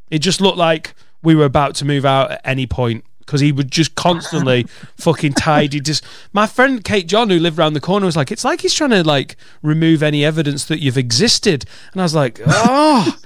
It 0.10 0.20
just 0.20 0.42
looked 0.42 0.58
like 0.58 0.96
we 1.22 1.36
were 1.36 1.46
about 1.46 1.76
to 1.76 1.86
move 1.86 2.06
out 2.06 2.32
at 2.32 2.42
any 2.44 2.66
point 2.66 3.04
because 3.20 3.42
he 3.42 3.52
would 3.52 3.70
just 3.70 3.94
constantly 3.96 4.64
fucking 4.98 5.34
tidy. 5.34 5.82
Just 5.82 6.04
my 6.32 6.48
friend 6.48 6.84
Kate 6.84 7.08
John, 7.08 7.30
who 7.30 7.38
lived 7.38 7.60
around 7.60 7.74
the 7.74 7.82
corner, 7.82 8.06
was 8.06 8.16
like, 8.16 8.32
"It's 8.32 8.46
like 8.46 8.62
he's 8.62 8.74
trying 8.74 8.92
to 8.92 9.04
like 9.04 9.36
remove 9.62 10.02
any 10.02 10.24
evidence 10.24 10.64
that 10.66 10.80
you've 10.80 10.98
existed." 10.98 11.66
And 11.92 12.02
I 12.02 12.06
was 12.06 12.16
like, 12.16 12.40
"Oh." 12.48 13.18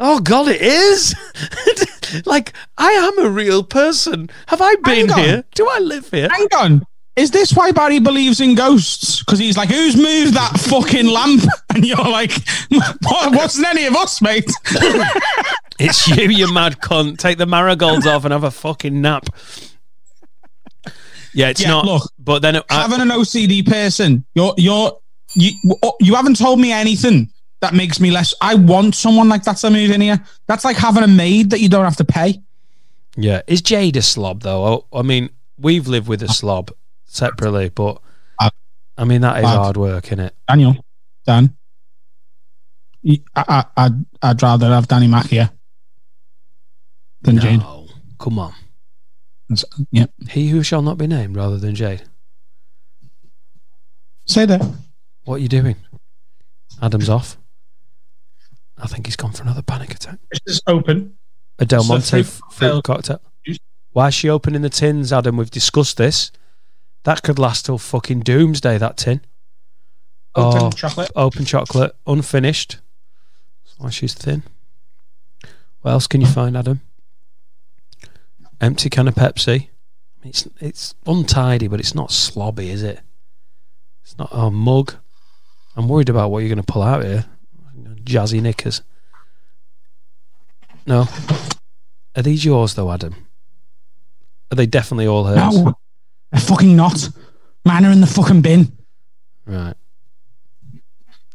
Oh 0.00 0.20
God, 0.20 0.46
it 0.46 0.62
is. 0.62 1.12
like 2.24 2.52
I 2.76 2.92
am 2.92 3.18
a 3.18 3.28
real 3.28 3.64
person. 3.64 4.30
Have 4.46 4.60
I 4.62 4.76
been 4.76 5.08
here? 5.08 5.42
Do 5.56 5.68
I 5.68 5.80
live 5.80 6.10
here? 6.10 6.28
Hang 6.28 6.46
on. 6.56 6.86
Is 7.18 7.30
this 7.32 7.52
why 7.52 7.72
Barry 7.72 7.98
believes 7.98 8.40
in 8.40 8.54
ghosts? 8.54 9.18
Because 9.20 9.38
he's 9.38 9.56
like, 9.56 9.68
who's 9.68 9.96
moved 9.96 10.34
that 10.34 10.58
fucking 10.60 11.06
lamp? 11.06 11.42
And 11.74 11.84
you're 11.86 11.96
like, 11.98 12.32
what, 12.70 13.34
wasn't 13.34 13.66
any 13.68 13.84
of 13.86 13.94
us, 13.94 14.20
mate? 14.22 14.50
It's 15.80 16.08
you, 16.08 16.28
you 16.28 16.52
mad 16.52 16.80
cunt. 16.80 17.18
Take 17.18 17.38
the 17.38 17.46
marigolds 17.46 18.04
off 18.04 18.24
and 18.24 18.32
have 18.32 18.42
a 18.42 18.50
fucking 18.50 19.00
nap. 19.00 19.26
Yeah, 21.32 21.50
it's 21.50 21.60
Yeah, 21.60 21.68
not. 21.68 21.84
look, 21.84 22.10
but 22.18 22.40
then 22.42 22.56
it, 22.56 22.64
I, 22.70 22.82
Having 22.82 23.00
an 23.02 23.08
OCD 23.10 23.64
person, 23.64 24.24
you're, 24.34 24.54
you're, 24.56 24.98
you, 25.34 25.52
oh, 25.84 25.94
you 26.00 26.14
haven't 26.16 26.36
told 26.36 26.58
me 26.58 26.72
anything 26.72 27.30
that 27.60 27.74
makes 27.74 28.00
me 28.00 28.10
less. 28.10 28.34
I 28.40 28.54
want 28.56 28.94
someone 28.96 29.28
like 29.28 29.44
that 29.44 29.58
to 29.58 29.70
move 29.70 29.90
in 29.92 30.00
here. 30.00 30.20
That's 30.48 30.64
like 30.64 30.76
having 30.76 31.04
a 31.04 31.08
maid 31.08 31.50
that 31.50 31.60
you 31.60 31.68
don't 31.68 31.84
have 31.84 31.96
to 31.96 32.04
pay. 32.04 32.40
yeah, 33.16 33.42
is 33.46 33.62
Jade 33.62 33.96
a 33.96 34.02
slob 34.02 34.42
though? 34.42 34.64
Oh, 34.92 34.98
I 34.98 35.02
mean, 35.02 35.30
we've 35.58 35.86
lived 35.86 36.08
with 36.08 36.22
a 36.24 36.28
slob 36.28 36.72
separately, 37.08 37.68
but 37.70 38.00
Bad. 38.38 38.52
I 38.96 39.04
mean 39.04 39.20
that 39.22 39.38
is 39.38 39.42
Bad. 39.42 39.56
hard 39.56 39.76
work, 39.76 40.06
isn't 40.06 40.20
it? 40.20 40.34
Daniel, 40.46 40.76
Dan, 41.26 41.56
I, 43.06 43.18
I, 43.36 43.64
I'd, 43.76 44.04
I'd 44.22 44.42
rather 44.42 44.68
have 44.68 44.86
Danny 44.88 45.08
Mack 45.08 45.26
here 45.26 45.50
than 47.22 47.38
Jane. 47.38 47.58
No, 47.60 47.86
come 48.20 48.38
on. 48.38 48.54
That's- 49.48 49.64
Yeah, 49.90 50.06
He 50.30 50.48
who 50.50 50.62
shall 50.62 50.82
not 50.82 50.98
be 50.98 51.06
named, 51.06 51.34
rather 51.36 51.58
than 51.58 51.74
Jade. 51.74 52.02
say 54.26 54.44
that. 54.46 54.62
What 55.24 55.36
are 55.36 55.38
you 55.38 55.48
doing? 55.48 55.76
Adam's 56.80 57.08
off. 57.08 57.36
I 58.80 58.86
think 58.86 59.06
he's 59.06 59.16
gone 59.16 59.32
for 59.32 59.42
another 59.42 59.62
panic 59.62 59.92
attack. 59.94 60.18
It's 60.30 60.40
just 60.46 60.62
open. 60.66 61.16
A 61.58 61.64
Del 61.66 61.82
So 61.82 61.88
Monte 61.94 62.22
fruit 62.22 62.52
fruit 62.52 62.84
cocktail. 62.84 63.20
Why 63.92 64.08
is 64.08 64.14
she 64.14 64.28
opening 64.28 64.62
the 64.62 64.70
tins, 64.70 65.12
Adam? 65.12 65.36
We've 65.36 65.50
discussed 65.50 65.96
this. 65.96 66.30
That 67.04 67.22
could 67.22 67.38
last 67.38 67.66
till 67.66 67.78
fucking 67.78 68.20
doomsday, 68.20 68.78
that 68.78 68.96
tin. 68.96 69.20
Open 70.34 70.62
Oh, 70.62 70.70
chocolate. 70.70 71.10
Open 71.16 71.44
chocolate, 71.44 71.94
unfinished. 72.06 72.78
That's 73.64 73.78
why 73.78 73.90
she's 73.90 74.14
thin. 74.14 74.42
What 75.80 75.92
else 75.92 76.06
can 76.06 76.20
you 76.20 76.26
find, 76.26 76.56
Adam? 76.56 76.80
Empty 78.60 78.90
can 78.90 79.08
of 79.08 79.14
Pepsi. 79.14 79.68
It's 80.24 80.48
it's 80.60 80.94
untidy, 81.06 81.68
but 81.68 81.78
it's 81.80 81.94
not 81.94 82.08
slobby, 82.10 82.68
is 82.68 82.82
it? 82.82 83.00
It's 84.02 84.18
not 84.18 84.28
a 84.32 84.50
mug. 84.50 84.94
I'm 85.76 85.88
worried 85.88 86.08
about 86.08 86.30
what 86.30 86.40
you're 86.40 86.48
going 86.48 86.64
to 86.64 86.72
pull 86.72 86.82
out 86.82 87.04
here. 87.04 87.24
Jazzy 88.02 88.42
knickers. 88.42 88.82
No. 90.86 91.06
Are 92.16 92.22
these 92.22 92.44
yours 92.44 92.74
though, 92.74 92.90
Adam? 92.90 93.14
Are 94.50 94.56
they 94.56 94.66
definitely 94.66 95.06
all 95.06 95.24
hers? 95.24 95.62
No, 95.62 95.74
they're 96.30 96.40
fucking 96.40 96.74
not. 96.76 97.08
Mine 97.64 97.84
are 97.84 97.90
in 97.92 98.00
the 98.00 98.06
fucking 98.06 98.40
bin. 98.42 98.72
Right. 99.46 99.74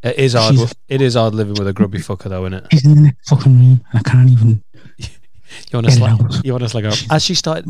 It 0.04 0.18
is 0.20 0.34
hard. 0.34 0.56
She's- 0.56 0.74
It 0.90 1.02
is 1.02 1.14
hard 1.16 1.34
living 1.34 1.54
with 1.56 1.68
a 1.68 1.74
grubby 1.74 2.00
fucker, 2.00 2.30
though, 2.30 2.46
isn't 2.46 2.54
it? 2.66 2.68
He's 2.72 2.86
in 2.86 3.04
the 3.04 3.14
fucking 3.28 3.58
room, 3.58 3.86
and 3.92 4.00
I 4.00 4.10
can't 4.10 4.30
even. 4.30 4.64
You 5.72 5.78
want 5.78 5.86
to 5.88 5.92
Get 6.00 6.10
it 6.12 6.18
slag? 6.32 6.46
You 6.46 6.52
want 6.54 6.64
to 6.64 6.70
slag 6.70 6.84
her 6.86 6.90
up? 6.90 6.98
Has 7.12 7.24
she 7.24 7.36
started? 7.36 7.68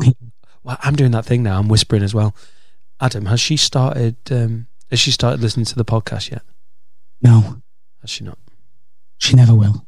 Well, 0.62 0.78
I'm 0.80 0.96
doing 0.96 1.10
that 1.10 1.26
thing 1.26 1.42
now. 1.42 1.58
I'm 1.58 1.68
whispering 1.68 2.02
as 2.02 2.14
well. 2.14 2.34
Adam, 2.98 3.26
has 3.26 3.40
she 3.40 3.58
started? 3.58 4.16
Um, 4.30 4.68
has 4.90 4.98
she 5.00 5.10
started 5.10 5.42
listening 5.42 5.66
to 5.66 5.74
the 5.74 5.84
podcast 5.84 6.30
yet? 6.30 6.40
No, 7.20 7.60
Has 8.00 8.08
she 8.08 8.24
not? 8.24 8.38
she 9.18 9.36
never 9.36 9.52
will. 9.54 9.86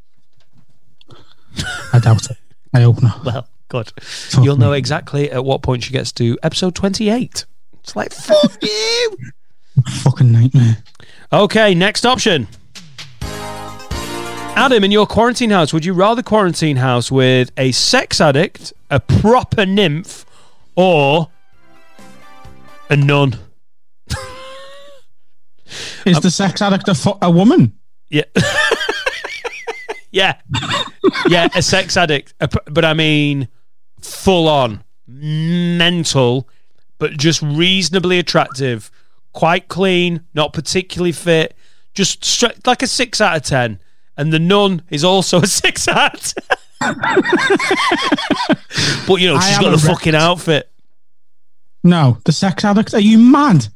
I 1.95 1.99
doubt 2.01 2.31
it. 2.31 2.37
I 2.75 2.81
hope 2.83 3.03
not. 3.03 3.25
Well, 3.25 3.49
good. 3.69 3.93
Fuck 4.01 4.45
You'll 4.45 4.57
know 4.57 4.73
exactly 4.73 5.31
at 5.31 5.45
what 5.45 5.63
point 5.63 5.85
she 5.85 5.93
gets 5.93 6.13
to 6.13 6.39
episode 6.43 6.75
28. 6.75 7.45
It's 7.81 7.97
like, 7.97 8.13
fuck 8.13 8.53
you. 8.63 9.17
Fucking 10.03 10.33
nightmare. 10.33 10.79
Okay, 11.33 11.75
next 11.75 12.07
option. 12.07 12.49
Adam, 14.59 14.85
in 14.85 14.91
your 14.91 15.07
quarantine 15.07 15.51
house, 15.51 15.73
would 15.75 15.85
you 15.85 15.93
rather 15.93 16.23
quarantine 16.23 16.77
house 16.77 17.13
with 17.13 17.53
a 17.59 17.73
sex 17.73 18.23
addict, 18.23 18.73
a 18.91 18.99
proper 18.99 19.67
nymph, 19.67 20.25
or 20.77 21.29
a 22.89 22.97
nun? 22.97 23.39
Is 26.07 26.17
um, 26.17 26.23
the 26.23 26.31
sex 26.31 26.63
addict 26.63 26.89
a, 26.89 26.95
fu- 26.95 27.19
a 27.21 27.31
woman? 27.31 27.77
Yeah. 28.09 28.23
yeah. 30.11 30.41
Yeah, 31.29 31.49
a 31.55 31.61
sex 31.61 31.97
addict. 31.97 32.35
But 32.39 32.85
I 32.85 32.95
mean, 32.95 33.49
full 34.07 34.49
on, 34.49 34.85
mental, 35.07 36.49
but 36.99 37.13
just 37.13 37.43
reasonably 37.43 38.19
attractive, 38.19 38.91
quite 39.33 39.69
clean, 39.69 40.23
not 40.35 40.53
particularly 40.53 41.13
fit, 41.13 41.57
just 41.95 42.45
like 42.67 42.83
a 42.83 42.87
six 42.87 43.21
out 43.21 43.37
of 43.37 43.43
10. 43.43 43.79
And 44.17 44.33
the 44.33 44.39
nun 44.39 44.83
is 44.91 45.05
also 45.05 45.41
a 45.43 45.47
six 45.47 45.89
out 45.89 46.15
of 46.15 46.21
10. 46.23 46.43
but, 49.07 49.17
you 49.17 49.29
know, 49.29 49.41
she's 49.41 49.59
got 49.59 49.67
a 49.67 49.69
erect. 49.69 49.87
fucking 49.87 50.15
outfit. 50.15 50.71
No, 51.85 52.19
the 52.25 52.33
sex 52.33 52.65
addict. 52.65 52.95
Are 52.95 53.01
you 53.01 53.19
mad? 53.19 53.69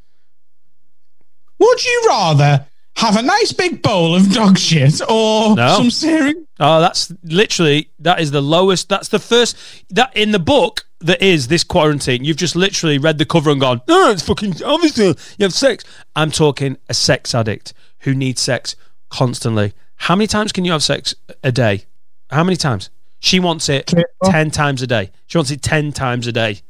Would 1.59 1.85
you 1.85 2.05
rather 2.09 2.66
have 2.97 3.16
a 3.16 3.22
nice 3.22 3.53
big 3.53 3.82
bowl 3.82 4.14
of 4.14 4.30
dog 4.32 4.59
shit 4.59 5.01
or 5.09 5.55
No. 5.57 5.76
some 5.76 5.91
cereal? 5.91 6.45
Oh, 6.59 6.80
that's 6.80 7.12
literally 7.24 7.91
that 8.01 8.20
is 8.20 8.30
the 8.30 8.43
lowest. 8.43 8.88
That's 8.88 9.09
the 9.09 9.18
first 9.18 9.57
that 9.91 10.14
in 10.16 10.32
the 10.32 10.38
book 10.38 10.84
that 11.01 11.22
is 11.22 11.49
this 11.49 11.64
quarantine. 11.64 12.24
You've 12.24 12.36
just 12.36 12.55
literally 12.57 12.99
read 12.99 13.16
the 13.18 13.24
cover 13.24 13.51
and 13.51 13.61
gone, 13.61 13.80
no, 13.88 14.11
it's 14.11 14.22
fucking 14.22 14.62
obviously 14.64 15.07
you 15.07 15.45
have 15.45 15.55
sex. 15.55 15.84
I'm 16.14 16.30
talking 16.30 16.76
a 16.88 16.95
sex 16.95 17.34
addict 17.34 17.72
who 18.01 18.14
needs 18.14 18.41
sex 18.43 18.76
constantly. 19.09 19.72
How 19.97 20.14
many 20.16 20.26
times 20.26 20.53
can 20.53 20.64
you 20.64 20.72
have 20.72 20.82
sex 20.82 21.14
a 21.43 21.53
day? 21.53 21.84
How 22.30 22.45
many 22.45 22.57
times? 22.57 22.91
She 23.18 23.38
wants 23.41 23.68
it 23.68 23.93
ten 24.24 24.51
times 24.51 24.82
a 24.82 24.86
day. 24.86 25.11
She 25.26 25.36
wants 25.38 25.51
it 25.51 25.62
ten 25.62 25.93
times 25.93 26.26
a 26.26 26.32
day, 26.32 26.61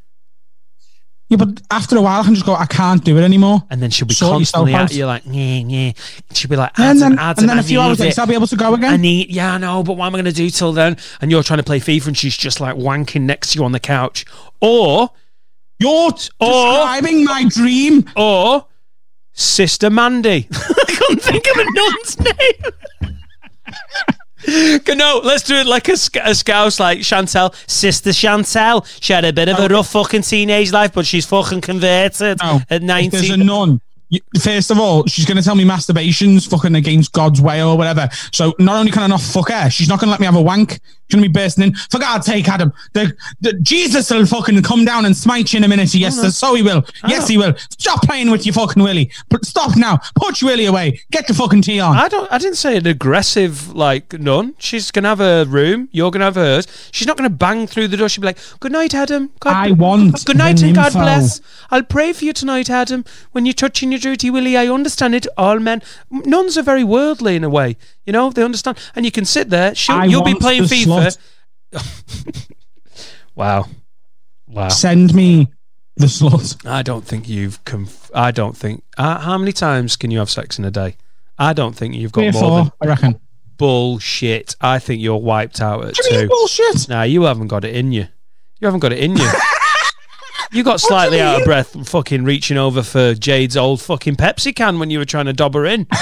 Yeah, 1.31 1.37
but 1.37 1.63
after 1.71 1.97
a 1.97 2.03
while, 2.03 2.21
I 2.21 2.25
can 2.25 2.35
just 2.35 2.45
go. 2.45 2.55
I 2.55 2.67
can't 2.67 3.03
do 3.05 3.17
it 3.17 3.23
anymore. 3.23 3.63
and 3.71 3.81
then 3.81 3.89
she'll 3.91 4.07
be 4.09 4.15
Sort 4.15 4.41
yourself 4.41 4.67
constantly 4.69 4.75
at 4.75 4.81
out. 4.83 4.93
you 4.93 5.07
like, 5.07 5.23
yeah, 5.27 5.59
yeah. 5.87 5.93
She'll 6.35 6.51
be 6.51 6.57
like, 6.57 6.77
And 6.79 7.01
then, 7.01 7.19
Adam, 7.19 7.43
and 7.45 7.49
then 7.49 7.57
I 7.57 7.61
a 7.61 7.63
few 7.63 7.81
hours 7.81 8.01
later, 8.01 8.21
I'll 8.21 8.27
be 8.27 8.35
able 8.35 8.49
to 8.49 8.57
go 8.57 8.73
I 8.73 8.75
again. 8.75 9.01
need, 9.01 9.31
yeah, 9.31 9.55
I 9.55 9.59
know, 9.59 9.83
but 9.85 9.93
what 9.95 10.07
am 10.07 10.15
I 10.15 10.19
going 10.19 10.25
to 10.25 10.33
do 10.33 10.51
till 10.51 10.73
then? 10.73 10.97
And 11.21 11.31
you're 11.31 11.45
trying 11.45 11.59
to 11.59 11.63
play 11.63 11.79
FIFA 11.79 12.09
and 12.09 12.19
she's 12.19 12.37
just 12.37 12.61
like 12.61 12.75
wanking 12.75 13.23
next 13.23 13.53
to 13.53 13.59
you 13.61 13.65
on 13.65 13.71
the 13.73 13.79
couch. 13.81 14.25
Or, 14.61 15.11
You're 15.79 15.91
Or- 15.91 16.11
describing 16.13 17.25
my 17.25 17.45
dream. 17.49 18.11
or 18.17 18.67
Sister 19.33 19.89
Mandy. 19.89 20.49
I 20.53 20.85
couldn't 20.99 21.23
think 21.23 21.47
of 21.47 21.59
a 21.59 21.65
nun's 21.73 22.19
name. 22.27 22.73
No, 24.47 25.21
let's 25.23 25.43
do 25.43 25.57
it 25.57 25.67
like 25.67 25.89
a, 25.89 25.97
sc- 25.97 26.17
a 26.17 26.35
scouse, 26.35 26.81
like 26.81 27.01
Chantel. 27.01 27.55
Sister 27.69 28.11
Chantel. 28.11 28.87
She 29.01 29.13
had 29.13 29.25
a 29.25 29.33
bit 29.33 29.49
of 29.49 29.59
a 29.59 29.65
oh. 29.65 29.69
rough 29.69 29.91
fucking 29.91 30.23
teenage 30.23 30.73
life, 30.73 30.93
but 30.93 31.07
she's 31.07 31.27
fucking 31.27 31.61
converted 31.61 32.39
No, 32.43 32.61
at 32.71 32.83
if 32.83 33.11
there's 33.11 33.31
a 33.31 33.37
19. 33.37 33.47
nun. 33.47 33.81
First 34.41 34.71
of 34.71 34.79
all, 34.79 35.07
she's 35.07 35.25
going 35.25 35.37
to 35.37 35.43
tell 35.43 35.55
me 35.55 35.65
masturbation's 35.65 36.47
fucking 36.47 36.75
against 36.75 37.13
God's 37.13 37.41
way 37.41 37.63
or 37.63 37.77
whatever. 37.77 38.09
So 38.33 38.55
not 38.59 38.77
only 38.77 38.91
can 38.91 39.03
I 39.03 39.07
not 39.07 39.21
fuck 39.21 39.51
her, 39.51 39.71
she's 39.71 39.89
not 39.89 40.01
going 40.01 40.09
to 40.09 40.11
let 40.11 40.21
me 40.21 40.27
have 40.27 40.37
a 40.37 40.43
wank. 40.43 40.73
She's 40.73 41.17
going 41.19 41.23
to 41.25 41.29
be 41.29 41.33
bursting 41.33 41.65
in. 41.65 41.75
For 41.75 41.99
God's 41.99 42.27
sake, 42.27 42.49
Adam, 42.49 42.73
the, 42.93 43.15
the, 43.41 43.53
Jesus 43.55 44.11
will 44.11 44.27
fucking 44.27 44.63
come 44.63 44.85
down 44.85 45.05
and 45.05 45.17
smite 45.17 45.53
you 45.53 45.59
in 45.59 45.65
a 45.65 45.69
minute. 45.69 45.93
Yes, 45.95 46.19
oh, 46.23 46.29
so 46.29 46.55
he 46.55 46.63
will. 46.63 46.85
Oh. 46.87 47.09
Yes, 47.09 47.27
he 47.29 47.37
will. 47.37 47.55
Stop 47.79 48.03
playing 48.03 48.31
with 48.31 48.47
your 48.47 48.53
fucking 48.53 48.83
willy. 48.83 49.11
But 49.29 49.45
stop 49.45 49.77
now. 49.77 49.99
Put 50.15 50.41
your 50.41 50.51
willy 50.51 50.67
away. 50.67 51.01
Get 51.11 51.27
the 51.27 51.35
fucking 51.35 51.63
tea 51.63 51.81
on. 51.81 51.97
I 51.97 52.09
don't. 52.09 52.31
I 52.31 52.39
didn't 52.39 52.57
say 52.57 52.77
an 52.77 52.87
aggressive 52.87 53.75
like 53.75 54.13
nun. 54.13 54.55
She's 54.59 54.91
gonna 54.91 55.09
have 55.09 55.19
her 55.19 55.45
room. 55.45 55.89
You're 55.91 56.11
gonna 56.11 56.27
have 56.27 56.37
hers. 56.37 56.67
She's 56.93 57.07
not 57.07 57.17
gonna 57.17 57.31
bang 57.31 57.67
through 57.67 57.89
the 57.89 57.97
door. 57.97 58.09
She'll 58.09 58.23
be 58.23 58.27
like, 58.27 58.39
"Good 58.61 58.73
night, 58.73 58.95
Adam. 58.95 59.31
God, 59.41 59.55
I 59.55 59.73
want 59.73 60.25
Good 60.25 60.39
night 60.39 60.63
and 60.63 60.75
God 60.75 60.93
bless. 60.93 61.41
I'll 61.71 61.83
pray 61.83 62.13
for 62.13 62.25
you 62.25 62.33
tonight, 62.33 62.71
Adam. 62.71 63.05
When 63.33 63.47
you're 63.47 63.53
touching 63.53 63.91
your 63.91 64.00
dirty 64.01 64.31
willy, 64.31 64.57
I 64.57 64.67
understand 64.67 65.15
it. 65.15 65.27
All 65.37 65.59
men, 65.61 65.83
nuns 66.11 66.59
are 66.59 66.63
very 66.63 66.83
worldly 66.85 67.37
in 67.37 67.45
a 67.45 67.49
way. 67.51 67.77
You 68.05 68.13
know, 68.13 68.31
they 68.31 68.43
understand. 68.43 68.79
And 68.97 69.05
you 69.05 69.13
can 69.13 69.25
sit 69.25 69.51
there. 69.51 69.75
She'll, 69.75 70.05
you'll 70.07 70.25
be 70.25 70.35
playing 70.35 70.65
FIFA. 70.65 71.17
wow, 73.35 73.67
wow. 74.49 74.69
Send 74.69 75.15
me 75.15 75.49
the 75.97 76.07
slut. 76.07 76.67
I 76.67 76.83
don't 76.83 77.05
think 77.05 77.29
you've. 77.29 77.65
Conf- 77.65 78.11
I 78.15 78.31
don't 78.31 78.57
think. 78.57 78.83
Uh, 78.99 79.19
how 79.21 79.39
many 79.39 79.53
times 79.53 79.97
can 79.97 80.11
you 80.11 80.19
have 80.19 80.31
sex 80.31 80.59
in 80.59 80.65
a 80.65 80.71
day? 80.71 80.97
I 81.39 81.53
don't 81.53 81.75
think 81.75 81.95
you've 81.95 82.13
got 82.13 82.21
Three 82.23 82.29
or 82.31 82.33
more 82.33 82.43
four, 82.43 82.65
than 82.65 82.73
I 82.83 82.87
reckon. 82.87 83.21
bullshit. 83.57 84.57
I 84.61 84.79
think 84.79 85.01
you're 85.01 85.17
wiped 85.17 85.61
out 85.61 85.81
at 85.81 85.87
What 85.87 85.97
do 85.97 86.03
you 86.11 86.11
mean 86.21 86.21
two. 86.23 86.29
bullshit? 86.29 86.89
Nah, 86.89 87.03
you 87.03 87.23
haven't 87.23 87.49
got 87.49 87.65
it 87.65 87.75
in 87.75 87.93
you. 87.93 88.07
You 88.61 88.67
haven't 88.67 88.81
got 88.81 88.93
it 88.93 88.99
in 88.99 89.17
you. 89.17 89.31
you 90.53 90.65
got 90.65 90.81
slightly 90.81 91.19
you 91.19 91.23
out 91.23 91.41
of 91.41 91.45
breath 91.45 91.89
fucking 91.89 92.25
reaching 92.25 92.57
over 92.57 92.83
for 92.83 93.15
Jade's 93.15 93.57
old 93.57 93.81
fucking 93.81 94.17
Pepsi 94.17 94.55
can 94.55 94.79
when 94.79 94.91
you 94.91 94.99
were 94.99 95.05
trying 95.05 95.27
to 95.27 95.33
dob 95.33 95.55
her 95.55 95.65
in. 95.65 95.87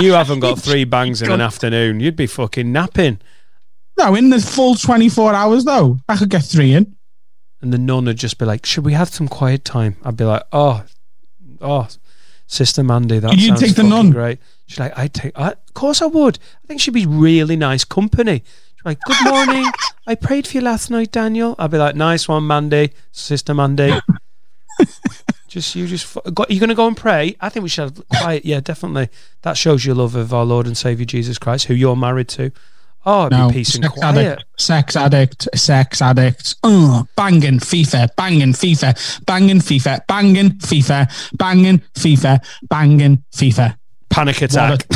you 0.00 0.12
haven't 0.12 0.40
got 0.40 0.58
three 0.58 0.84
bangs 0.84 1.22
in 1.22 1.30
an 1.30 1.40
afternoon. 1.40 2.00
You'd 2.00 2.16
be 2.16 2.26
fucking 2.26 2.72
napping. 2.72 3.20
No, 3.98 4.14
in 4.14 4.30
the 4.30 4.40
full 4.40 4.74
24 4.74 5.34
hours, 5.34 5.64
though, 5.64 5.98
I 6.08 6.16
could 6.16 6.30
get 6.30 6.44
three 6.44 6.72
in. 6.72 6.96
And 7.60 7.72
the 7.72 7.78
nun 7.78 8.06
would 8.06 8.16
just 8.16 8.38
be 8.38 8.44
like, 8.44 8.66
Should 8.66 8.84
we 8.84 8.94
have 8.94 9.10
some 9.10 9.28
quiet 9.28 9.64
time? 9.64 9.96
I'd 10.02 10.16
be 10.16 10.24
like, 10.24 10.42
Oh, 10.52 10.84
oh, 11.60 11.88
Sister 12.46 12.82
Mandy, 12.82 13.18
that 13.18 13.38
You'd 13.38 13.56
take 13.56 13.76
the 13.76 13.82
nun? 13.82 14.10
great. 14.10 14.40
She's 14.66 14.80
like, 14.80 14.96
I'd 14.98 15.14
take, 15.14 15.38
I, 15.38 15.52
of 15.52 15.74
course 15.74 16.02
I 16.02 16.06
would. 16.06 16.38
I 16.64 16.66
think 16.66 16.80
she'd 16.80 16.94
be 16.94 17.06
really 17.06 17.56
nice 17.56 17.84
company. 17.84 18.42
Like, 18.84 19.00
Good 19.02 19.16
morning. 19.24 19.66
I 20.06 20.14
prayed 20.16 20.46
for 20.46 20.56
you 20.56 20.60
last 20.62 20.90
night, 20.90 21.12
Daniel. 21.12 21.54
I'll 21.58 21.68
be 21.68 21.78
like, 21.78 21.94
Nice 21.94 22.26
one, 22.28 22.46
Mandy, 22.46 22.92
Sister 23.12 23.54
Mandy. 23.54 23.98
just 25.48 25.74
you, 25.76 25.86
just 25.86 26.16
got, 26.34 26.50
you 26.50 26.58
going 26.58 26.68
to 26.70 26.74
go 26.74 26.86
and 26.88 26.96
pray? 26.96 27.36
I 27.40 27.48
think 27.48 27.62
we 27.62 27.68
should 27.68 27.84
have 27.96 28.08
quiet. 28.08 28.44
Yeah, 28.44 28.60
definitely. 28.60 29.08
That 29.42 29.56
shows 29.56 29.84
your 29.84 29.94
love 29.94 30.14
of 30.14 30.32
our 30.34 30.44
Lord 30.44 30.66
and 30.66 30.76
Savior 30.76 31.04
Jesus 31.04 31.38
Christ, 31.38 31.66
who 31.66 31.74
you're 31.74 31.96
married 31.96 32.28
to. 32.30 32.50
Oh, 33.04 33.26
it'd 33.26 33.36
No, 33.38 33.48
be 33.48 33.54
peace 33.54 33.74
and 33.74 33.88
quiet. 33.88 34.16
addict, 34.16 34.44
sex 34.60 34.94
addict, 34.96 35.48
sex 35.56 36.00
addict. 36.00 36.54
Uh, 36.62 37.02
banging 37.16 37.58
FIFA, 37.58 38.08
banging 38.16 38.52
FIFA, 38.52 39.24
banging 39.26 39.58
FIFA, 39.58 40.06
banging 40.06 40.50
FIFA, 40.50 41.36
banging 41.36 41.78
FIFA, 41.94 42.44
banging 42.68 43.24
FIFA. 43.32 43.76
Panic 44.08 44.42
attack. 44.42 44.86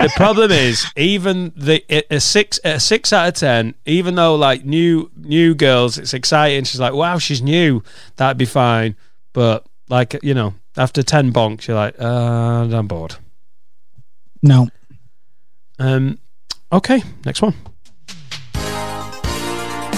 The 0.00 0.12
problem 0.16 0.50
is 0.50 0.86
even 0.96 1.52
the 1.56 1.84
a 2.10 2.20
six 2.20 2.58
a 2.64 2.78
six 2.80 3.12
out 3.12 3.28
of 3.28 3.34
ten 3.34 3.74
even 3.86 4.14
though 4.14 4.34
like 4.34 4.64
new 4.64 5.10
new 5.16 5.54
girls 5.54 5.98
it's 5.98 6.14
exciting. 6.14 6.64
She's 6.64 6.80
like 6.80 6.92
wow 6.94 7.18
she's 7.18 7.42
new. 7.42 7.82
That'd 8.16 8.38
be 8.38 8.44
fine. 8.44 8.96
But 9.32 9.66
like 9.88 10.16
you 10.22 10.34
know 10.34 10.54
after 10.76 11.02
10 11.02 11.32
bonks 11.32 11.66
you're 11.66 11.76
like 11.76 11.94
uh 12.00 12.68
i'm 12.72 12.86
bored. 12.86 13.16
No, 14.42 14.68
um 15.78 16.18
okay 16.72 17.02
next 17.24 17.42
one. 17.42 17.54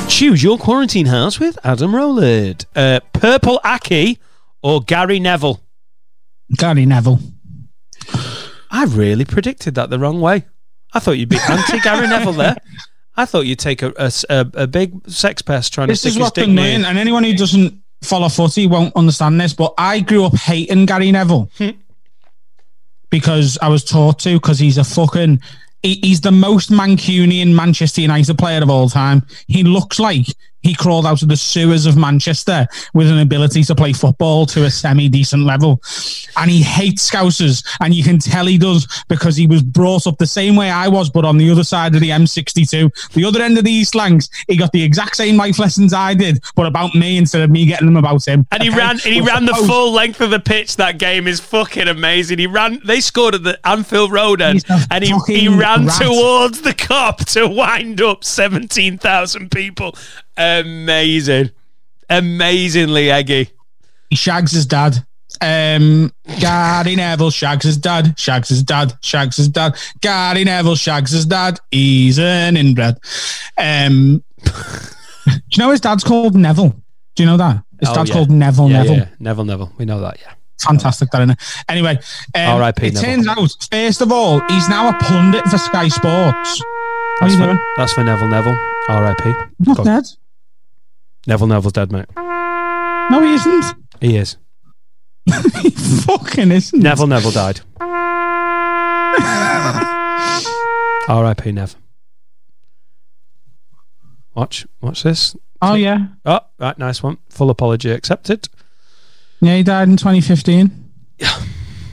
Choose 0.08 0.42
your 0.42 0.58
quarantine 0.58 1.06
house 1.06 1.38
with 1.40 1.58
adam 1.64 1.94
rowland. 1.94 2.66
Uh 2.74 3.00
purple 3.12 3.60
aki 3.64 4.18
or 4.62 4.80
gary 4.82 5.18
neville? 5.18 5.60
Gary 6.56 6.84
Neville. 6.84 7.18
I 8.72 8.84
really 8.86 9.24
predicted 9.24 9.74
that 9.76 9.90
the 9.90 9.98
wrong 10.00 10.20
way. 10.20 10.46
I 10.92 10.98
thought 10.98 11.12
you'd 11.12 11.28
be 11.28 11.38
anti 11.48 11.78
Gary 11.80 12.08
Neville 12.08 12.32
there. 12.32 12.56
I 13.16 13.26
thought 13.26 13.46
you'd 13.46 13.58
take 13.60 13.82
a 13.82 13.92
a 14.28 14.66
big 14.66 15.08
sex 15.08 15.42
pest 15.42 15.72
trying 15.72 15.88
This 15.88 16.00
to 16.02 16.08
stick 16.10 16.14
his 16.18 16.20
what's 16.22 16.32
dick 16.32 16.48
in. 16.48 16.58
and 16.58 16.98
anyone 16.98 17.22
who 17.24 17.34
doesn't 17.34 17.78
follow 18.02 18.28
footy 18.28 18.66
won't 18.66 18.96
understand 18.96 19.40
this. 19.40 19.52
But 19.54 19.74
I 19.78 20.00
grew 20.00 20.24
up 20.24 20.34
hating 20.34 20.86
Gary 20.86 21.12
Neville 21.12 21.50
Hmm. 21.58 21.70
because 23.10 23.58
I 23.60 23.68
was 23.68 23.84
taught 23.84 24.18
to. 24.20 24.34
Because 24.34 24.58
he's 24.58 24.78
a 24.78 24.84
fucking. 24.84 25.40
He, 25.82 25.94
he's 26.02 26.20
the 26.20 26.30
most 26.32 26.70
Mancunian 26.70 27.54
Manchester 27.54 28.00
United 28.00 28.38
player 28.38 28.62
of 28.62 28.70
all 28.70 28.88
time. 28.88 29.26
He 29.48 29.64
looks 29.64 29.98
like 29.98 30.26
he 30.62 30.74
crawled 30.74 31.06
out 31.06 31.22
of 31.22 31.28
the 31.28 31.36
sewers 31.36 31.86
of 31.86 31.96
Manchester 31.96 32.66
with 32.94 33.08
an 33.08 33.18
ability 33.18 33.62
to 33.64 33.74
play 33.74 33.92
football 33.92 34.46
to 34.46 34.64
a 34.64 34.70
semi 34.70 35.08
decent 35.08 35.44
level. 35.44 35.80
And 36.36 36.50
he 36.50 36.62
hates 36.62 37.08
Scousers. 37.10 37.64
And 37.80 37.94
you 37.94 38.02
can 38.04 38.18
tell 38.18 38.46
he 38.46 38.58
does 38.58 38.86
because 39.08 39.36
he 39.36 39.46
was 39.46 39.62
brought 39.62 40.06
up 40.06 40.18
the 40.18 40.26
same 40.26 40.56
way 40.56 40.70
I 40.70 40.88
was, 40.88 41.10
but 41.10 41.24
on 41.24 41.36
the 41.36 41.50
other 41.50 41.64
side 41.64 41.94
of 41.94 42.00
the 42.00 42.10
M62. 42.10 43.12
The 43.12 43.24
other 43.24 43.42
end 43.42 43.58
of 43.58 43.64
the 43.64 43.70
East 43.72 43.94
Lancs, 43.94 44.28
he 44.48 44.56
got 44.56 44.72
the 44.72 44.82
exact 44.82 45.16
same 45.16 45.36
life 45.36 45.58
lessons 45.58 45.92
I 45.92 46.14
did, 46.14 46.42
but 46.54 46.66
about 46.66 46.94
me 46.94 47.16
instead 47.18 47.42
of 47.42 47.50
me 47.50 47.66
getting 47.66 47.86
them 47.86 47.96
about 47.96 48.26
him. 48.26 48.46
And 48.52 48.62
he 48.62 48.68
Okay? 48.70 48.78
ran 48.78 48.90
and 48.92 49.00
he 49.14 49.20
ran 49.20 49.44
the 49.44 49.54
full 49.54 49.92
length 49.92 50.20
of 50.20 50.30
the 50.30 50.40
pitch. 50.40 50.76
That 50.76 50.98
game 50.98 51.26
is 51.26 51.40
fucking 51.40 51.88
amazing. 51.88 52.38
He 52.38 52.46
ran. 52.46 52.80
They 52.84 53.00
scored 53.00 53.34
at 53.34 53.42
the 53.42 53.58
Anfield 53.66 54.12
Road 54.12 54.40
end, 54.40 54.64
and 54.90 55.04
he, 55.04 55.12
he 55.26 55.48
ran 55.48 55.86
rat. 55.86 56.00
towards 56.00 56.62
the 56.62 56.72
Kop 56.72 57.18
to 57.32 57.46
wind 57.48 58.00
up 58.00 58.24
seventeen 58.24 58.96
thousand 58.98 59.50
people. 59.50 59.94
Amazing, 60.36 61.50
amazingly 62.08 63.10
eggy. 63.10 63.50
He 64.10 64.16
shags 64.16 64.52
his 64.52 64.66
dad. 64.66 65.04
Um, 65.40 66.12
Gary 66.38 66.94
Neville 66.94 67.30
shags 67.30 67.64
his 67.64 67.76
dad, 67.78 68.18
shags 68.18 68.48
his 68.48 68.62
dad, 68.62 68.92
shags 69.00 69.36
his 69.38 69.48
dad. 69.48 69.76
Gary 70.00 70.44
Neville 70.44 70.76
shags 70.76 71.10
his 71.10 71.26
dad. 71.26 71.58
He's 71.70 72.18
an 72.18 72.56
inbred. 72.56 72.98
Um, 73.58 74.22
do 74.44 75.32
you 75.52 75.58
know 75.58 75.70
his 75.70 75.80
dad's 75.80 76.04
called 76.04 76.34
Neville? 76.36 76.70
Do 77.16 77.22
you 77.22 77.26
know 77.26 77.36
that? 77.38 77.62
His 77.80 77.88
Oh, 77.88 77.94
dad's 77.94 78.10
yeah. 78.10 78.14
called 78.14 78.30
Neville 78.30 78.70
Yeah, 78.70 78.78
Neville. 78.82 78.96
yeah, 78.96 79.08
Neville, 79.18 79.44
Neville. 79.44 79.72
We 79.78 79.84
know 79.84 80.00
that. 80.00 80.18
Yeah. 80.20 80.32
Fantastic, 80.62 81.10
that 81.10 81.26
innit? 81.26 81.62
Anyway, 81.68 81.96
um, 82.36 82.56
R.I.P. 82.60 82.86
It 82.86 82.94
Neville. 82.94 83.10
turns 83.10 83.26
out, 83.28 83.66
first 83.70 84.00
of 84.00 84.12
all, 84.12 84.40
he's 84.48 84.68
now 84.68 84.90
a 84.90 84.92
pundit 85.00 85.44
for 85.46 85.58
Sky 85.58 85.88
Sports. 85.88 86.62
How 87.20 87.26
That's 87.26 87.32
you 87.34 87.38
for, 87.40 87.46
doing? 87.46 87.58
that's 87.76 87.92
for 87.94 88.04
Neville, 88.04 88.28
Neville. 88.28 88.56
R.I.P. 88.88 89.32
Not 89.60 89.76
Go- 89.78 89.84
dead. 89.84 90.04
Neville, 91.26 91.46
Neville's 91.48 91.72
dead, 91.72 91.92
mate. 91.92 92.06
No, 92.16 93.20
he 93.22 93.34
isn't. 93.34 93.74
He 94.00 94.16
is. 94.16 94.36
he 95.60 95.70
fucking 95.70 96.50
isn't. 96.50 96.82
Neville, 96.82 97.06
Neville 97.06 97.30
died. 97.30 97.60
R.I.P. 101.08 101.52
Nev. 101.52 101.76
Watch, 104.34 104.66
watch 104.80 105.02
this. 105.02 105.36
Oh 105.60 105.74
yeah, 105.74 106.06
Oh, 106.24 106.40
right, 106.58 106.76
nice 106.78 107.02
one. 107.02 107.18
Full 107.28 107.50
apology 107.50 107.90
accepted. 107.90 108.48
yeah. 109.40 109.56
He 109.56 109.62
died 109.62 109.88
in 109.88 109.96
2015 109.96 110.70
Yeah. 111.18 111.28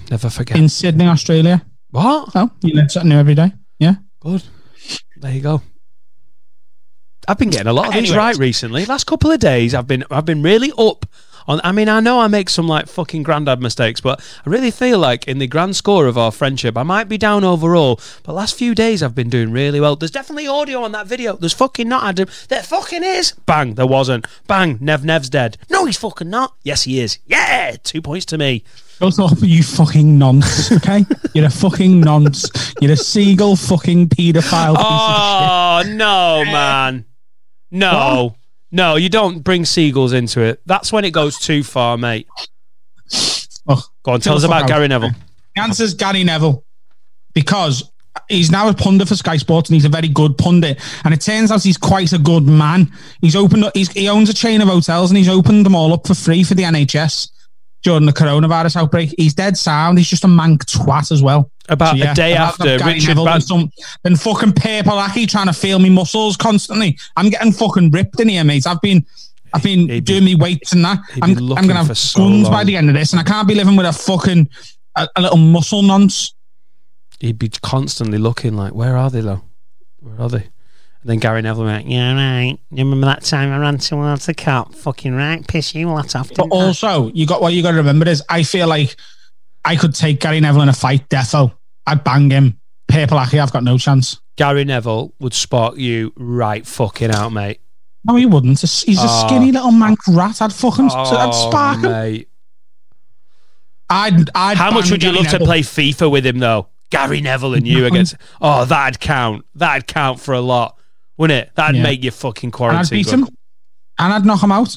Never 0.10 0.30
forget. 0.30 0.58
in 0.58 0.70
Sydney, 0.70 1.06
Australia. 1.08 1.66
what? 1.92 2.30
Oh, 2.36 2.50
you 2.62 2.74
learn 2.74 2.90
something 2.90 3.10
new 3.10 3.18
every 3.18 3.36
day. 3.36 3.52
Yeah. 3.78 3.96
Good. 4.22 4.44
There 5.18 5.32
you 5.34 5.42
go. 5.42 5.62
I've 7.30 7.38
been 7.38 7.52
getting 7.52 7.68
a 7.68 7.74
lot 7.74 7.90
of 7.90 7.94
these 7.94 8.10
Anyway. 8.10 8.18
right 8.18 8.38
recently. 8.38 8.86
Last 8.88 9.04
couple 9.06 9.30
of 9.30 9.40
days, 9.40 9.76
I've 9.76 9.86
been 9.86 10.04
I've 10.10 10.26
been 10.26 10.42
really 10.42 10.72
up 10.80 11.06
on. 11.48 11.62
I 11.64 11.72
mean, 11.72 11.88
I 11.88 12.00
know 12.00 12.20
I 12.20 12.28
make 12.28 12.50
some 12.50 12.68
like 12.68 12.88
fucking 12.88 13.22
granddad 13.22 13.62
mistakes, 13.62 14.02
but 14.02 14.20
I 14.48 14.50
really 14.50 14.72
feel 14.72 14.98
like 14.98 15.28
in 15.28 15.38
the 15.38 15.46
grand 15.46 15.76
score 15.76 16.08
of 16.08 16.18
our 16.18 16.32
friendship, 16.32 16.76
I 16.76 16.82
might 16.82 17.08
be 17.08 17.20
down 17.20 17.44
overall. 17.44 18.02
But 18.24 18.34
last 18.34 18.56
few 18.58 18.74
days, 18.74 19.04
I've 19.04 19.14
been 19.14 19.30
doing 19.30 19.52
really 19.52 19.80
well. 19.80 19.96
There's 19.96 20.10
definitely 20.10 20.48
audio 20.48 20.82
on 20.82 20.92
that 20.94 21.06
video. 21.06 21.36
There's 21.36 21.54
fucking 21.54 21.88
not 21.88 22.04
Adam. 22.04 22.28
There 22.48 22.64
fucking 22.64 23.04
is. 23.04 23.34
Bang. 23.46 23.76
There 23.76 23.86
wasn't. 23.86 24.26
Bang. 24.48 24.80
Nev 24.82 25.06
Nev's 25.06 25.30
dead. 25.30 25.60
No, 25.70 25.86
he's 25.86 25.98
fucking 25.98 26.32
not. 26.32 26.56
Yes, 26.64 26.84
he 26.86 27.00
is. 27.00 27.20
Yeah. 27.28 27.76
Two 27.84 28.02
points 28.02 28.26
to 28.26 28.40
me. 28.40 28.64
Shut 29.00 29.20
up, 29.20 29.38
you 29.42 29.64
fucking 29.64 30.18
nonce, 30.18 30.74
okay? 30.74 31.06
You're 31.34 31.46
a 31.46 31.50
fucking 31.50 32.02
nonce. 32.02 32.74
You're 32.82 32.92
a 32.92 32.98
seagull 32.98 33.56
fucking 33.56 34.10
paedophile 34.10 34.76
piece 34.76 34.84
of 34.84 34.88
oh, 34.90 35.82
shit. 35.84 35.92
Oh 35.92 35.96
no, 35.96 36.44
man! 36.52 37.06
No, 37.72 38.36
no, 38.72 38.96
you 38.96 39.10
don't 39.10 39.40
bring 39.40 39.66
seagulls 39.66 40.14
into 40.14 40.42
it. 40.42 40.62
That's 40.66 40.92
when 40.92 41.06
it 41.06 41.12
goes 41.12 41.38
too 41.40 41.64
far, 41.64 41.98
mate. 41.98 42.28
Oh, 43.68 43.84
Go 44.04 44.14
on, 44.14 44.22
tell 44.22 44.36
us 44.36 44.44
about 44.44 44.64
out. 44.64 44.68
Gary 44.68 44.88
Neville. 44.88 45.12
the 45.56 45.62
answer's 45.62 45.94
Gary 45.94 46.24
Neville. 46.24 46.64
Because 47.34 47.92
he's 48.28 48.50
now 48.52 48.68
a 48.70 48.74
pundit 48.74 49.08
for 49.08 49.16
Sky 49.16 49.38
Sports 49.38 49.70
and 49.70 49.76
he's 49.76 49.86
a 49.86 49.90
very 49.90 50.08
good 50.08 50.38
pundit. 50.38 50.80
And 51.04 51.14
it 51.14 51.22
turns 51.22 51.52
out 51.52 51.64
he's 51.64 51.78
quite 51.78 52.12
a 52.12 52.18
good 52.18 52.44
man. 52.48 52.92
He's 53.22 53.36
opened 53.36 53.66
up, 53.66 53.76
he's, 53.76 53.92
he 53.92 54.10
owns 54.10 54.30
a 54.30 54.34
chain 54.34 54.62
of 54.62 54.68
hotels 54.68 55.12
and 55.12 55.18
he's 55.18 55.30
opened 55.30 55.66
them 55.66 55.76
all 55.76 55.94
up 55.94 56.08
for 56.08 56.16
free 56.16 56.44
for 56.44 56.56
the 56.56 56.64
NHS 56.64 57.30
during 57.82 58.06
the 58.06 58.12
coronavirus 58.14 58.76
outbreak. 58.76 59.14
He's 59.18 59.34
dead 59.34 59.58
sound. 59.58 59.98
He's 59.98 60.08
just 60.10 60.24
a 60.24 60.28
mank 60.28 60.66
twat 60.66 61.12
as 61.12 61.22
well. 61.24 61.52
About 61.70 61.92
So, 61.92 62.04
yeah, 62.04 62.12
a 62.12 62.16
day 62.16 62.34
after 62.34 62.78
Richard 62.84 63.10
Neville 63.10 63.26
Ban- 63.26 63.42
some 63.42 63.72
than 64.04 64.16
fucking 64.16 64.54
Purple 64.54 64.94
Aki 64.98 65.28
trying 65.28 65.46
to 65.48 65.54
feel 65.54 65.78
me 65.80 65.90
muscles 65.90 66.36
constantly. 66.36 66.98
I'm 67.16 67.30
getting 67.30 67.52
fucking 67.52 67.92
ripped 67.92 68.20
in 68.20 68.30
here, 68.30 68.44
mate. 68.44 68.66
I've 68.66 68.82
been 68.82 69.06
I've 69.54 69.64
been 69.64 69.82
He'd 69.82 69.88
be- 69.88 70.02
doing 70.02 70.26
me 70.26 70.36
weights 70.36 70.74
and 70.74 70.84
that. 70.86 71.00
I'm, 71.22 71.32
I'm 71.38 71.68
gonna 71.68 71.84
have 71.84 71.98
so 71.98 72.20
guns 72.20 72.50
by 72.50 72.64
the 72.64 72.76
end 72.76 72.90
of 72.90 72.96
this, 72.96 73.14
and 73.14 73.20
I 73.20 73.24
can't 73.24 73.48
be 73.48 73.56
living 73.56 73.76
with 73.76 73.86
a 73.86 73.94
fucking 73.94 74.50
a, 74.96 75.08
a 75.16 75.22
little 75.22 75.38
muscle 75.38 75.82
nonce. 75.84 76.34
He'd 77.20 77.38
be 77.40 77.50
constantly 77.50 78.18
looking 78.18 78.56
like, 78.56 78.74
"Where 78.74 78.96
are 78.98 79.10
they, 79.10 79.22
though? 79.22 79.42
Where 80.00 80.20
are 80.22 80.30
they?" 80.30 80.50
And 81.02 81.10
then 81.10 81.20
Gary 81.20 81.41
Neville 81.41 81.64
went, 81.66 81.88
"Yeah, 81.89 82.14
right. 82.14 82.58
You 82.72 82.84
remember 82.84 83.06
that 83.08 83.24
time 83.24 83.52
I 83.52 83.58
ran 83.58 83.78
towards 83.78 84.26
the 84.26 84.34
Kop? 84.34 84.76
Fucking 84.76 85.14
right, 85.14 85.47
piss 85.47 85.74
you 85.74 85.88
lot 85.89 86.16
off." 86.16 86.30
But 86.30 86.43
didn't 86.43 86.54
I?" 86.54 86.56
also, 86.66 87.12
you 87.14 87.26
got 87.26 87.41
what 87.41 87.54
you 87.54 87.62
got 87.64 87.72
to 87.72 87.78
remember 87.78 88.08
is 88.10 88.22
I 88.28 88.43
feel 88.43 88.68
like 88.68 88.95
I 89.64 89.76
could 89.78 89.95
take 89.95 90.20
Gary 90.20 90.39
Neville 90.41 90.62
in 90.64 90.70
a 90.70 90.74
fight, 90.74 91.08
defo. 91.10 91.54
I'd 91.88 92.04
bang 92.04 92.30
him. 92.30 92.60
Purple 92.88 93.18
Aki, 93.18 93.39
I've 93.39 93.54
got 93.54 93.64
no 93.64 93.78
chance. 93.78 94.20
Gary 94.36 94.66
Neville 94.66 95.14
would 95.20 95.34
spark 95.34 95.78
you 95.78 96.12
right 96.18 96.66
fucking 96.66 97.12
out, 97.12 97.30
mate. 97.32 97.62
No, 98.06 98.16
he 98.16 98.26
wouldn't. 98.26 98.60
He's 98.62 99.00
a 99.00 99.08
Oh. 99.08 99.28
skinny 99.28 99.52
little 99.52 99.72
mank 99.72 99.97
rat. 100.08 100.41
I'd 100.41 100.54
fucking 100.54 100.86
I'd 100.86 100.91
oh, 100.95 101.50
spark 101.50 101.78
him. 101.84 101.91
mate. 101.91 102.30
I'd, 103.89 104.30
I'd 104.36 104.58
How 104.58 104.72
much 104.72 104.91
would 104.91 105.04
you 105.04 105.12
Gary 105.12 105.24
love 105.24 105.32
to 105.32 105.39
play 105.39 105.62
FIFA 105.62 106.12
with 106.12 106.26
him 106.26 106.39
though? 106.39 106.68
Gary 106.89 107.22
Neville 107.22 107.54
and 107.56 107.68
you 107.68 107.86
against. 107.86 108.16
Oh, 108.41 108.66
that'd 108.66 109.00
count. 109.00 109.45
That'd 109.56 109.88
count 109.88 110.20
for 110.20 110.34
a 110.34 110.39
lot, 110.41 110.79
wouldn't 111.20 111.48
it? 111.48 111.52
That'd 111.56 111.76
Yeah. 111.76 111.84
make 111.84 112.02
your 112.02 112.14
fucking 112.14 112.52
And 112.58 112.78
I'd 112.78 112.90
beat 112.90 113.12
him. 113.12 113.28
And 114.00 114.14
I'd 114.14 114.26
knock 114.26 114.42
him 114.42 114.52
out. 114.52 114.76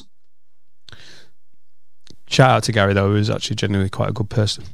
Shout 2.27 2.49
out 2.51 2.63
to 2.63 2.71
Gary 2.71 2.93
though, 2.93 3.09
who's 3.11 3.29
actually 3.29 3.55
genuinely 3.55 3.89
quite 3.89 4.09
a 4.09 4.13
good 4.13 4.29
person. 4.29 4.65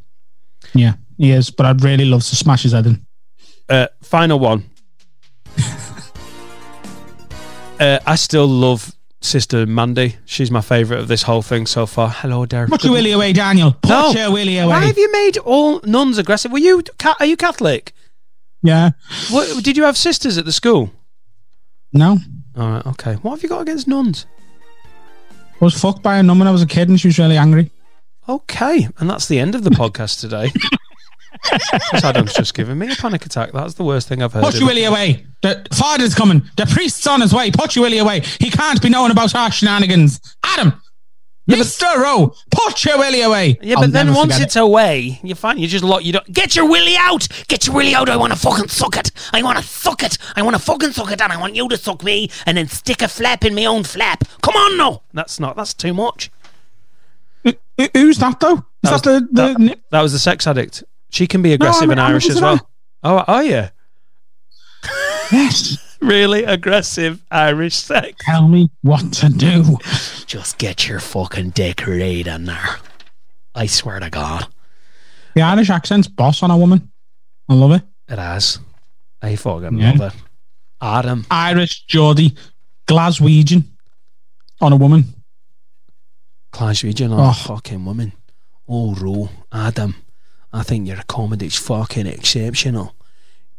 Yeah, 0.73 0.95
he 1.17 1.31
is. 1.31 1.51
But 1.51 1.65
I'd 1.67 1.83
really 1.83 2.05
love 2.05 2.23
to 2.23 2.35
smash 2.35 2.63
his 2.63 2.73
head 2.73 2.87
in. 2.87 3.05
Uh, 3.69 3.87
final 4.01 4.39
one. 4.39 4.63
uh, 7.79 7.99
I 8.05 8.15
still 8.15 8.47
love 8.47 8.95
Sister 9.21 9.65
Mandy. 9.67 10.15
She's 10.25 10.49
my 10.49 10.61
favourite 10.61 10.99
of 11.01 11.07
this 11.07 11.23
whole 11.23 11.41
thing 11.43 11.67
so 11.67 11.85
far. 11.85 12.09
Hello, 12.09 12.45
Derek. 12.45 12.69
Put 12.71 12.83
your 12.83 12.93
willy 12.93 13.11
away, 13.11 13.33
Daniel. 13.33 13.73
Put 13.73 13.89
No. 13.89 14.11
your 14.11 14.31
willy 14.31 14.57
Why 14.63 14.85
have 14.85 14.97
you 14.97 15.11
made 15.11 15.37
all 15.37 15.81
nuns 15.83 16.17
aggressive? 16.17 16.51
Were 16.51 16.57
you? 16.57 16.81
Are 17.19 17.25
you 17.25 17.37
Catholic? 17.37 17.93
Yeah. 18.63 18.91
What, 19.29 19.63
did 19.63 19.77
you 19.77 19.83
have 19.83 19.97
sisters 19.97 20.37
at 20.37 20.45
the 20.45 20.51
school? 20.51 20.91
No. 21.93 22.17
All 22.57 22.69
right. 22.69 22.85
Okay. 22.85 23.13
What 23.15 23.31
have 23.31 23.43
you 23.43 23.49
got 23.49 23.61
against 23.61 23.87
nuns? 23.87 24.25
I 25.61 25.65
was 25.65 25.79
fucked 25.79 26.03
by 26.03 26.17
a 26.17 26.23
nun 26.23 26.39
when 26.39 26.47
I 26.47 26.51
was 26.51 26.61
a 26.61 26.67
kid 26.67 26.89
and 26.89 26.99
she 26.99 27.07
was 27.07 27.19
really 27.19 27.37
angry. 27.37 27.71
Okay, 28.29 28.87
and 28.99 29.09
that's 29.09 29.27
the 29.27 29.39
end 29.39 29.55
of 29.55 29.63
the 29.63 29.71
podcast 29.71 30.19
today. 30.21 30.51
Adams 32.03 32.33
just 32.33 32.53
given 32.53 32.77
me 32.77 32.91
a 32.91 32.95
panic 32.95 33.25
attack. 33.25 33.51
That's 33.51 33.73
the 33.73 33.83
worst 33.83 34.07
thing 34.07 34.21
I've 34.21 34.31
heard. 34.31 34.43
Put 34.43 34.55
your 34.59 34.67
willy 34.67 34.83
away. 34.83 35.25
The 35.41 35.65
father's 35.73 36.13
coming. 36.13 36.43
The 36.55 36.65
priest's 36.67 37.07
on 37.07 37.21
his 37.21 37.33
way. 37.33 37.49
Put 37.49 37.75
your 37.75 37.83
willy 37.83 37.97
away. 37.97 38.19
He 38.39 38.51
can't 38.51 38.81
be 38.81 38.89
knowing 38.89 39.11
about 39.11 39.33
our 39.35 39.51
shenanigans. 39.51 40.19
Adam. 40.43 40.79
Mr. 41.49 41.95
Rowe, 41.97 42.33
put 42.51 42.85
your 42.85 42.97
willy 42.97 43.21
away. 43.21 43.57
Yeah, 43.61 43.75
I'll 43.75 43.81
but 43.83 43.91
then 43.91 44.05
never 44.07 44.17
once 44.17 44.33
forget 44.33 44.45
it's 44.47 44.55
away, 44.55 45.19
you're 45.23 45.35
fine. 45.35 45.57
you 45.57 45.67
just 45.67 45.83
lock. 45.83 46.03
You 46.05 46.13
don't 46.13 46.31
get 46.31 46.55
your 46.55 46.67
willy 46.69 46.95
out. 46.97 47.27
Get 47.47 47.65
your 47.65 47.75
willy 47.75 47.95
out. 47.95 48.07
I 48.09 48.15
want 48.17 48.31
to 48.33 48.39
fucking 48.39 48.67
suck 48.67 48.97
it. 48.97 49.11
I 49.33 49.41
want 49.41 49.57
to 49.57 49.63
suck 49.63 50.03
it. 50.03 50.17
I 50.35 50.41
want 50.43 50.55
to 50.55 50.61
fucking 50.61 50.91
suck 50.91 51.11
it, 51.11 51.21
and 51.21 51.33
I 51.33 51.37
want 51.37 51.55
you 51.55 51.67
to 51.69 51.77
suck 51.77 52.03
me, 52.03 52.29
and 52.45 52.57
then 52.57 52.67
stick 52.67 53.01
a 53.01 53.07
flap 53.07 53.43
in 53.45 53.55
my 53.55 53.65
own 53.65 53.83
flap. 53.83 54.23
Come 54.41 54.55
on, 54.55 54.77
no. 54.77 55.01
That's 55.13 55.39
not. 55.39 55.55
That's 55.55 55.73
too 55.73 55.93
much. 55.93 56.29
Who- 57.43 57.53
Who's 57.93 58.17
that 58.19 58.39
though? 58.39 58.57
Is 58.83 58.89
that, 58.89 58.91
was- 58.91 59.01
the, 59.01 59.27
the 59.31 59.53
that- 59.57 59.79
That 59.89 60.01
was 60.01 60.11
the 60.13 60.19
sex 60.19 60.45
addict. 60.45 60.83
She 61.09 61.25
can 61.27 61.41
be 61.41 61.53
aggressive 61.53 61.81
I'm- 61.83 61.91
and 61.91 61.99
I'm 62.01 62.11
Irish 62.11 62.29
as 62.29 62.39
well. 62.41 62.69
Oh, 63.03 63.17
are 63.27 63.43
you 63.43 63.69
yes? 65.31 65.77
Really 66.01 66.43
aggressive 66.43 67.21
Irish 67.31 67.75
sex? 67.75 68.15
Tell 68.25 68.47
me 68.47 68.69
what 68.81 69.11
to 69.13 69.29
do. 69.29 69.77
Just 70.25 70.57
get 70.57 70.87
your 70.87 70.99
fucking 70.99 71.51
dick 71.51 71.85
right 71.87 72.25
in 72.25 72.45
there. 72.45 72.77
I 73.55 73.65
swear 73.65 73.99
to 73.99 74.09
God. 74.09 74.47
The 75.35 75.41
Irish 75.41 75.69
accent's 75.69 76.07
boss 76.07 76.41
on 76.43 76.51
a 76.51 76.57
woman. 76.57 76.91
I 77.47 77.53
love 77.53 77.71
it. 77.71 77.81
It 78.07 78.19
has. 78.19 78.59
I 79.21 79.35
fucking 79.35 79.77
Yeah. 79.77 79.91
love 79.93 80.13
it. 80.13 80.21
Adam. 80.81 81.25
Irish, 81.29 81.85
Geordie, 81.87 82.35
Glaswegian 82.87 83.65
on 84.61 84.71
a 84.73 84.77
woman. 84.77 85.13
Glaswegian, 86.53 87.11
Oh. 87.11 87.29
oh, 87.29 87.33
fucking 87.33 87.83
woman. 87.85 88.13
Oh, 88.67 88.95
Ro, 88.95 89.29
Adam, 89.51 89.95
I 90.53 90.63
think 90.63 90.87
your 90.87 91.01
comedy's 91.07 91.57
fucking 91.57 92.07
exceptional. 92.07 92.95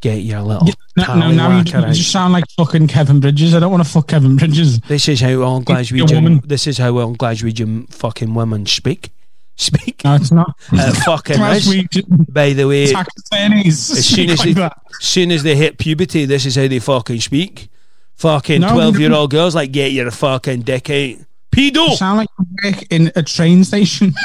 Get 0.00 0.22
your 0.22 0.40
little 0.40 0.66
No, 0.96 1.14
no, 1.14 1.30
now 1.30 1.50
you, 1.50 1.58
you 1.58 1.64
just 1.64 2.10
sound 2.10 2.32
like 2.32 2.44
fucking 2.56 2.88
Kevin 2.88 3.20
Bridges. 3.20 3.54
I 3.54 3.60
don't 3.60 3.70
want 3.70 3.84
to 3.84 3.88
fuck 3.90 4.08
Kevin 4.08 4.36
Bridges. 4.36 4.80
This 4.80 5.08
is 5.08 5.20
how 5.20 5.42
on 5.42 5.64
You're 5.68 5.78
a 5.78 5.82
Glaswegian. 5.82 6.42
This 6.46 6.66
is 6.66 6.78
how 6.78 6.96
on 6.98 7.16
Glaswegian 7.16 7.92
fucking 7.92 8.32
women 8.34 8.66
speak. 8.66 9.10
Speak. 9.56 10.02
No, 10.04 10.14
it's 10.14 10.32
not. 10.32 10.56
Uh, 10.72 10.94
fucking. 11.04 11.36
Glaswegian 11.36 12.32
By 12.32 12.54
the 12.54 12.66
way, 12.66 12.84
as 12.84 14.06
soon 14.06 14.30
as 14.30 14.42
they, 14.42 14.54
like 14.54 14.72
soon 15.00 15.30
as 15.30 15.42
they 15.42 15.54
hit 15.54 15.76
puberty, 15.76 16.24
this 16.24 16.46
is 16.46 16.56
how 16.56 16.66
they 16.66 16.78
fucking 16.78 17.20
speak. 17.20 17.68
Fucking 18.16 18.62
twelve 18.62 18.98
year 18.98 19.12
old 19.12 19.30
girls 19.30 19.54
like 19.54 19.70
get 19.72 19.92
your 19.92 20.10
fucking 20.10 20.62
dick 20.62 20.88
out. 20.88 21.16
Pedo. 21.52 21.94
sound 21.94 22.18
like 22.18 22.28
you 22.38 22.46
work 22.64 22.82
in 22.90 23.12
a 23.16 23.22
train 23.22 23.64
station. 23.64 24.14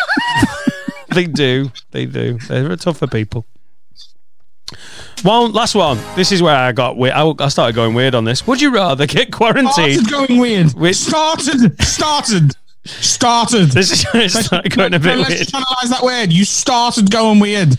They 1.16 1.28
do. 1.28 1.72
They 1.92 2.06
do. 2.06 2.38
They're 2.40 2.76
tougher 2.76 3.08
people. 3.08 3.46
One 5.22 5.52
last 5.54 5.76
one. 5.76 5.98
This 6.16 6.32
is 6.32 6.42
where 6.42 6.56
I 6.56 6.72
got 6.72 6.98
weird. 6.98 7.14
I, 7.14 7.32
I 7.40 7.48
started 7.50 7.76
going 7.76 7.94
weird 7.94 8.16
on 8.16 8.26
this. 8.26 8.46
Would 8.48 8.62
you 8.62 8.72
rather 8.74 9.06
get 9.08 9.32
quarantined? 9.32 10.06
Started 10.06 10.10
going 10.10 10.40
weird. 10.40 10.74
With- 10.74 10.96
started. 10.96 11.82
Started. 11.84 12.52
Started. 12.84 13.72
This 13.72 13.92
is 13.92 14.04
where 14.14 14.24
Let's- 14.24 14.46
started 14.46 14.76
going 14.76 14.94
a 14.94 15.00
bit 15.00 15.18
let's 15.18 15.30
weird. 15.30 15.54
analyze 15.56 15.90
that 15.90 16.02
word. 16.04 16.32
You 16.34 16.46
started 16.46 17.10
going 17.12 17.40
weird. 17.40 17.78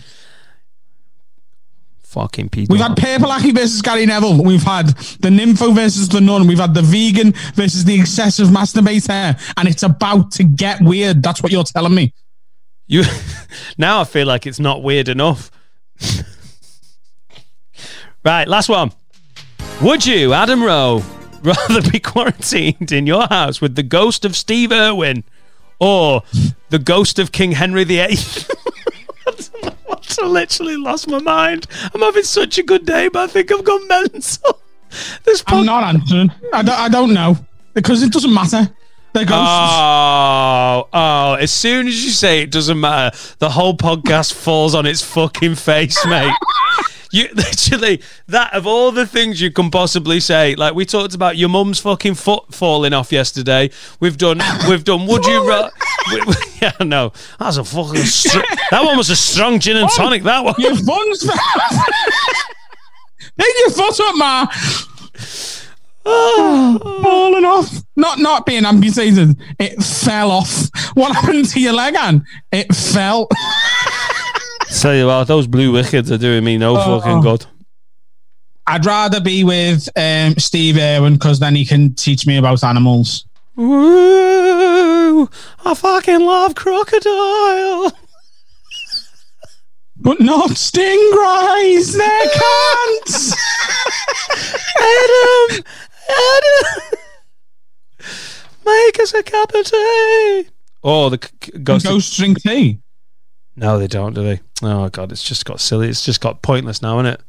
Fucking 2.03 2.49
people. 2.49 2.73
We've 2.73 2.81
had 2.81 2.95
Purple 2.97 3.31
Aki 3.31 3.51
versus 3.51 3.81
Gary 3.81 4.05
Neville. 4.05 4.41
We've 4.43 4.63
had 4.63 4.87
the 4.87 5.29
Nympho 5.29 5.75
versus 5.75 6.09
the 6.09 6.21
Nun. 6.21 6.47
We've 6.47 6.57
had 6.57 6.73
the 6.73 6.81
vegan 6.81 7.33
versus 7.53 7.83
the 7.85 7.99
excessive 7.99 8.47
masturbator. 8.47 9.39
And 9.57 9.67
it's 9.67 9.83
about 9.83 10.31
to 10.33 10.43
get 10.43 10.81
weird. 10.81 11.21
That's 11.21 11.43
what 11.43 11.51
you're 11.51 11.63
telling 11.65 11.93
me. 11.93 12.13
You 12.87 13.03
now 13.77 14.01
I 14.01 14.03
feel 14.05 14.25
like 14.25 14.47
it's 14.47 14.59
not 14.59 14.81
weird 14.83 15.09
enough. 15.09 15.51
right, 18.27 18.47
last 18.47 18.67
one. 18.67 18.91
Would 19.81 20.05
you, 20.05 20.33
Adam 20.33 20.61
Rowe, 20.61 21.01
rather 21.41 21.81
be 21.89 21.99
quarantined 21.99 22.91
in 22.91 23.07
your 23.07 23.25
house 23.27 23.61
with 23.61 23.75
the 23.75 23.83
ghost 23.83 24.25
of 24.25 24.35
Steve 24.35 24.71
Irwin 24.71 25.23
or 25.79 26.23
the 26.69 26.79
ghost 26.79 27.19
of 27.19 27.31
King 27.31 27.53
Henry 27.53 27.85
VIII? 27.85 28.17
I 28.17 29.31
don't 29.31 29.63
know 29.63 29.75
what, 29.85 30.19
I 30.21 30.25
literally 30.25 30.75
lost 30.75 31.07
my 31.07 31.19
mind. 31.19 31.67
I'm 31.93 32.01
having 32.01 32.23
such 32.23 32.57
a 32.57 32.63
good 32.63 32.85
day, 32.85 33.07
but 33.07 33.29
I 33.29 33.31
think 33.31 33.51
I've 33.51 33.63
gone 33.63 33.87
mental. 33.87 34.61
This 35.25 35.43
I'm 35.47 35.65
not 35.65 35.83
answering. 35.83 36.31
I 36.53 36.63
don't, 36.63 36.79
I 36.79 36.87
don't 36.87 37.13
know. 37.13 37.35
Because 37.73 38.03
it 38.03 38.13
doesn't 38.13 38.33
matter. 38.33 38.69
They're 39.13 39.25
ghosts. 39.25 39.51
Oh, 39.51 40.87
oh! 40.93 41.33
As 41.33 41.51
soon 41.51 41.87
as 41.87 42.05
you 42.05 42.11
say 42.11 42.41
it 42.41 42.51
doesn't 42.51 42.79
matter, 42.79 43.17
the 43.39 43.49
whole 43.49 43.75
podcast 43.75 44.31
falls 44.33 44.73
on 44.73 44.85
its 44.85 45.01
fucking 45.01 45.55
face, 45.55 46.05
mate. 46.05 46.33
You 47.11 47.29
literally 47.33 48.01
that 48.27 48.53
of 48.53 48.67
all 48.67 48.91
the 48.91 49.05
things 49.05 49.41
you 49.41 49.51
can 49.51 49.71
possibly 49.71 50.19
say, 50.19 50.55
like 50.55 50.73
we 50.73 50.85
talked 50.85 51.15
about 51.15 51.37
your 51.37 51.49
mum's 51.49 51.79
fucking 51.79 52.15
foot 52.15 52.53
falling 52.53 52.93
off 52.93 53.11
yesterday. 53.11 53.69
We've 53.99 54.17
done, 54.17 54.41
we've 54.67 54.83
done. 54.83 55.07
Would 55.07 55.25
you? 55.25 55.47
Ra- 55.47 55.69
we, 56.11 56.21
we, 56.21 56.33
yeah, 56.61 56.73
no, 56.81 57.13
that's 57.39 57.57
a 57.57 57.63
fucking. 57.63 58.03
Str- 58.03 58.39
that 58.71 58.83
one 58.83 58.97
was 58.97 59.09
a 59.09 59.15
strong 59.15 59.59
gin 59.59 59.77
and 59.77 59.89
tonic. 59.91 60.23
That 60.23 60.43
one. 60.43 60.55
Your 60.57 60.75
fun's 60.75 61.25
Pick 63.37 63.53
your 63.59 63.69
foot 63.69 63.99
up, 63.99 64.15
ma. 64.15 64.47
Falling 66.07 67.45
off. 67.45 67.83
Not 67.95 68.19
not 68.19 68.45
being 68.45 68.65
amputated. 68.65 69.37
It 69.59 69.83
fell 69.83 70.31
off. 70.31 70.69
What 70.95 71.15
happened 71.15 71.49
to 71.49 71.59
your 71.59 71.73
leg, 71.73 71.95
Anne? 71.95 72.25
It 72.51 72.73
fell. 72.73 73.27
Tell 74.79 74.93
you 74.95 75.07
what, 75.07 75.23
those 75.27 75.47
blue 75.47 75.71
WKDs 75.73 76.11
are 76.11 76.17
doing 76.17 76.43
me 76.43 76.57
no 76.57 76.77
Oh. 76.77 76.99
fucking 76.99 77.21
good. 77.21 77.45
I'd 78.67 78.85
rather 78.85 79.19
be 79.21 79.43
with 79.43 79.89
um, 79.95 80.35
Steve 80.37 80.77
Irwin 80.77 81.13
because 81.13 81.39
then 81.39 81.55
he 81.55 81.65
can 81.65 81.93
teach 81.95 82.27
me 82.27 82.37
about 82.37 82.63
animals. 82.63 83.25
Ooh, 83.57 85.27
I 85.65 85.73
fucking 85.73 86.19
love 86.19 86.53
crocodile. 86.55 87.91
But 89.99 90.19
not 90.19 90.51
stingrays. 90.51 91.97
They 91.97 92.27
can't. 92.37 93.33
Adam, 94.79 95.63
Adam, 96.09 96.99
make 98.65 98.99
us 98.99 99.13
a 99.13 99.23
cup 99.23 99.53
of 99.55 99.65
tea. 99.65 100.47
Oh, 100.83 101.09
the 101.09 101.17
ghost. 101.63 101.85
Ghost 101.85 102.15
drink 102.17 102.41
tea. 102.41 102.79
No, 103.59 103.79
they 103.79 103.87
don't, 103.87 104.13
do 104.13 104.23
they? 104.23 104.39
Oh 104.61 104.87
god, 104.89 105.11
it's 105.11 105.23
just 105.23 105.43
got 105.45 105.59
silly. 105.59 105.89
It's 105.89 106.05
just 106.05 106.21
got 106.21 106.41
pointless 106.43 106.81
now, 106.81 106.99
isn't 106.99 107.13
it? 107.15 107.21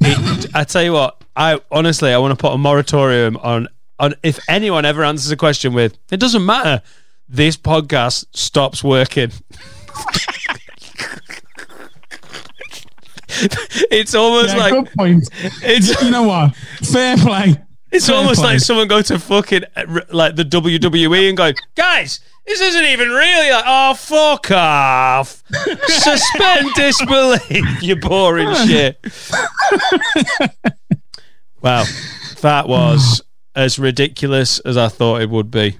it 0.00 0.46
I 0.54 0.62
tell 0.64 0.82
you 0.84 0.92
what, 0.92 1.20
I 1.34 1.60
honestly, 1.72 2.12
I 2.12 2.18
want 2.18 2.30
to 2.30 2.40
put 2.40 2.52
a 2.54 2.58
moratorium 2.58 3.36
on 3.38 3.68
on 3.98 4.14
if 4.22 4.38
anyone 4.48 4.84
ever 4.84 5.02
answers 5.02 5.30
a 5.32 5.36
question 5.36 5.72
with 5.74 5.98
"it 6.12 6.18
doesn't 6.20 6.46
matter," 6.46 6.80
this 7.28 7.56
podcast 7.56 8.26
stops 8.32 8.84
working. 8.84 9.32
it's 13.90 14.14
almost 14.14 14.54
Yeah, 14.54 14.60
like 14.62 14.72
good 14.72 14.90
point. 14.96 15.28
it's 15.62 16.00
You 16.02 16.10
know 16.10 16.22
what? 16.22 16.54
Fair 16.56 17.16
play. 17.16 17.60
It's 17.90 18.06
Fair 18.06 18.16
almost 18.16 18.40
play. 18.40 18.52
like 18.54 18.60
someone 18.60 18.86
going 18.88 19.04
to 19.04 19.18
fucking 19.18 19.64
uh, 19.76 20.00
like 20.10 20.36
the 20.36 20.44
WWE 20.44 21.28
and 21.28 21.36
going, 21.36 21.54
guys, 21.74 22.20
this 22.46 22.60
isn't 22.60 22.84
even 22.84 23.08
really 23.08 23.50
like, 23.50 23.64
oh 23.66 23.94
fuck 23.94 24.50
off, 24.50 25.42
suspend 25.86 26.74
disbelief, 26.74 27.82
you 27.82 27.96
boring 27.96 28.54
shit. 28.66 28.98
wow, 31.62 31.84
that 32.40 32.68
was 32.68 33.22
as 33.54 33.78
ridiculous 33.78 34.60
as 34.60 34.76
I 34.76 34.88
thought 34.88 35.22
it 35.22 35.30
would 35.30 35.50
be, 35.50 35.78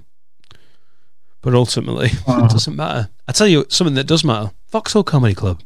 but 1.41 1.53
ultimately, 1.53 2.07
it 2.27 2.49
doesn't 2.49 2.75
matter. 2.75 3.09
I 3.27 3.31
tell 3.31 3.47
you 3.47 3.65
something 3.69 3.95
that 3.95 4.07
does 4.07 4.23
matter: 4.23 4.51
Vauxhall 4.71 5.03
Comedy 5.03 5.35
Club. 5.35 5.61